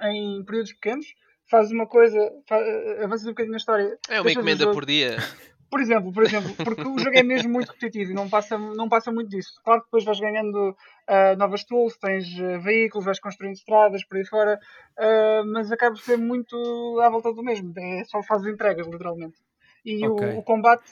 em 0.02 0.44
períodos 0.44 0.72
pequenos, 0.74 1.06
fazes 1.50 1.72
uma 1.72 1.86
coisa, 1.86 2.18
faz, 2.48 2.66
avanças 3.02 3.26
um 3.26 3.30
bocadinho 3.30 3.52
na 3.52 3.58
história. 3.58 3.98
É 4.08 4.20
uma 4.20 4.30
encomenda 4.30 4.70
por 4.72 4.84
dia. 4.84 5.16
Por 5.68 5.80
exemplo, 5.80 6.12
por 6.12 6.22
exemplo, 6.22 6.54
porque 6.64 6.82
o 6.82 6.98
jogo 6.98 7.18
é 7.18 7.24
mesmo 7.24 7.52
muito 7.52 7.72
repetitivo 7.72 8.12
e 8.12 8.14
não 8.14 8.28
passa, 8.28 8.56
não 8.56 8.88
passa 8.88 9.10
muito 9.10 9.30
disso. 9.30 9.60
Claro 9.64 9.80
que 9.80 9.86
depois 9.88 10.04
vais 10.04 10.20
ganhando 10.20 10.70
uh, 10.70 11.36
novas 11.36 11.64
tools, 11.64 11.98
tens 11.98 12.26
uh, 12.38 12.60
veículos, 12.60 13.04
vais 13.04 13.18
construindo 13.18 13.56
estradas 13.56 14.04
por 14.04 14.16
aí 14.16 14.24
fora, 14.24 14.60
uh, 14.98 15.44
mas 15.52 15.72
acaba 15.72 15.96
por 15.96 16.02
ser 16.02 16.18
muito 16.18 16.56
à 17.02 17.10
volta 17.10 17.32
do 17.32 17.42
mesmo. 17.42 17.72
É 17.76 18.04
só 18.04 18.22
fazes 18.22 18.46
entregas, 18.46 18.86
literalmente. 18.86 19.38
E 19.84 20.06
okay. 20.06 20.28
o, 20.30 20.38
o, 20.38 20.42
combate, 20.42 20.84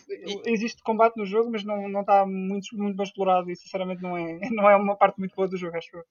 existe 0.45 0.83
combate 0.83 1.17
no 1.17 1.25
jogo, 1.25 1.51
mas 1.51 1.65
não, 1.65 1.89
não 1.89 2.01
está 2.01 2.27
muito, 2.27 2.77
muito 2.77 2.97
bem 2.97 3.05
explorado 3.05 3.51
e 3.51 3.57
sinceramente 3.57 4.03
não 4.03 4.17
é, 4.17 4.39
não 4.51 4.69
é 4.69 4.77
uma 4.77 4.97
parte 4.97 5.19
muito 5.19 5.35
boa 5.37 5.49
do 5.49 5.57
jogo, 5.57 5.77
acho 5.77 5.97
eu. 5.97 6.05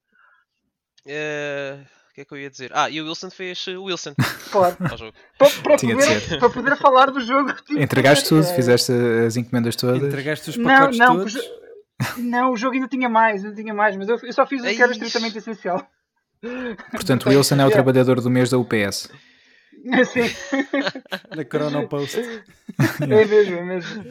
Uh, 1.06 1.86
que 2.14 2.22
é 2.22 2.26
que 2.26 2.34
eu 2.34 2.38
ia 2.38 2.50
dizer? 2.50 2.72
Ah, 2.74 2.90
e 2.90 3.02
o 3.02 3.08
Wilson 3.08 3.32
fez 3.32 3.66
o 3.68 3.84
Wilson. 3.86 4.14
Claro. 4.52 4.76
Para, 4.78 5.50
para, 5.64 5.78
poder, 5.78 6.40
para 6.40 6.50
poder 6.50 6.78
falar 6.78 7.10
do 7.10 7.20
jogo. 7.22 7.52
Entregaste 7.72 8.30
tudo, 8.30 8.46
é... 8.46 8.54
fizeste 8.54 8.92
as 9.26 9.36
encomendas 9.36 9.76
todas. 9.76 10.04
Entregaste 10.04 10.52
os 10.52 10.58
pacotes 10.58 11.00
não, 11.00 11.08
não, 11.08 11.18
todos. 11.18 11.38
Não, 12.18 12.52
o 12.52 12.56
jogo 12.56 12.76
ainda 12.76 12.88
tinha 12.88 13.10
mais, 13.10 13.44
ainda 13.44 13.56
tinha 13.56 13.74
mais, 13.74 13.98
mas 13.98 14.08
eu, 14.08 14.20
eu 14.22 14.32
só 14.32 14.46
fiz 14.46 14.62
o 14.62 14.66
que 14.66 14.82
era 14.82 14.92
estritamente 14.92 15.40
essencial. 15.40 15.88
Portanto, 16.92 17.26
o 17.26 17.30
Wilson 17.30 17.56
é 17.56 17.66
o 17.66 17.72
trabalhador 17.72 18.22
do 18.22 18.30
mês 18.30 18.52
da 18.52 18.60
UPS. 18.60 19.10
Sim. 20.06 20.30
Da 21.36 21.44
Chronopost. 21.44 22.18
É 23.02 23.26
mesmo, 23.26 23.58
é 23.58 23.64
mesmo. 23.64 24.06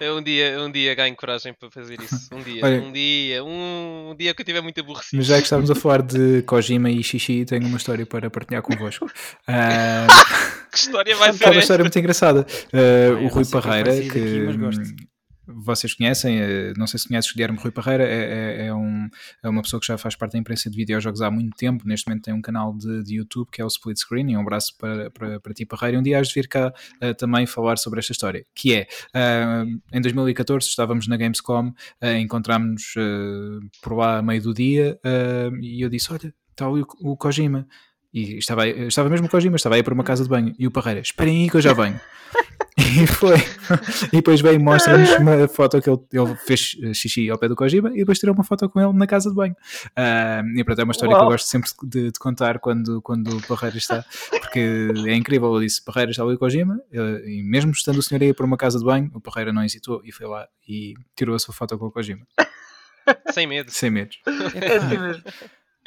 É 0.00 0.12
um 0.12 0.22
dia, 0.22 0.60
um 0.60 0.70
dia 0.70 0.94
ganho 0.94 1.14
coragem 1.16 1.52
para 1.52 1.70
fazer 1.70 2.00
isso. 2.00 2.28
Um 2.32 2.40
dia, 2.40 2.64
Olha, 2.64 2.80
um 2.80 2.92
dia, 2.92 3.44
um, 3.44 4.10
um, 4.10 4.16
dia 4.16 4.32
que 4.32 4.40
eu 4.40 4.44
estiver 4.44 4.62
muito 4.62 4.80
aborrecido. 4.80 5.18
Mas 5.18 5.26
já 5.26 5.36
que 5.36 5.42
estávamos 5.42 5.70
a 5.70 5.74
falar 5.74 6.00
de 6.00 6.42
Kojima 6.42 6.90
e 6.90 7.02
Xixi, 7.02 7.44
tenho 7.44 7.66
uma 7.66 7.76
história 7.76 8.06
para 8.06 8.30
partilhar 8.30 8.62
convosco. 8.62 9.06
Uh, 9.06 10.06
que 10.70 10.78
história 10.78 11.16
vai 11.16 11.32
ser? 11.32 11.44
É 11.44 11.50
uma 11.50 11.60
história 11.60 11.84
muito 11.84 11.98
engraçada. 11.98 12.46
Uh, 12.72 13.24
o 13.24 13.28
Rui 13.28 13.44
Parreira, 13.44 13.92
que. 14.00 14.08
Aqui, 14.08 15.06
vocês 15.54 15.94
conhecem, 15.94 16.40
eh, 16.40 16.72
não 16.76 16.86
sei 16.86 16.98
se 16.98 17.08
conheces 17.08 17.32
Guilherme 17.32 17.58
Rui 17.58 17.70
Parreira, 17.70 18.04
é, 18.04 18.64
é, 18.64 18.66
é, 18.66 18.74
um, 18.74 19.08
é, 19.42 19.48
uma 19.48 19.62
pessoa 19.62 19.80
que 19.80 19.86
já 19.86 19.98
faz 19.98 20.14
parte 20.14 20.32
da 20.32 20.38
imprensa 20.38 20.70
de 20.70 20.76
videojogos 20.76 21.22
há 21.22 21.30
muito 21.30 21.56
tempo, 21.56 21.86
neste 21.86 22.08
momento 22.08 22.24
tem 22.24 22.34
um 22.34 22.42
canal 22.42 22.74
de, 22.76 23.02
de 23.02 23.16
YouTube 23.16 23.48
que 23.50 23.60
é 23.60 23.64
o 23.64 23.68
Split 23.68 23.98
Screen, 23.98 24.32
e 24.32 24.36
um 24.36 24.40
abraço 24.40 24.76
para, 24.78 25.10
para, 25.10 25.40
para 25.40 25.54
ti 25.54 25.66
Parreira, 25.66 25.98
um 25.98 26.02
dia 26.02 26.18
has 26.18 26.28
de 26.28 26.34
vir 26.34 26.48
cá 26.48 26.72
uh, 27.02 27.14
também 27.14 27.46
falar 27.46 27.78
sobre 27.78 28.00
esta 28.00 28.12
história, 28.12 28.44
que 28.54 28.74
é, 28.74 28.86
uh, 29.14 29.80
em 29.92 30.00
2014 30.00 30.66
estávamos 30.66 31.06
na 31.08 31.16
Gamescom, 31.16 31.68
uh, 31.68 32.06
encontramos 32.18 32.94
por 33.82 33.94
lá 33.94 34.18
a 34.18 34.22
meio 34.22 34.42
do 34.42 34.54
dia, 34.54 34.98
e 35.60 35.82
eu 35.82 35.88
disse, 35.88 36.12
olha, 36.12 36.34
está 36.50 36.68
o, 36.68 36.80
o 37.00 37.16
Kojima, 37.16 37.66
e 38.12 38.38
estava, 38.38 38.68
estava 38.68 39.08
mesmo 39.08 39.26
o 39.26 39.30
Kojima, 39.30 39.56
estava 39.56 39.76
aí 39.76 39.82
para 39.82 39.94
uma 39.94 40.04
casa 40.04 40.22
de 40.22 40.28
banho, 40.28 40.54
e 40.58 40.66
o 40.66 40.70
Parreira, 40.70 41.00
esperem 41.00 41.42
aí 41.42 41.50
que 41.50 41.56
eu 41.56 41.60
já 41.60 41.72
venho. 41.72 42.00
E 42.78 43.06
foi. 43.06 43.36
E 44.06 44.16
depois 44.16 44.40
veio 44.40 44.54
e 44.54 44.58
mostra-nos 44.58 45.10
uma 45.18 45.46
foto 45.48 45.80
que 45.80 45.90
ele, 45.90 46.00
ele, 46.12 46.36
fez 46.36 46.76
xixi 46.94 47.28
ao 47.30 47.38
pé 47.38 47.48
do 47.48 47.56
Kojima 47.56 47.90
e 47.90 47.98
depois 47.98 48.18
tirou 48.18 48.34
uma 48.34 48.44
foto 48.44 48.68
com 48.68 48.80
ele 48.80 48.92
na 48.92 49.06
casa 49.06 49.28
de 49.28 49.36
banho. 49.36 49.54
Uh, 49.90 50.58
e 50.58 50.64
pronto, 50.64 50.80
é 50.80 50.84
uma 50.84 50.92
história 50.92 51.12
Uau. 51.12 51.20
que 51.20 51.26
eu 51.26 51.30
gosto 51.32 51.46
sempre 51.46 51.70
de, 51.84 52.10
de, 52.10 52.18
contar 52.18 52.58
quando, 52.58 53.02
quando 53.02 53.36
o 53.36 53.42
Parreira 53.46 53.76
está, 53.76 54.04
porque 54.30 54.88
é 55.06 55.14
incrível. 55.14 55.54
Eu 55.54 55.60
disse: 55.60 55.84
Parreira 55.84 56.10
está 56.10 56.22
ali 56.22 56.34
o 56.34 56.38
Kojima, 56.38 56.80
e 56.92 57.42
mesmo 57.42 57.72
estando 57.72 57.98
o 57.98 58.02
senhor 58.02 58.22
aí 58.22 58.32
para 58.32 58.46
uma 58.46 58.56
casa 58.56 58.78
de 58.78 58.84
banho, 58.84 59.10
o 59.14 59.20
Parreira 59.20 59.52
não 59.52 59.62
hesitou 59.62 60.00
e 60.04 60.12
foi 60.12 60.26
lá 60.26 60.48
e 60.66 60.94
tirou 61.14 61.34
a 61.34 61.38
sua 61.38 61.52
foto 61.52 61.78
com 61.78 61.86
o 61.86 61.92
Kojima. 61.92 62.26
Sem 63.32 63.46
medo. 63.46 63.70
Sem 63.70 63.90
medo. 63.90 64.12
É 64.54 64.76
assim 64.76 64.98
mesmo. 64.98 65.22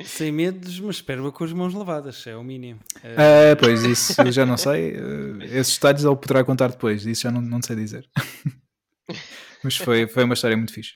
Sem 0.04 0.32
medos, 0.32 0.80
mas 0.80 0.98
espero 0.98 1.32
com 1.32 1.44
as 1.44 1.54
mãos 1.54 1.74
lavadas, 1.74 2.28
é 2.28 2.36
o 2.36 2.44
mínimo. 2.44 2.82
Uh, 2.98 3.56
pois, 3.58 3.84
isso 3.84 4.14
já 4.32 4.46
não 4.46 4.58
sei. 4.58 4.92
Uh, 4.98 5.42
esses 5.44 5.76
detalhes 5.76 6.04
ele 6.04 6.16
poderá 6.18 6.44
contar 6.44 6.70
depois, 6.70 7.06
isso 7.06 7.22
já 7.24 7.32
não, 7.32 7.42
não 7.42 7.62
sei 7.62 7.78
dizer. 7.78 8.10
mas 9.64 9.78
foi, 9.78 10.06
foi 10.08 10.26
uma 10.26 10.34
história 10.34 10.58
muito 10.58 10.74
fixe. 10.74 10.96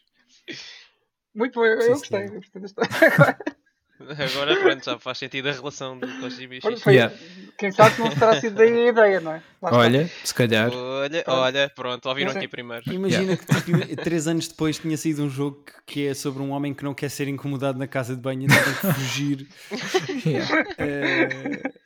Muito 1.34 1.54
boa, 1.54 1.68
eu, 1.68 1.80
eu 1.80 1.89
gostei, 1.89 2.26
eu 2.26 2.34
gostei 2.34 2.62
da 2.62 2.66
história. 2.66 2.89
Agora 4.34 4.56
pronto, 4.56 4.86
já 4.86 4.97
faz 4.97 5.18
sentido 5.18 5.50
a 5.50 5.52
relação 5.52 6.00
do 6.00 6.08
Kojima 6.20 6.56
e 6.56 6.62
Xixi. 6.62 6.89
Yeah. 6.89 7.16
Quem 7.58 7.72
sabe 7.72 7.95
que 7.95 8.02
não 8.02 8.10
terá 8.10 8.39
sido 8.39 8.56
daí 8.56 8.88
a 8.88 8.89
ideia, 8.89 9.20
não 9.20 9.34
é? 9.34 9.43
Lá 9.62 9.74
olha, 9.74 10.04
está. 10.04 10.26
se 10.28 10.34
calhar. 10.34 10.72
Olha, 10.72 11.24
olha, 11.28 11.72
pronto, 11.76 12.08
ouviram 12.08 12.32
aqui 12.32 12.47
primeiro. 12.47 12.84
Imagina 12.91 13.34
yeah. 13.34 13.45
que 13.45 13.56
tipo, 13.56 14.04
três 14.04 14.28
anos 14.28 14.47
depois 14.47 14.78
tinha 14.78 14.95
sido 14.95 15.24
um 15.24 15.30
jogo 15.30 15.66
que 15.86 16.08
é 16.08 16.14
sobre 16.14 16.41
um 16.41 16.52
homem 16.52 16.74
que 16.74 16.84
não 16.84 16.93
quer 16.93 17.10
ser 17.10 17.28
incomodado 17.28 17.78
na 17.78 17.88
casa 17.88 18.16
de 18.16 18.22
banho 18.22 18.43
e 18.43 18.47
tem 18.47 18.58
que 18.58 18.93
fugir. 18.93 19.47
yeah. 20.26 20.62
uh, 20.62 21.80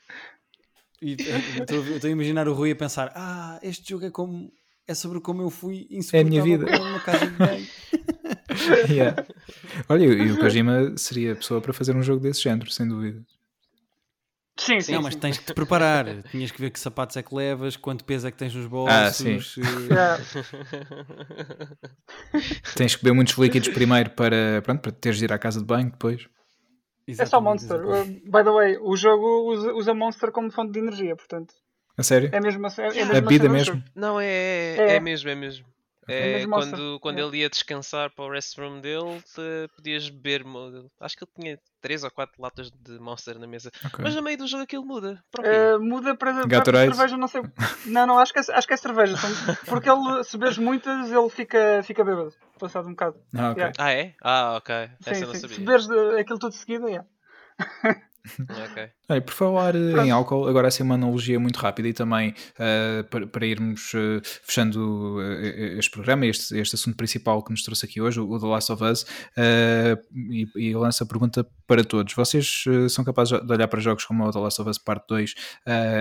e 1.01 1.17
estou 1.19 2.07
a 2.09 2.11
imaginar 2.11 2.47
o 2.47 2.53
Rui 2.53 2.71
a 2.71 2.75
pensar: 2.75 3.11
ah, 3.15 3.59
este 3.63 3.89
jogo 3.89 4.05
é 4.05 4.11
como 4.11 4.51
é 4.87 4.93
sobre 4.93 5.19
como 5.19 5.41
eu 5.41 5.49
fui 5.49 5.87
insuportável 5.89 6.19
é 6.19 6.21
a 6.21 6.29
minha 6.29 6.43
vida. 6.43 6.79
numa 6.79 6.99
casa 6.99 7.27
de 7.27 7.37
banho. 7.37 7.67
yeah. 8.89 9.25
Olha, 9.89 10.05
e 10.05 10.31
o 10.31 10.39
Kojima 10.39 10.97
seria 10.97 11.33
a 11.33 11.35
pessoa 11.35 11.61
para 11.61 11.73
fazer 11.73 11.95
um 11.95 12.03
jogo 12.03 12.21
desse 12.21 12.41
género, 12.41 12.69
sem 12.71 12.87
dúvida. 12.87 13.23
Sim, 14.57 14.79
sim. 14.81 14.93
Não, 14.93 15.01
mas 15.01 15.15
tens 15.15 15.37
que 15.37 15.45
te 15.45 15.53
preparar. 15.53 16.05
Tinhas 16.23 16.51
que 16.51 16.61
ver 16.61 16.69
que 16.69 16.79
sapatos 16.79 17.17
é 17.17 17.23
que 17.23 17.33
levas, 17.33 17.75
quanto 17.75 18.05
peso 18.05 18.27
é 18.27 18.31
que 18.31 18.37
tens 18.37 18.53
nos 18.53 18.67
bolsos. 18.67 18.95
Ah, 18.95 19.11
sim. 19.11 19.39
Eh, 22.33 22.75
tens 22.75 22.95
que 22.95 23.03
beber 23.03 23.15
muitos 23.15 23.35
líquidos 23.37 23.69
primeiro 23.69 24.11
para, 24.11 24.61
pronto, 24.63 24.81
para 24.81 24.91
teres 24.91 25.19
de 25.19 25.25
ir 25.25 25.33
à 25.33 25.37
casa 25.37 25.59
de 25.59 25.65
banho 25.65 25.91
depois. 25.91 26.27
Exatamente, 27.07 27.21
é 27.21 27.25
só 27.25 27.41
Monster. 27.41 27.85
Uh, 27.85 28.05
by 28.29 28.43
the 28.43 28.51
way, 28.51 28.77
o 28.81 28.95
jogo 28.95 29.51
usa, 29.51 29.73
usa 29.73 29.93
Monster 29.93 30.31
como 30.31 30.51
fonte 30.51 30.71
de 30.71 30.79
energia, 30.79 31.15
portanto. 31.15 31.53
A 31.97 32.03
sério? 32.03 32.29
É 32.31 32.39
mesmo, 32.39 32.65
é, 32.65 32.71
é 32.71 33.05
mesmo 33.05 33.15
a 33.15 33.29
vida 33.29 33.49
mesmo? 33.49 33.83
Não, 33.95 34.19
é, 34.19 34.75
é, 34.77 34.95
é 34.95 34.99
mesmo, 34.99 35.29
é 35.29 35.35
mesmo. 35.35 35.65
É, 36.07 36.41
é 36.41 36.47
quando, 36.47 36.99
quando 36.99 37.19
é. 37.19 37.21
ele 37.21 37.37
ia 37.37 37.49
descansar 37.49 38.09
para 38.09 38.25
o 38.25 38.31
restroom 38.31 38.81
dele, 38.81 39.21
te, 39.21 39.69
podias 39.75 40.09
beber. 40.09 40.43
Acho 40.99 41.17
que 41.17 41.23
ele 41.23 41.31
tinha 41.39 41.59
3 41.81 42.03
ou 42.03 42.11
4 42.11 42.41
latas 42.41 42.71
de 42.71 42.99
Monster 42.99 43.39
na 43.39 43.47
mesa. 43.47 43.71
Okay. 43.85 44.03
Mas 44.03 44.15
no 44.15 44.21
meio 44.21 44.37
do 44.37 44.47
jogo 44.47 44.63
aquilo 44.63 44.85
muda. 44.85 45.23
Uh, 45.37 45.79
muda 45.79 46.15
para, 46.15 46.45
para 46.47 46.71
cerveja, 46.71 47.17
não 47.17 47.27
sei. 47.27 47.41
Não, 47.85 48.05
não, 48.05 48.19
acho 48.19 48.33
que 48.33 48.39
é, 48.39 48.43
acho 48.53 48.67
que 48.67 48.73
é 48.73 48.77
cerveja. 48.77 49.15
Porque 49.65 49.89
ele, 49.89 50.23
se 50.23 50.37
bebes 50.37 50.57
muitas, 50.57 51.09
ele 51.09 51.29
fica, 51.29 51.81
fica 51.83 52.03
bêbado. 52.03 52.33
Passado 52.59 52.87
um 52.87 52.91
bocado. 52.91 53.17
Ah, 53.35 53.51
okay. 53.51 53.63
yeah. 53.63 53.73
ah 53.77 53.91
é? 53.91 54.13
Ah, 54.21 54.55
ok. 54.57 54.75
Sim, 54.75 55.09
Essa 55.09 55.15
sim. 55.15 55.25
não 55.25 55.35
sabia. 55.35 55.55
Se 55.55 55.61
beberes 55.61 55.89
eh, 55.89 56.19
aquilo 56.19 56.39
tudo 56.39 56.53
seguido, 56.53 56.87
é. 56.87 56.91
Yeah. 56.91 57.07
Okay. 58.25 58.89
Aí, 59.09 59.19
por 59.19 59.33
falar 59.33 59.75
eh, 59.75 60.05
em 60.05 60.11
álcool, 60.11 60.47
agora 60.47 60.69
assim 60.69 60.81
uma 60.81 60.95
analogia 60.95 61.37
muito 61.37 61.57
rápida 61.57 61.89
e 61.89 61.93
também 61.93 62.29
uh, 62.29 63.03
para, 63.09 63.27
para, 63.27 63.45
irmos 63.45 63.93
uh, 63.93 64.21
fechando 64.43 65.17
uh, 65.17 65.77
este 65.77 65.91
programa, 65.91 66.25
este, 66.25 66.57
este 66.57 66.75
assunto 66.75 66.95
principal 66.95 67.43
que 67.43 67.51
nos 67.51 67.63
trouxe 67.63 67.85
aqui 67.85 68.01
hoje, 68.01 68.21
o 68.21 68.39
The 68.39 68.47
Last 68.47 68.71
of 68.71 68.83
Us, 68.83 69.05
e, 70.31 70.47
e 70.55 70.73
lanço 70.73 71.03
a 71.03 71.05
pergunta 71.05 71.45
para 71.67 71.83
todos. 71.83 72.13
Vocês 72.13 72.63
são 72.89 73.03
capazes 73.03 73.39
de 73.39 73.51
olhar 73.51 73.67
para 73.67 73.79
jogos 73.81 74.05
como 74.05 74.25
o 74.25 74.31
The 74.31 74.39
Last 74.39 74.61
of 74.61 74.69
Us 74.69 74.77
Part 74.77 75.05
2 75.07 75.33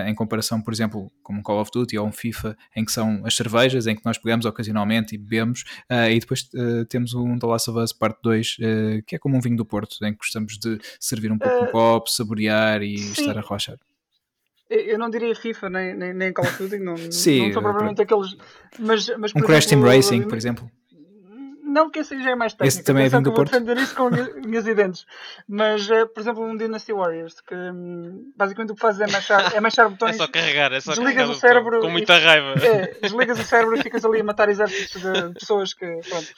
em 0.06 0.14
comparação, 0.14 0.60
por 0.60 0.72
exemplo, 0.72 1.10
com 1.22 1.34
um 1.34 1.42
Call 1.42 1.60
of 1.60 1.70
Duty 1.72 1.98
ou 1.98 2.06
um 2.06 2.12
FIFA, 2.12 2.56
em 2.76 2.84
que 2.84 2.92
são 2.92 3.22
as 3.24 3.34
cervejas, 3.34 3.86
em 3.86 3.96
que 3.96 4.02
nós 4.04 4.18
pegamos 4.18 4.44
ocasionalmente 4.44 5.14
e 5.14 5.18
bebemos, 5.18 5.64
e 6.10 6.18
depois 6.18 6.48
temos 6.88 7.14
um 7.14 7.38
The 7.38 7.46
Last 7.46 7.70
of 7.70 7.78
Us 7.80 7.92
Part 7.92 8.18
2 8.22 8.56
que 9.06 9.16
é 9.16 9.18
como 9.18 9.36
um 9.36 9.40
vinho 9.40 9.56
do 9.56 9.64
Porto, 9.64 9.96
em 10.04 10.12
que 10.12 10.18
gostamos 10.18 10.58
de 10.58 10.78
servir 11.00 11.32
um 11.32 11.38
pouco 11.38 11.64
um 11.64 11.66
copo, 11.70 12.11
saborear 12.12 12.82
e 12.82 12.98
Sim. 12.98 13.22
estar 13.22 13.38
a 13.38 13.42
relaxar. 13.42 13.78
eu 14.68 14.98
não 14.98 15.10
diria 15.10 15.34
FIFA 15.34 15.70
nem, 15.70 15.94
nem, 15.94 16.14
nem 16.14 16.32
Call 16.32 16.44
of 16.44 16.62
Duty, 16.62 16.78
não, 16.78 16.96
Sim, 16.96 17.46
não 17.46 17.52
são 17.52 17.62
propriamente 17.62 17.96
pra... 17.96 18.04
aqueles. 18.04 18.36
Mas, 18.78 19.08
mas, 19.18 19.32
um 19.34 19.40
Crash 19.40 19.66
Team 19.66 19.82
Racing, 19.82 20.22
por 20.22 20.36
exemplo. 20.36 20.70
Não 21.72 21.90
que 21.90 22.00
esse 22.00 22.22
já 22.22 22.32
é 22.32 22.34
mais 22.34 22.52
técnico. 22.52 22.68
Esse 22.68 22.84
também 22.84 23.06
é 23.06 23.08
vindo 23.08 23.30
do 23.30 23.32
Porto. 23.32 23.50
Vou 23.50 23.60
defender 23.60 23.82
isso 23.82 23.94
com 23.94 24.10
unhas 24.46 24.66
e 24.66 24.74
dentes. 24.74 25.06
Mas, 25.48 25.88
uh, 25.88 26.06
por 26.06 26.20
exemplo, 26.20 26.44
um 26.44 26.54
Dynasty 26.54 26.92
Warriors, 26.92 27.40
que 27.40 27.54
um, 27.54 28.30
basicamente 28.36 28.72
o 28.72 28.74
que 28.74 28.80
fazes 28.82 29.00
é 29.00 29.10
machar, 29.10 29.54
é 29.54 29.58
machar 29.58 29.88
botões. 29.90 30.16
É 30.16 30.18
só 30.18 30.28
carregar, 30.28 30.70
é 30.70 30.80
só 30.80 30.90
desligas 30.90 31.14
carregar 31.14 31.34
o 31.34 31.40
cérebro. 31.40 31.80
Com 31.80 31.88
muita 31.88 32.18
raiva. 32.18 32.54
É, 32.62 32.94
desligas 33.00 33.40
o 33.40 33.44
cérebro 33.44 33.74
e 33.78 33.82
ficas 33.82 34.04
ali 34.04 34.20
a 34.20 34.24
matar 34.24 34.50
exércitos 34.50 35.00
de 35.00 35.32
pessoas 35.32 35.72
que. 35.72 35.86
Pronto. 35.86 36.28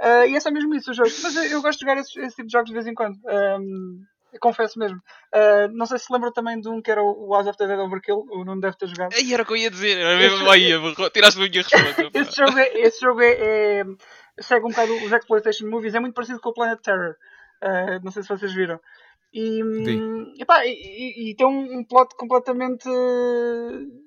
Uh, 0.00 0.28
e 0.28 0.36
é 0.36 0.40
só 0.40 0.52
mesmo 0.52 0.72
isso 0.76 0.92
o 0.92 0.94
jogo. 0.94 1.10
Mas 1.24 1.34
eu, 1.34 1.42
eu 1.44 1.62
gosto 1.62 1.80
de 1.80 1.84
jogar 1.84 2.00
esse, 2.00 2.20
esse, 2.20 2.36
tipo 2.36 2.46
de 2.46 2.52
jogos 2.52 2.68
de 2.68 2.74
vez 2.74 2.86
em 2.86 2.94
quando. 2.94 3.16
Um, 3.26 4.00
confesso 4.40 4.78
mesmo. 4.78 4.98
Uh, 5.34 5.68
não 5.72 5.86
sei 5.86 5.98
se 5.98 6.12
lembra 6.12 6.32
também 6.32 6.60
de 6.60 6.68
um 6.68 6.82
que 6.82 6.90
era 6.90 7.02
o 7.02 7.32
House 7.32 7.46
of 7.46 7.56
the 7.56 7.66
Dead 7.66 7.78
Overkill, 7.78 8.26
o 8.30 8.44
não 8.44 8.58
deve 8.58 8.76
ter 8.76 8.86
jogado. 8.86 9.14
Aí 9.14 9.32
era 9.32 9.42
o 9.42 9.46
que 9.46 9.52
eu 9.52 9.56
ia 9.56 9.70
dizer, 9.70 9.98
era 9.98 10.18
mesmo 10.18 10.50
aí, 10.50 10.70
tiraste-me 11.12 11.46
a 11.46 11.48
minha 11.48 11.62
resposta. 11.62 12.10
esse 12.14 12.36
jogo, 12.36 12.58
é, 12.58 12.80
esse 12.80 13.00
jogo 13.00 13.22
é, 13.22 13.32
é, 13.32 13.84
segue 14.40 14.66
um 14.66 14.70
bocado 14.70 14.92
os 14.92 15.12
Exploitation 15.12 15.66
Movies, 15.66 15.94
é 15.94 16.00
muito 16.00 16.14
parecido 16.14 16.40
com 16.40 16.50
o 16.50 16.54
Planet 16.54 16.80
Terror. 16.80 17.14
Uh, 17.62 18.04
não 18.04 18.12
sei 18.12 18.22
se 18.22 18.28
vocês 18.28 18.52
viram. 18.52 18.78
E, 19.32 19.60
epá, 20.40 20.64
e, 20.64 21.30
e, 21.30 21.34
tem 21.36 21.46
um, 21.46 21.78
um 21.78 21.84
plot 21.84 22.16
completamente 22.16 22.88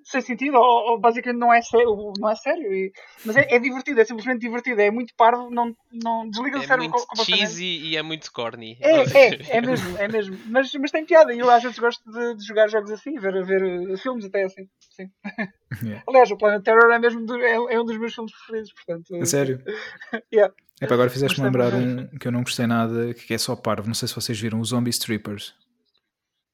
sem 0.03 0.19
sentido, 0.19 0.57
ou, 0.57 0.91
ou, 0.91 0.99
basicamente 0.99 1.39
não 1.39 1.53
é 1.53 1.61
sério, 1.61 2.13
não 2.19 2.29
é 2.29 2.35
sério 2.35 2.73
e, 2.73 2.91
mas 3.23 3.37
é, 3.37 3.55
é, 3.55 3.59
divertido, 3.59 4.01
é 4.01 4.05
simplesmente 4.05 4.41
divertido, 4.41 4.81
é 4.81 4.89
muito 4.89 5.13
parvo, 5.15 5.49
não, 5.51 5.75
não 5.91 6.27
desliga 6.27 6.57
é 6.57 6.59
o 6.59 6.63
cérebro 6.63 6.89
muito 6.89 7.23
cheesy 7.23 7.65
e 7.65 7.97
é 7.97 8.01
muito 8.01 8.31
corny. 8.31 8.77
É, 8.81 8.95
é, 8.95 9.57
é 9.57 9.61
mesmo, 9.61 9.97
é 9.97 10.07
mesmo, 10.07 10.37
mas, 10.47 10.73
mas 10.73 10.91
tem 10.91 11.05
piada 11.05 11.33
e 11.33 11.39
eu 11.39 11.49
às 11.49 11.61
vezes 11.61 11.77
gosto 11.77 12.03
de, 12.11 12.35
de, 12.35 12.45
jogar 12.45 12.67
jogos 12.67 12.89
assim, 12.89 13.13
ver, 13.19 13.45
ver 13.45 13.63
uh, 13.63 13.97
filmes 13.97 14.25
até 14.25 14.43
assim. 14.43 14.67
Sim. 14.89 15.09
Yeah. 15.81 16.03
Aliás, 16.05 16.29
o 16.29 16.37
Planet 16.37 16.61
Terror 16.63 16.91
é 16.91 16.99
mesmo 16.99 17.25
do, 17.25 17.41
é, 17.41 17.53
é, 17.53 17.79
um 17.79 17.85
dos 17.85 17.97
meus 17.97 18.13
filmes 18.13 18.33
preferidos, 18.33 18.73
portanto. 18.73 19.15
É 19.15 19.25
sério? 19.25 19.63
yeah. 20.33 20.53
É 20.81 20.87
para 20.87 20.95
agora 20.95 21.09
fizeste-me 21.11 21.45
lembrar 21.45 21.73
um 21.75 22.07
que 22.17 22.27
eu 22.27 22.31
não 22.31 22.41
gostei 22.41 22.65
nada, 22.65 23.13
que 23.13 23.33
é 23.33 23.37
só 23.37 23.55
parvo. 23.55 23.87
Não 23.87 23.93
sei 23.93 24.07
se 24.07 24.15
vocês 24.15 24.39
viram, 24.39 24.59
os 24.59 24.69
Zombie 24.69 24.89
Strippers. 24.89 25.53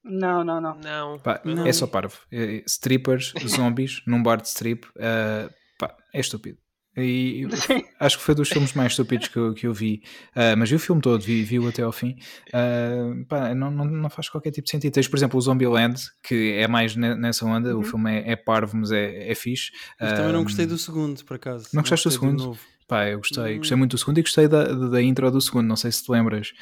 Não, 0.04 0.44
não, 0.44 0.60
não. 0.62 0.78
Não. 0.80 1.20
Pá, 1.20 1.42
não. 1.44 1.66
É 1.66 1.74
só 1.74 1.88
parvo. 1.88 2.18
É, 2.32 2.64
strippers, 2.66 3.34
zombies, 3.46 4.02
num 4.08 4.22
bar 4.22 4.42
de 4.42 4.48
strip. 4.48 4.86
Uh, 4.96 5.50
pá, 5.78 5.96
é 6.14 6.20
estúpido. 6.20 6.58
E 7.00 7.48
acho 8.00 8.18
que 8.18 8.24
foi 8.24 8.34
dos 8.34 8.50
filmes 8.50 8.74
mais 8.74 8.94
estúpidos 8.94 9.28
que 9.28 9.38
eu, 9.38 9.54
que 9.54 9.68
eu 9.68 9.74
vi. 9.74 10.02
Uh, 10.36 10.58
mas 10.58 10.70
vi 10.70 10.76
o 10.76 10.80
filme 10.80 11.00
todo, 11.00 11.22
vi, 11.22 11.44
vi 11.44 11.66
até 11.68 11.84
ao 11.84 11.92
fim. 11.92 12.16
Uh, 12.50 13.24
pá, 13.26 13.54
não, 13.54 13.70
não, 13.70 13.86
não, 13.86 14.10
faz 14.10 14.30
qualquer 14.30 14.52
tipo 14.52 14.66
de 14.66 14.72
sentido. 14.72 14.94
Tens, 14.94 15.08
por 15.08 15.18
exemplo, 15.18 15.38
o 15.38 15.42
Zombieland, 15.42 16.02
que 16.24 16.54
é 16.54 16.68
mais 16.68 16.96
nessa 16.96 17.46
onda. 17.46 17.76
Uhum. 17.76 17.82
O 17.82 17.84
filme 17.84 18.12
é, 18.12 18.32
é 18.32 18.36
parvo, 18.36 18.78
mas 18.78 18.92
é, 18.92 19.30
é 19.30 19.36
fixe. 19.36 19.72
Mas 20.02 20.14
também 20.14 20.34
não 20.34 20.44
gostei 20.44 20.66
do 20.66 20.78
segundo, 20.78 21.24
por 21.24 21.36
acaso. 21.36 21.70
Não 21.72 21.82
gostaste 21.82 22.08
do 22.08 22.12
segundo? 22.12 22.58
Pá, 22.88 23.06
eu 23.10 23.18
gostei, 23.18 23.58
gostei 23.58 23.76
muito 23.76 23.92
do 23.92 23.98
segundo 23.98 24.18
e 24.20 24.22
gostei 24.22 24.48
da, 24.48 24.64
da 24.64 25.02
intro 25.02 25.30
do 25.30 25.42
segundo, 25.42 25.68
não 25.68 25.76
sei 25.76 25.92
se 25.92 26.06
te 26.06 26.10
lembras, 26.10 26.54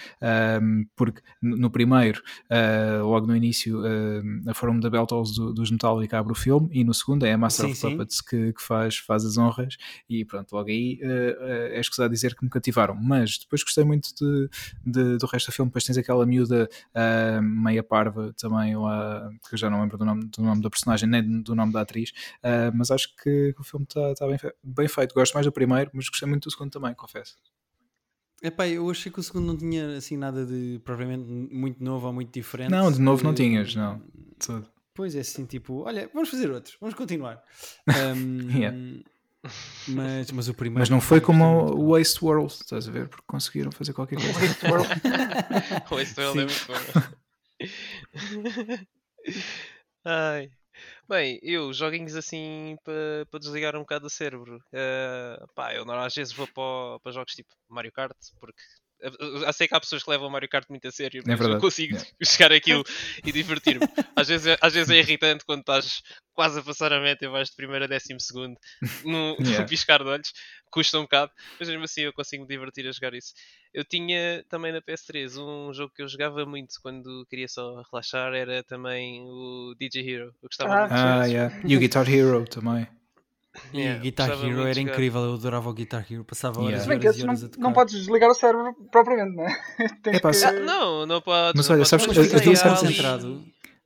um, 0.59 0.83
porque 0.95 1.21
no 1.39 1.69
primeiro, 1.69 2.19
uh, 2.49 3.05
logo 3.05 3.27
no 3.27 3.35
início, 3.35 3.81
uh, 3.81 4.49
a 4.49 4.53
forma 4.55 4.79
da 4.79 4.89
Beltals 4.89 5.35
do, 5.35 5.53
dos 5.53 5.69
Metallica 5.69 6.17
abre 6.17 6.31
o 6.31 6.35
filme 6.35 6.67
e 6.71 6.83
no 6.83 6.95
segundo 6.95 7.27
é 7.27 7.33
a 7.33 7.37
Master 7.37 7.67
sim, 7.67 7.71
of 7.73 7.81
Puppets 7.81 8.21
que, 8.21 8.53
que, 8.53 8.61
faz, 8.63 8.97
faz 8.97 9.23
as 9.23 9.37
honras 9.37 9.77
e 10.09 10.25
pronto, 10.25 10.51
logo 10.53 10.67
aí 10.67 10.99
uh, 11.03 11.43
é 11.73 11.79
escusado 11.79 12.11
dizer 12.11 12.33
que 12.33 12.43
me 12.43 12.49
cativaram, 12.49 12.95
mas 12.95 13.37
depois 13.37 13.61
gostei 13.61 13.83
muito 13.83 14.09
de, 14.15 14.49
de, 14.83 15.17
do 15.19 15.27
resto 15.27 15.51
do 15.51 15.53
filme, 15.53 15.69
depois 15.69 15.83
tens 15.83 15.99
aquela 15.99 16.25
miúda 16.25 16.67
uh, 16.95 17.41
meia 17.43 17.83
parva 17.83 18.33
também, 18.35 18.75
lá, 18.75 19.29
que 19.47 19.53
eu 19.53 19.59
já 19.59 19.69
não 19.69 19.79
lembro 19.79 19.95
do 19.95 20.05
nome, 20.05 20.25
do 20.25 20.41
nome 20.41 20.59
da 20.63 20.71
personagem 20.71 21.07
nem 21.07 21.43
do 21.43 21.53
nome 21.53 21.71
da 21.71 21.81
atriz, 21.81 22.11
mas 22.73 22.89
acho 22.89 23.15
que 23.15 23.53
o 23.59 23.63
filme 23.63 23.85
está 23.85 24.15
tá 24.15 24.27
bem, 24.27 24.37
bem 24.63 24.87
feito, 24.87 25.13
gosto 25.13 25.35
mais 25.35 25.45
do 25.45 25.51
primeiro, 25.51 25.91
mas 25.93 26.14
gostei 26.15 26.29
muito 26.29 26.43
do 26.45 26.51
segundo 26.51 26.71
também, 26.71 26.93
confesso. 26.93 27.35
Epá, 28.41 28.67
eu 28.67 28.89
achei 28.89 29.11
que 29.11 29.19
o 29.19 29.23
segundo 29.23 29.47
não 29.47 29.57
tinha 29.57 29.97
assim 29.97 30.17
nada 30.17 30.45
de 30.45 30.79
propriamente 30.83 31.25
muito 31.25 31.83
novo 31.83 32.07
ou 32.07 32.13
muito 32.13 32.31
diferente. 32.31 32.69
Não, 32.69 32.91
de 32.91 32.99
novo 32.99 33.23
não 33.23 33.33
tinhas, 33.33 33.75
não. 33.75 34.01
Tudo. 34.39 34.69
Pois 34.93 35.15
é, 35.15 35.19
assim, 35.19 35.45
tipo, 35.45 35.83
olha, 35.83 36.09
vamos 36.13 36.29
fazer 36.29 36.49
outros, 36.51 36.77
vamos 36.79 36.95
continuar. 36.95 37.43
Um, 37.87 38.49
yeah. 38.49 38.77
mas, 39.87 40.31
mas 40.31 40.47
o 40.47 40.53
primeiro. 40.53 40.79
Mas 40.79 40.89
não 40.89 40.99
foi 40.99 41.21
como 41.21 41.43
o 41.73 41.91
Waste 41.91 42.23
World, 42.23 42.51
estás 42.51 42.87
a 42.87 42.91
ver? 42.91 43.07
Porque 43.07 43.23
conseguiram 43.27 43.71
fazer 43.71 43.93
qualquer 43.93 44.15
coisa. 44.15 44.39
Waste 44.39 44.65
World. 44.65 44.87
Waste 45.91 46.19
World 46.19 46.39
é 46.39 46.45
muito 46.45 46.67
bom. 46.67 46.79
Ai. 50.05 50.49
Bem, 51.07 51.39
eu, 51.43 51.71
joguinhos 51.73 52.15
assim 52.15 52.77
para 52.83 53.25
pa 53.31 53.37
desligar 53.37 53.75
um 53.75 53.79
bocado 53.79 54.07
o 54.07 54.09
cérebro. 54.09 54.57
Uh, 54.73 55.47
pá, 55.53 55.73
eu 55.73 55.85
às 56.03 56.13
vezes 56.13 56.33
vou 56.33 56.47
para, 56.47 56.99
para 56.99 57.11
jogos 57.11 57.33
tipo 57.33 57.49
Mario 57.69 57.91
Kart, 57.91 58.15
porque 58.39 58.61
eu 59.01 59.53
sei 59.53 59.67
que 59.67 59.75
há 59.75 59.79
pessoas 59.79 60.03
que 60.03 60.09
levam 60.09 60.27
o 60.27 60.31
Mario 60.31 60.49
Kart 60.49 60.67
muito 60.69 60.87
a 60.87 60.91
sério, 60.91 61.21
é 61.25 61.35
mas 61.35 61.41
é 61.41 61.51
eu 61.51 61.59
consigo 61.59 61.97
é. 61.97 62.01
chegar 62.25 62.51
aquilo 62.51 62.83
e 63.23 63.31
divertir-me. 63.31 63.87
Às 64.15 64.27
vezes, 64.27 64.47
é, 64.47 64.57
às 64.61 64.73
vezes 64.73 64.89
é 64.89 64.97
irritante 64.97 65.45
quando 65.45 65.59
estás 65.61 66.01
quase 66.33 66.59
a 66.59 66.63
passar 66.63 66.91
a 66.91 66.99
meta 66.99 67.25
e 67.25 67.27
vais 67.27 67.49
de 67.49 67.55
primeiro 67.55 67.85
a 67.85 67.87
décimo 67.87 68.19
segundo 68.19 68.57
no, 69.03 69.35
yeah. 69.39 69.61
no 69.61 69.65
piscar 69.69 70.03
de 70.03 70.09
olhos, 70.09 70.33
custa 70.69 70.97
um 70.97 71.03
bocado, 71.03 71.31
mas 71.59 71.69
mesmo 71.69 71.83
assim 71.83 72.01
eu 72.01 72.13
consigo 72.13 72.43
me 72.43 72.49
divertir 72.49 72.87
a 72.87 72.91
jogar 72.91 73.13
isso. 73.13 73.33
Eu 73.73 73.83
tinha 73.83 74.43
também 74.49 74.71
na 74.71 74.81
PS3 74.81 75.37
um 75.37 75.73
jogo 75.73 75.93
que 75.93 76.01
eu 76.01 76.07
jogava 76.07 76.45
muito 76.45 76.75
quando 76.81 77.25
queria 77.29 77.47
só 77.47 77.83
relaxar, 77.91 78.33
era 78.33 78.63
também 78.63 79.21
o 79.21 79.75
DJ 79.77 80.09
Hero. 80.09 80.35
Eu 80.41 80.49
gostava 80.49 80.73
ah, 80.73 80.79
muito. 80.79 80.93
Ah, 80.93 81.25
yeah. 81.25 81.61
E 81.63 81.75
o 81.75 81.79
Guitar 81.79 82.09
Hero 82.09 82.45
também. 82.45 82.87
E 83.73 83.79
yeah, 83.79 84.01
Guitar 84.01 84.29
Hero 84.31 84.67
era 84.67 84.79
incrível, 84.79 85.21
eu 85.21 85.33
adorava 85.35 85.69
o 85.69 85.73
Guitar 85.73 86.05
Hero, 86.09 86.23
passava 86.23 86.61
horas, 86.61 86.85
yeah. 86.85 86.93
horas, 86.93 87.17
e 87.17 87.23
horas 87.23 87.41
não, 87.41 87.47
a 87.47 87.51
tocar. 87.51 87.63
Não 87.63 87.73
podes 87.73 87.95
desligar 87.95 88.29
o 88.29 88.33
cérebro 88.33 88.75
propriamente, 88.91 89.35
não 89.35 89.45
é? 89.45 90.19
pá, 90.19 90.31
que... 90.31 90.43
ah, 90.43 90.51
não, 90.51 91.05
não 91.05 91.21
podes. 91.21 91.53
Mas 91.55 91.69
olha, 91.69 91.85
sabes 91.85 92.05
que 92.05 92.19
havia 92.19 92.55
certas... 92.55 92.97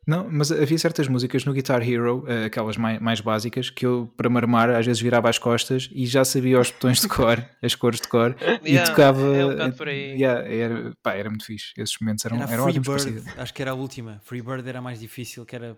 Não, 0.09 0.28
mas 0.28 0.51
havia 0.51 0.78
certas 0.80 1.07
músicas 1.07 1.45
no 1.45 1.53
Guitar 1.53 1.88
Hero, 1.88 2.26
eh, 2.28 2.45
aquelas 2.45 2.78
mais, 2.78 2.99
mais 2.99 3.22
básicas, 3.22 3.70
que 3.70 3.86
eu, 3.86 4.11
para 4.17 4.28
marmar, 4.28 4.72
às 4.72 4.84
vezes 4.84 4.99
virava 4.99 5.30
as 5.30 5.38
costas 5.38 5.88
e 5.93 6.07
já 6.07 6.26
sabia 6.26 6.59
os 6.59 6.72
botões 6.72 6.99
de 6.99 7.07
cor, 7.07 7.45
as 7.61 7.76
cores 7.76 8.01
de 8.01 8.07
cor, 8.07 8.36
yeah, 8.65 8.65
e 8.65 8.84
tocava. 8.84 9.22
É 9.22 9.65
um 9.65 9.72
por 9.72 9.88
aí. 9.88 10.13
Yeah, 10.13 10.51
era, 10.51 10.93
pá, 11.03 11.13
era 11.13 11.30
muito 11.30 11.45
fixe. 11.45 11.74
Esses 11.78 11.95
momentos 12.01 12.26
eram, 12.26 12.41
era 12.41 12.51
eram 12.51 12.65
ótimos. 12.65 13.05
Bird, 13.05 13.24
acho 13.38 13.53
que 13.53 13.61
era 13.61 13.70
a 13.70 13.76
última. 13.76 14.20
Freebird 14.24 14.67
era 14.67 14.82
mais 14.82 14.99
difícil, 14.99 15.45
que 15.45 15.55
era. 15.55 15.78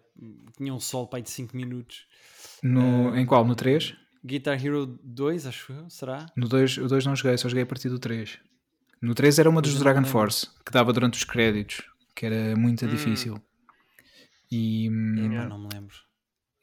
tinha 0.55 0.73
um 0.73 0.79
sol 0.79 1.07
para 1.07 1.19
aí 1.19 1.23
de 1.23 1.29
5 1.29 1.57
minutos. 1.57 2.05
No, 2.61 3.11
uh, 3.11 3.15
em 3.17 3.25
qual? 3.25 3.45
No 3.45 3.55
3? 3.55 3.95
Guitar 4.23 4.63
Hero 4.63 4.99
2, 5.03 5.47
acho 5.47 5.73
eu, 5.73 5.89
será? 5.89 6.27
No 6.35 6.47
2, 6.47 6.77
o 6.77 6.87
2 6.87 7.05
não 7.05 7.15
joguei, 7.15 7.37
só 7.37 7.49
joguei 7.49 7.63
a 7.63 7.67
partir 7.67 7.89
do 7.89 7.97
3. 7.97 8.39
No 9.01 9.15
3 9.15 9.39
era 9.39 9.49
uma 9.49 9.61
dos 9.61 9.79
Dragon 9.79 10.05
Force, 10.05 10.47
que 10.63 10.71
dava 10.71 10.93
durante 10.93 11.15
os 11.15 11.23
créditos, 11.23 11.81
que 12.15 12.25
era 12.25 12.55
muito 12.55 12.85
hum. 12.85 12.89
difícil. 12.89 13.41
E. 14.51 14.87
Epá, 14.87 15.45
não 15.47 15.59
me 15.59 15.69
lembro. 15.73 15.95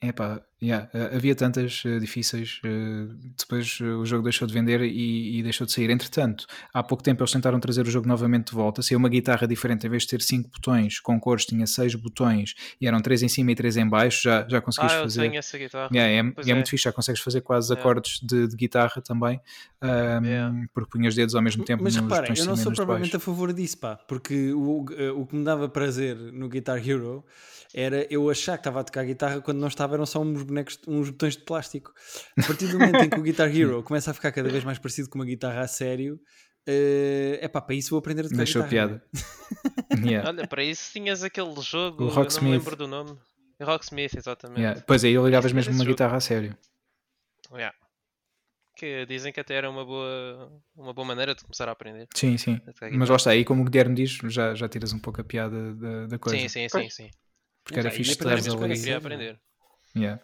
Epá, 0.01 0.43
Yeah, 0.61 0.91
eh, 0.93 1.11
havia 1.15 1.37
tantas 1.37 1.85
uh, 1.85 2.01
difíceis, 2.01 2.61
uh, 2.65 3.15
depois 3.39 3.79
uh, 3.81 4.01
o 4.01 4.05
jogo 4.05 4.25
deixou 4.25 4.47
de 4.47 4.53
vender 4.53 4.81
e, 4.81 5.39
e, 5.39 5.43
deixou 5.45 5.65
de 5.65 5.73
sair. 5.73 5.89
Entretanto, 5.89 6.47
há 6.75 6.83
pouco 6.83 7.01
tempo 7.01 7.23
eles 7.23 7.31
tentaram 7.31 7.61
trazer 7.61 7.87
o 7.87 7.91
jogo 7.91 8.09
novamente 8.09 8.49
de 8.49 8.55
volta. 8.57 8.83
Saiu 8.83 8.99
uma 8.99 9.09
guitarra 9.09 9.47
diferente, 9.47 9.87
em 9.87 9.91
vez 9.91 10.03
de 10.03 10.09
ter 10.09 10.21
5 10.21 10.51
botões 10.51 10.99
com 10.99 11.19
cores, 11.21 11.47
tinha 11.47 11.65
6 11.65 11.95
botões 11.95 12.55
e 12.81 12.89
eram 12.89 13.01
3 13.01 13.23
em 13.23 13.29
cima 13.29 13.53
e 13.53 13.55
3 13.55 13.77
em 13.77 13.89
baixo. 13.89 14.23
Já, 14.25 14.49
já 14.49 14.61
conseguiste 14.61 14.97
ah, 14.99 15.03
fazer. 15.03 15.21
Tenho 15.21 15.39
essa 15.39 15.57
guitarra. 15.57 15.91
Yeah, 15.93 16.13
é, 16.13 16.17
é, 16.17 16.51
é, 16.51 16.55
muito 16.55 16.71
fixe, 16.71 16.85
já 16.85 16.93
consegues 16.93 17.21
fazer 17.21 17.41
quase 17.43 17.73
yeah. 17.73 17.81
acordes 17.81 18.19
de, 18.21 18.49
de, 18.49 18.57
guitarra 18.57 19.01
também, 19.01 19.41
um, 19.81 20.25
yeah. 20.27 20.67
porque 20.75 20.91
punhas 20.91 21.15
dedos 21.15 21.37
ao 21.37 21.43
mesmo 21.43 21.65
tempo. 21.65 21.85
Mas 21.85 21.95
reparem, 21.95 22.35
eu 22.37 22.47
não 22.47 22.57
sou 22.57 22.73
propriamente 22.73 23.15
a 23.15 23.21
favor 23.21 23.53
disso, 23.53 23.79
pá, 23.79 23.95
porque 23.95 24.53
o, 24.53 24.85
o 25.17 25.25
que 25.25 25.37
me 25.37 25.45
dava 25.45 25.69
prazer 25.69 26.17
no 26.17 26.49
Guitar 26.49 26.79
Hero 26.79 27.25
era 27.75 28.07
eu 28.11 28.31
achar 28.31 28.57
que 28.57 28.61
estava 28.61 28.81
a 28.81 28.85
tocar 28.85 29.05
guitarra 29.05 29.41
quando 29.41 29.59
não 29.59 29.69
estava, 29.69 29.95
eram 29.95 30.07
só 30.07 30.21
uns 30.21 30.43
bonecos, 30.49 30.79
uns 30.87 31.11
botões 31.11 31.37
de 31.37 31.45
plástico. 31.45 31.93
A 32.37 32.47
partir 32.47 32.67
do 32.67 32.79
momento 32.79 33.05
em 33.05 33.11
que 33.11 33.19
o 33.19 33.23
Guitar 33.23 33.55
Hero 33.55 33.83
começa 33.85 34.11
a 34.11 34.15
ficar 34.15 34.33
cada 34.33 34.49
vez 34.49 34.65
mais 34.65 34.79
parecido 34.79 35.09
com 35.09 35.19
uma 35.19 35.25
guitarra 35.25 35.61
a 35.61 35.69
sério, 35.69 36.21
é 36.67 37.41
uh, 37.45 37.49
pá, 37.49 37.61
para 37.61 37.75
isso 37.75 37.91
vou 37.91 37.99
aprender 37.99 38.23
a 38.23 38.25
tocar 38.25 38.37
Deixou 38.39 38.63
guitarra. 38.65 38.99
piada. 38.99 39.05
yeah. 40.05 40.29
Olha, 40.29 40.47
para 40.47 40.63
isso 40.65 40.93
tinhas 40.93 41.23
aquele 41.23 41.55
jogo, 41.63 42.05
o 42.05 42.09
Rocksmith. 42.09 42.43
não 42.43 42.51
me 42.51 42.59
lembro 42.59 42.77
do 42.77 42.89
nome. 42.89 43.19
Rocksmith, 43.61 44.15
exatamente. 44.17 44.61
Yeah. 44.61 44.83
Pois 44.87 45.05
aí, 45.05 45.17
ligavas 45.17 45.53
mesmo 45.53 45.73
uma 45.73 45.79
jogo. 45.79 45.91
guitarra 45.91 46.17
a 46.17 46.21
sério. 46.21 46.57
Yeah. 47.53 47.75
Que 48.77 49.07
dizem 49.07 49.33
que 49.33 49.41
até 49.41 49.55
era 49.55 49.69
uma 49.69 49.85
boa, 49.85 50.63
uma 50.77 50.95
boa 50.95 51.07
maneira 51.07 51.35
de 51.35 51.43
começar 51.43 51.69
a 51.69 51.73
aprender. 51.73 52.07
Sim, 52.15 52.37
sim. 52.37 52.61
Mas 52.93 53.09
lá 53.09 53.17
está, 53.17 53.31
aí 53.31 53.45
como 53.45 53.63
o 53.63 53.65
Guilherme 53.65 53.95
diz, 53.95 54.19
já, 54.25 54.55
já 54.55 54.69
tiras 54.69 54.93
um 54.93 55.01
pouco 55.01 55.21
a 55.21 55.25
piada 55.25 55.75
da, 55.75 56.07
da 56.07 56.19
coisa. 56.19 56.39
Sim, 56.39 56.49
sim, 56.49 56.69
sim, 56.69 56.89
sim. 56.89 57.11
Porque 57.65 57.81
era 57.81 57.91
fixe 57.91 58.17
ali. 58.27 58.75
queria 58.79 58.99
aprender. 58.99 59.41
Yeah. 59.97 60.23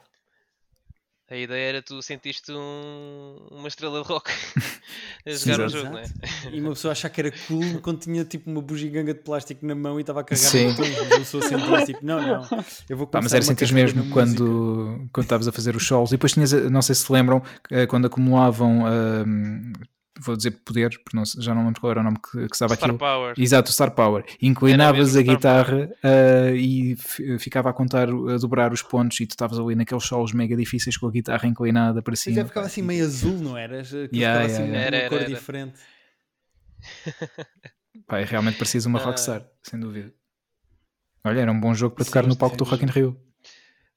A 1.30 1.36
ideia 1.36 1.68
era 1.68 1.82
tu 1.82 2.02
sentiste 2.02 2.52
um, 2.52 3.48
uma 3.50 3.68
estrela 3.68 4.02
de 4.02 4.08
rock 4.08 4.30
a 5.24 5.30
jogar 5.30 5.60
o 5.60 5.64
um 5.64 5.68
jogo, 5.70 5.90
não 5.90 5.98
é? 5.98 6.04
E 6.52 6.60
uma 6.60 6.70
pessoa 6.70 6.92
achar 6.92 7.08
que 7.08 7.20
era 7.20 7.32
cool 7.46 7.62
quando 7.80 8.00
tinha 8.00 8.24
tipo 8.26 8.50
uma 8.50 8.60
bugiganga 8.60 9.14
de 9.14 9.20
plástico 9.20 9.64
na 9.64 9.74
mão 9.74 9.98
e 9.98 10.02
estava 10.02 10.20
a 10.20 10.24
cagar 10.24 10.44
Sim. 10.44 10.68
no 10.68 10.74
botão. 10.74 11.18
Eu 11.18 11.24
sou 11.24 11.40
assim, 11.40 11.56
tipo, 11.86 12.04
não, 12.04 12.20
não. 12.20 12.64
Eu 12.88 12.96
vou 12.98 13.06
Pá, 13.06 13.22
mas 13.22 13.32
era 13.32 13.42
sentir 13.42 13.72
mesmo 13.72 14.10
quando, 14.10 15.08
quando 15.12 15.24
estavas 15.24 15.48
a 15.48 15.52
fazer 15.52 15.74
os 15.74 15.86
solos. 15.86 16.10
E 16.10 16.14
depois 16.14 16.32
tinhas, 16.32 16.52
não 16.52 16.82
sei 16.82 16.94
se 16.94 17.04
se 17.04 17.12
lembram, 17.12 17.42
eh, 17.70 17.86
quando 17.86 18.06
acumulavam. 18.06 18.82
Uh, 18.82 19.72
vou 20.20 20.36
dizer 20.36 20.52
poder, 20.64 20.90
porque 21.02 21.16
não, 21.16 21.24
já 21.24 21.54
não 21.54 21.64
lembro 21.64 21.80
qual 21.80 21.90
era 21.90 22.00
o 22.00 22.04
nome 22.04 22.18
que, 22.18 22.48
que 22.48 22.54
estava 22.54 22.74
Star 22.74 22.88
aquilo. 22.88 22.98
Power. 22.98 23.34
Exato, 23.36 23.72
Star 23.72 23.90
Power. 23.90 24.24
Inclinavas 24.40 25.16
a 25.16 25.22
guitarra 25.22 25.90
uh, 26.04 26.54
e 26.54 26.96
ficava 27.38 27.70
a 27.70 27.72
contar, 27.72 28.08
a 28.08 28.36
dobrar 28.38 28.72
os 28.72 28.82
pontos 28.82 29.18
e 29.20 29.26
tu 29.26 29.32
estavas 29.32 29.58
ali 29.58 29.74
naqueles 29.74 30.04
solos 30.04 30.32
mega 30.32 30.56
difíceis 30.56 30.96
com 30.96 31.06
a 31.08 31.10
guitarra 31.10 31.48
inclinada 31.48 32.00
para 32.00 32.14
cima. 32.14 32.40
E 32.40 32.44
ficava 32.44 32.66
assim 32.66 32.82
meio 32.82 33.04
azul, 33.04 33.38
não 33.38 33.56
era? 33.56 33.82
Que 33.82 33.96
yeah, 33.96 34.08
ficava 34.08 34.44
yeah, 34.44 34.46
assim 34.46 34.72
era, 34.76 34.96
uma 34.96 35.08
cor 35.08 35.20
era. 35.20 35.28
diferente. 35.28 35.80
Pá, 38.06 38.18
realmente 38.20 38.58
preciso 38.58 38.88
uma 38.88 38.98
Rockstar, 38.98 39.46
sem 39.62 39.78
dúvida. 39.80 40.12
Olha, 41.24 41.40
era 41.40 41.50
um 41.50 41.58
bom 41.58 41.74
jogo 41.74 41.94
para 41.94 42.04
tocar 42.04 42.26
no 42.26 42.36
palco 42.36 42.56
do 42.56 42.64
Rock 42.64 42.84
in 42.84 42.88
Rio. 42.88 43.18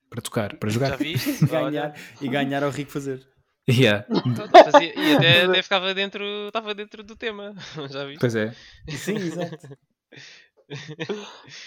Para 0.10 0.22
tocar, 0.22 0.56
para 0.56 0.70
jogar. 0.70 0.90
Já 0.92 0.96
viste? 0.96 1.46
ganhar, 1.46 1.94
e 2.22 2.30
ganhar 2.30 2.64
ao 2.64 2.70
Rico 2.70 2.92
fazer. 2.92 3.28
Yeah. 3.70 4.06
Fazia, 4.72 4.94
e 4.98 5.16
até, 5.16 5.44
até 5.44 5.62
ficava 5.62 5.94
dentro, 5.94 6.24
estava 6.48 6.74
dentro 6.74 7.04
do 7.04 7.16
tema, 7.16 7.54
já 7.90 8.06
viste? 8.06 8.20
Pois 8.20 8.36
é. 8.36 8.54
Sim, 8.90 9.16
exato. 9.18 9.78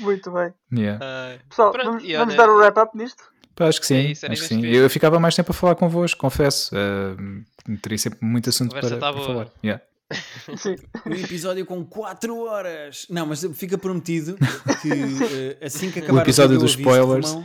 Muito 0.01 0.30
bem. 0.30 0.53
Yeah. 0.72 1.05
Uh, 1.05 1.48
Pessoal, 1.48 1.72
Pronto, 1.72 1.86
vamos, 1.86 2.12
vamos 2.12 2.34
dar 2.34 2.48
o 2.48 2.57
wrap-up 2.57 2.96
nisto? 2.96 3.22
Pá, 3.55 3.68
acho 3.68 3.80
que 3.80 3.86
sim, 3.86 3.96
é 3.96 4.03
isso, 4.12 4.26
acho 4.26 4.42
que 4.42 4.48
sim. 4.48 4.66
Eu 4.66 4.88
ficava 4.88 5.20
mais 5.20 5.34
tempo 5.34 5.53
a 5.53 5.55
falar 5.55 5.74
convosco, 5.74 6.18
confesso. 6.18 6.74
Uh, 6.74 7.76
teria 7.82 7.98
sempre 7.98 8.18
muito 8.22 8.48
assunto 8.48 8.70
para, 8.70 8.98
tá 8.98 9.12
para 9.12 9.22
falar. 9.22 9.48
Yeah. 9.62 9.82
um 11.07 11.12
episódio 11.12 11.64
com 11.66 11.84
4 11.84 12.36
horas. 12.44 13.07
Não, 13.11 13.26
mas 13.26 13.44
fica 13.55 13.76
prometido 13.76 14.36
que 14.80 14.88
uh, 14.88 15.64
assim 15.64 15.90
que 15.90 15.98
acabar 15.98 16.20
o 16.20 16.22
episódio 16.22 16.59
dos 16.59 16.70
spoilers. 16.72 17.36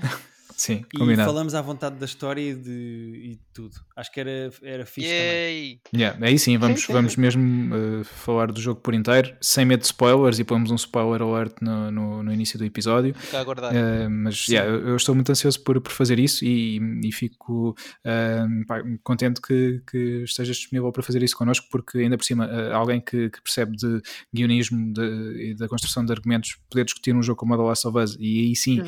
Sim, 0.56 0.86
e 0.94 0.98
combinado. 0.98 1.30
falamos 1.30 1.54
à 1.54 1.62
vontade 1.62 1.98
da 1.98 2.06
história 2.06 2.40
e 2.40 2.56
de 2.56 2.72
e 2.72 3.40
tudo. 3.54 3.76
Acho 3.96 4.12
que 4.12 4.20
era, 4.22 4.50
era 4.64 4.86
fixe 4.86 5.10
Yay. 5.10 5.80
também. 5.84 6.06
Yeah, 6.06 6.26
aí 6.26 6.40
sim, 6.40 6.58
vamos, 6.58 6.82
sim, 6.82 6.88
sim. 6.88 6.94
vamos 6.94 7.16
mesmo 7.18 7.76
uh, 7.76 8.04
falar 8.06 8.52
do 8.52 8.62
jogo 8.62 8.80
por 8.80 8.94
inteiro, 8.94 9.36
sem 9.42 9.66
medo 9.66 9.82
de 9.82 9.88
spoilers, 9.88 10.40
e 10.40 10.46
pomos 10.46 10.72
um 10.72 10.76
spoiler 10.76 11.22
alert 11.22 11.56
no, 11.62 11.92
no, 11.92 12.24
no 12.24 12.34
início 12.34 12.58
do 12.58 12.64
episódio. 12.64 13.14
Fica 13.16 13.38
a 13.38 13.42
aguardar. 13.42 13.74
Uh, 13.74 14.10
mas 14.10 14.48
yeah, 14.48 14.70
eu, 14.70 14.96
estou 14.96 15.14
muito 15.14 15.30
ansioso 15.30 15.62
por, 15.62 15.80
por 15.82 15.92
fazer 15.92 16.20
isso 16.20 16.46
e, 16.46 16.80
e 17.04 17.12
fico 17.12 17.76
uh, 18.06 18.66
pá, 18.66 18.82
contente 19.04 19.42
que, 19.42 19.82
que 19.90 20.24
estejas 20.24 20.56
disponível 20.56 20.92
para 20.92 21.04
fazer 21.04 21.22
isso 21.22 21.36
connosco, 21.36 21.68
porque 21.70 21.98
ainda 21.98 22.18
por 22.18 22.24
cima, 22.24 22.50
alguém 22.72 23.02
que, 23.02 23.30
que, 23.30 23.42
percebe 23.42 23.76
de 23.76 24.02
guionismo 24.34 24.94
e 25.38 25.54
da 25.54 25.68
construção 25.68 26.06
de 26.06 26.14
argumentos, 26.14 26.58
poder 26.70 26.86
discutir 26.86 27.14
um 27.14 27.22
jogo 27.22 27.38
como 27.38 27.54
a 27.54 27.58
The 27.58 27.64
Last 27.64 27.88
of 27.88 27.98
Us, 27.98 28.18
e 28.20 28.40
aí 28.40 28.56
sim, 28.56 28.82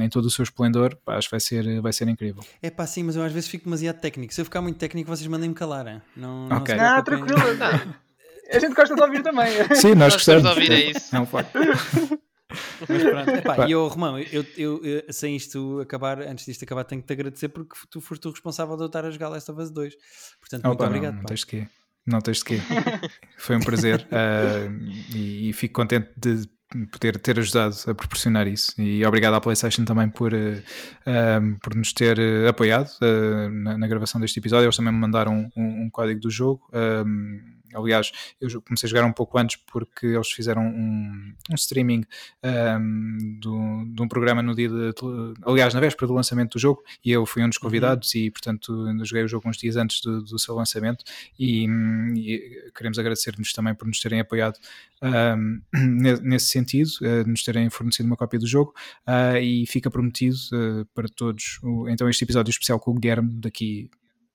em 0.00 0.08
todo 0.08 0.26
o 0.26 0.30
seu 0.30 0.42
esplendor 0.42 0.89
pá, 0.96 1.16
acho 1.16 1.28
que 1.28 1.32
vai 1.32 1.40
ser, 1.40 1.80
vai 1.80 1.92
ser 1.92 2.08
incrível. 2.08 2.42
É 2.62 2.70
pá, 2.70 2.86
sim, 2.86 3.02
mas 3.02 3.16
eu 3.16 3.22
às 3.22 3.32
vezes 3.32 3.48
fico 3.48 3.64
demasiado 3.64 4.00
técnico. 4.00 4.32
Se 4.32 4.40
eu 4.40 4.44
ficar 4.44 4.60
muito 4.60 4.78
técnico, 4.78 5.08
vocês 5.08 5.26
mandem-me 5.26 5.54
calar. 5.54 5.86
Hein? 5.86 6.02
Não, 6.16 6.48
okay. 6.48 6.74
não, 6.76 6.96
não 6.96 7.04
tranquilo. 7.04 7.38
A 8.52 8.58
gente 8.58 8.74
gosta 8.74 8.96
de 8.96 9.00
ouvir 9.00 9.22
também. 9.22 9.46
Sim, 9.76 9.94
nós 9.94 10.14
gostamos. 10.14 10.42
de 10.42 10.48
ouvir, 10.48 10.72
é 10.72 10.90
isso. 10.90 11.14
É 11.14 11.20
um 11.20 11.26
facto. 11.26 11.56
Mas 12.88 13.02
pronto, 13.02 13.30
epá, 13.30 13.68
e 13.68 13.72
eu, 13.72 13.86
Romão, 13.86 14.18
eu, 14.18 14.44
eu, 14.56 14.84
eu, 14.84 15.12
sem 15.12 15.36
isto 15.36 15.80
acabar, 15.80 16.20
antes 16.20 16.46
disto 16.46 16.64
acabar, 16.64 16.84
tenho 16.84 17.00
que 17.00 17.06
te 17.06 17.12
agradecer 17.12 17.48
porque 17.48 17.76
tu 17.88 18.00
foste 18.00 18.26
o 18.26 18.30
responsável 18.30 18.76
de 18.76 18.82
eu 18.82 18.86
estar 18.86 19.04
a 19.04 19.10
jogar 19.10 19.28
Last 19.28 19.50
of 19.50 19.60
Us 19.60 19.70
2. 19.70 19.94
Portanto, 20.40 20.66
muito 20.66 20.84
obrigado. 20.84 21.14
Não, 21.14 21.20
não 21.20 21.26
tens 21.26 21.40
de 21.40 21.46
quê. 21.46 21.68
Não 22.06 22.20
tens 22.20 22.38
de 22.38 22.44
quê. 22.44 22.60
Foi 23.38 23.56
um 23.56 23.60
prazer 23.60 24.06
uh, 24.06 24.72
e, 25.14 25.50
e, 25.50 25.52
fico 25.52 25.74
contente 25.74 26.10
de 26.16 26.48
poder 26.90 27.18
ter 27.18 27.38
ajudado 27.38 27.74
a 27.86 27.94
proporcionar 27.94 28.46
isso. 28.46 28.80
E 28.80 29.04
obrigado 29.04 29.34
à 29.34 29.40
PlayStation 29.40 29.84
também 29.84 30.08
por, 30.08 30.32
uh, 30.32 31.58
por 31.62 31.74
nos 31.74 31.92
ter 31.92 32.18
uh, 32.18 32.48
apoiado 32.48 32.90
uh, 33.02 33.50
na, 33.50 33.78
na, 33.78 33.86
gravação 33.86 34.20
deste 34.20 34.38
episódio. 34.38 34.66
Eles 34.66 34.76
também 34.76 34.92
me 34.92 34.98
mandaram 34.98 35.50
um, 35.56 35.84
um 35.84 35.90
código 35.90 36.20
do 36.20 36.30
jogo. 36.30 36.62
Um, 36.72 37.59
Aliás, 37.74 38.12
eu 38.40 38.60
comecei 38.62 38.86
a 38.86 38.90
jogar 38.90 39.04
um 39.04 39.12
pouco 39.12 39.38
antes 39.38 39.56
porque 39.56 40.06
eles 40.06 40.30
fizeram 40.30 40.62
um, 40.62 41.34
um 41.50 41.54
streaming 41.54 42.04
um, 42.44 43.38
do, 43.40 43.84
de 43.94 44.02
um 44.02 44.08
programa 44.08 44.42
no 44.42 44.54
dia 44.54 44.68
de, 44.68 44.94
aliás, 45.44 45.74
na 45.74 45.80
véspera 45.80 46.06
do 46.06 46.14
lançamento 46.14 46.52
do 46.52 46.58
jogo, 46.58 46.82
e 47.04 47.10
eu 47.10 47.24
fui 47.26 47.42
um 47.42 47.48
dos 47.48 47.56
uhum. 47.58 47.62
convidados 47.62 48.14
e, 48.14 48.30
portanto, 48.30 48.86
joguei 49.04 49.24
o 49.24 49.28
jogo 49.28 49.48
uns 49.48 49.56
dias 49.56 49.76
antes 49.76 50.00
do, 50.00 50.22
do 50.22 50.38
seu 50.38 50.54
lançamento 50.54 51.04
e, 51.38 51.66
e 52.16 52.70
queremos 52.74 52.98
agradecer-nos 52.98 53.52
também 53.52 53.74
por 53.74 53.86
nos 53.86 54.00
terem 54.00 54.20
apoiado 54.20 54.58
um, 55.02 55.60
nesse 56.22 56.46
sentido, 56.46 56.90
uh, 57.02 57.28
nos 57.28 57.42
terem 57.42 57.70
fornecido 57.70 58.06
uma 58.06 58.16
cópia 58.16 58.38
do 58.38 58.46
jogo 58.46 58.74
uh, 59.06 59.36
e 59.38 59.66
fica 59.66 59.90
prometido 59.90 60.36
uh, 60.52 60.84
para 60.94 61.08
todos 61.08 61.58
o, 61.62 61.88
então 61.88 62.08
este 62.08 62.24
episódio 62.24 62.50
especial 62.50 62.78
com 62.78 62.92
o 62.92 62.94
Guilherme 62.94 63.32
daqui 63.40 63.90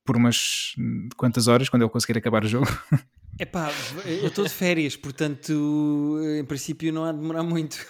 por 0.06 0.16
umas 0.16 0.74
quantas 1.16 1.48
horas, 1.48 1.68
quando 1.68 1.82
ele 1.82 1.90
conseguir 1.90 2.16
acabar 2.16 2.44
o 2.44 2.48
jogo. 2.48 2.66
Epá, 3.38 3.70
eu 4.06 4.28
estou 4.28 4.44
de 4.44 4.50
férias, 4.50 4.96
portanto, 4.96 6.18
em 6.40 6.44
princípio 6.44 6.90
não 6.90 7.04
há 7.04 7.12
de 7.12 7.18
demorar 7.18 7.42
muito. 7.42 7.84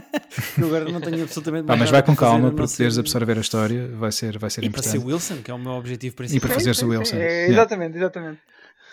eu 0.58 0.66
agora 0.66 0.92
não 0.92 1.00
tenho 1.00 1.22
absolutamente 1.22 1.66
mais 1.66 1.80
Mas 1.80 1.90
vai 1.90 2.02
com 2.02 2.14
calma 2.14 2.50
para 2.52 2.66
poderes 2.66 2.98
absorver 2.98 3.38
a 3.38 3.40
história, 3.40 3.88
vai 3.96 4.12
ser, 4.12 4.36
vai 4.36 4.50
ser 4.50 4.62
e 4.62 4.66
importante. 4.66 4.88
E 4.88 4.90
para 4.90 5.00
ser 5.00 5.06
Wilson, 5.06 5.42
que 5.42 5.50
é 5.50 5.54
o 5.54 5.58
meu 5.58 5.72
objetivo 5.72 6.14
principal. 6.16 6.36
E 6.36 6.40
para 6.40 6.54
fazer-se 6.54 6.84
o 6.84 6.88
Wilson. 6.88 7.16
É, 7.16 7.48
exatamente, 7.48 7.96
exatamente. 7.96 8.40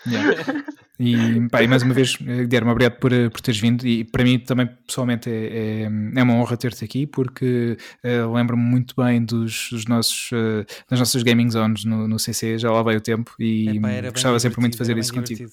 Yeah. 0.06 0.64
E, 1.00 1.48
pá, 1.48 1.62
e, 1.62 1.68
mais 1.68 1.84
uma 1.84 1.94
vez, 1.94 2.16
Guilherme, 2.16 2.72
obrigado 2.72 2.98
por, 2.98 3.12
por 3.30 3.40
teres 3.40 3.60
vindo. 3.60 3.86
E 3.86 4.02
para 4.02 4.24
mim 4.24 4.36
também, 4.36 4.68
pessoalmente, 4.84 5.30
é, 5.30 5.82
é, 5.82 5.82
é 5.84 6.22
uma 6.24 6.34
honra 6.34 6.56
ter-te 6.56 6.84
aqui, 6.84 7.06
porque 7.06 7.76
uh, 8.02 8.34
lembro-me 8.34 8.64
muito 8.64 8.96
bem 8.96 9.24
dos, 9.24 9.68
dos 9.70 9.84
nossos, 9.84 10.32
uh, 10.32 10.66
das 10.90 10.98
nossas 10.98 11.22
gaming 11.22 11.48
zones 11.52 11.84
no, 11.84 12.08
no 12.08 12.18
CC, 12.18 12.58
já 12.58 12.72
lá 12.72 12.82
vai 12.82 12.96
o 12.96 13.00
tempo, 13.00 13.32
e 13.38 13.76
Epá, 13.76 14.10
gostava 14.10 14.40
sempre 14.40 14.58
muito 14.58 14.72
de 14.72 14.78
fazer 14.78 14.98
isso 14.98 15.14
contigo. 15.14 15.48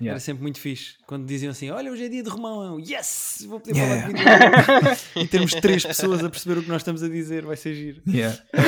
Yeah. 0.00 0.12
Era 0.12 0.20
sempre 0.20 0.42
muito 0.42 0.60
fixe. 0.60 0.94
Quando 1.08 1.26
diziam 1.26 1.50
assim: 1.50 1.70
Olha, 1.70 1.90
hoje 1.90 2.04
é 2.04 2.08
dia 2.08 2.22
de 2.22 2.30
Romão, 2.30 2.78
yes! 2.78 3.44
Vou 3.48 3.58
poder 3.58 3.76
yeah. 3.76 4.62
falar 4.62 4.94
de 4.94 5.00
e 5.20 5.26
termos 5.26 5.52
três 5.54 5.84
pessoas 5.84 6.22
a 6.22 6.30
perceber 6.30 6.60
o 6.60 6.62
que 6.62 6.68
nós 6.68 6.82
estamos 6.82 7.02
a 7.02 7.08
dizer, 7.08 7.44
vai 7.44 7.56
ser 7.56 7.74
giro. 7.74 8.00
Yeah. 8.06 8.38
Um, 8.54 8.60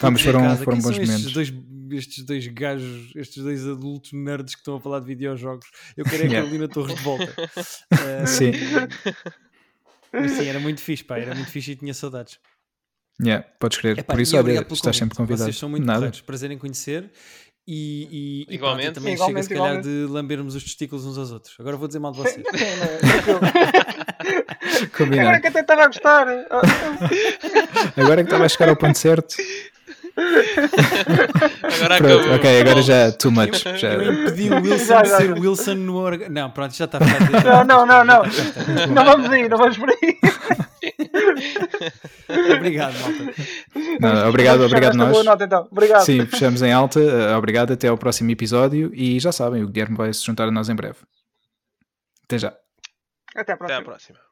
Vamos, 0.00 0.22
bons 0.84 0.98
momentos. 0.98 1.32
Dois, 1.32 1.52
estes 1.92 2.24
dois 2.24 2.46
gajos, 2.48 3.12
estes 3.14 3.42
dois 3.42 3.66
adultos 3.66 4.12
nerds 4.12 4.54
que 4.54 4.60
estão 4.60 4.76
a 4.76 4.80
falar 4.80 5.00
de 5.00 5.06
videojogos. 5.06 5.66
Eu 5.96 6.04
quero 6.04 6.24
é 6.24 6.26
a 6.26 6.30
Carolina 6.30 6.68
Torres 6.68 6.96
de 6.96 7.02
volta. 7.02 7.34
Uh, 7.92 8.26
sim. 8.28 8.52
Mas 10.12 10.32
sim, 10.32 10.46
era 10.46 10.60
muito 10.60 10.80
fixe, 10.80 11.04
pá, 11.04 11.18
era 11.18 11.34
muito 11.34 11.50
fixe 11.50 11.72
e 11.72 11.76
tinha 11.76 11.92
saudades. 11.94 12.38
Yeah, 13.20 13.46
podes 13.58 13.78
crer. 13.78 13.98
Epá, 13.98 14.14
Por 14.14 14.20
isso, 14.20 14.36
olha, 14.36 14.66
estás 14.70 14.96
sempre 14.96 15.16
convidado. 15.16 15.44
Vocês 15.44 15.56
são 15.56 15.68
muito 15.68 15.84
Nada. 15.84 16.12
prazer 16.26 16.50
em 16.50 16.58
conhecer 16.58 17.10
e, 17.66 18.46
e, 18.48 18.54
igualmente. 18.54 18.90
E 18.90 18.92
também 18.92 19.14
igualmente, 19.14 19.48
chega 19.48 19.54
se 19.54 19.62
calhar 19.62 19.82
de 19.82 20.06
lambermos 20.08 20.54
os 20.54 20.62
testículos 20.62 21.04
uns 21.04 21.18
aos 21.18 21.32
outros. 21.32 21.56
Agora 21.58 21.76
vou 21.76 21.88
dizer 21.88 21.98
mal 21.98 22.12
de 22.12 22.18
vocês. 22.18 22.46
Combinado. 24.96 25.28
Agora 25.28 25.40
que 25.40 25.46
até 25.48 25.60
estava 25.60 25.82
a 25.82 25.86
gostar. 25.86 26.28
Agora 27.96 28.22
que 28.22 28.28
estava 28.28 28.44
a 28.44 28.48
chegar 28.48 28.68
ao 28.68 28.76
ponto 28.76 28.96
certo. 28.96 29.34
agora 30.16 31.98
pronto, 31.98 32.18
acabou. 32.18 32.34
ok, 32.36 32.60
agora 32.60 32.82
já 32.82 33.12
too 33.12 33.30
much. 33.30 33.62
Já... 33.76 33.92
Eu 33.92 34.12
impedi 34.12 34.50
o 34.50 34.56
Wilson 34.62 34.84
já, 34.84 35.04
já, 35.04 35.18
de 35.18 35.22
ser 35.22 35.32
Wilson 35.38 35.74
no. 35.74 36.10
Não, 36.30 36.50
pronto, 36.50 36.74
já 36.74 36.86
está 36.86 36.98
a. 36.98 37.64
Não, 37.64 37.64
não, 37.64 37.86
não, 37.86 38.04
não. 38.04 38.22
Não 38.94 39.04
vamos 39.04 39.30
aí, 39.30 39.48
não 39.48 39.58
vamos 39.58 39.76
por 39.76 39.88
aí. 39.90 40.18
obrigado, 42.56 42.94
malta. 42.98 43.34
Não, 44.00 44.28
obrigado, 44.28 44.64
obrigado 44.64 44.94
nós. 44.94 45.24
Nota, 45.24 45.44
então. 45.44 45.68
Obrigado. 45.70 46.04
Sim, 46.04 46.26
fechamos 46.26 46.62
em 46.62 46.72
alta. 46.72 47.00
Uh, 47.00 47.36
obrigado, 47.36 47.72
até 47.72 47.88
ao 47.88 47.98
próximo 47.98 48.30
episódio. 48.30 48.90
E 48.94 49.20
já 49.20 49.32
sabem, 49.32 49.62
o 49.62 49.68
Guilherme 49.68 49.96
vai 49.96 50.12
se 50.12 50.24
juntar 50.24 50.48
a 50.48 50.50
nós 50.50 50.68
em 50.68 50.74
breve. 50.74 50.98
Até 52.24 52.38
já. 52.38 52.54
Até 53.34 53.52
à 53.52 53.56
próxima. 53.56 53.76
Até 53.76 53.82
à 53.82 53.84
próxima. 53.84 54.25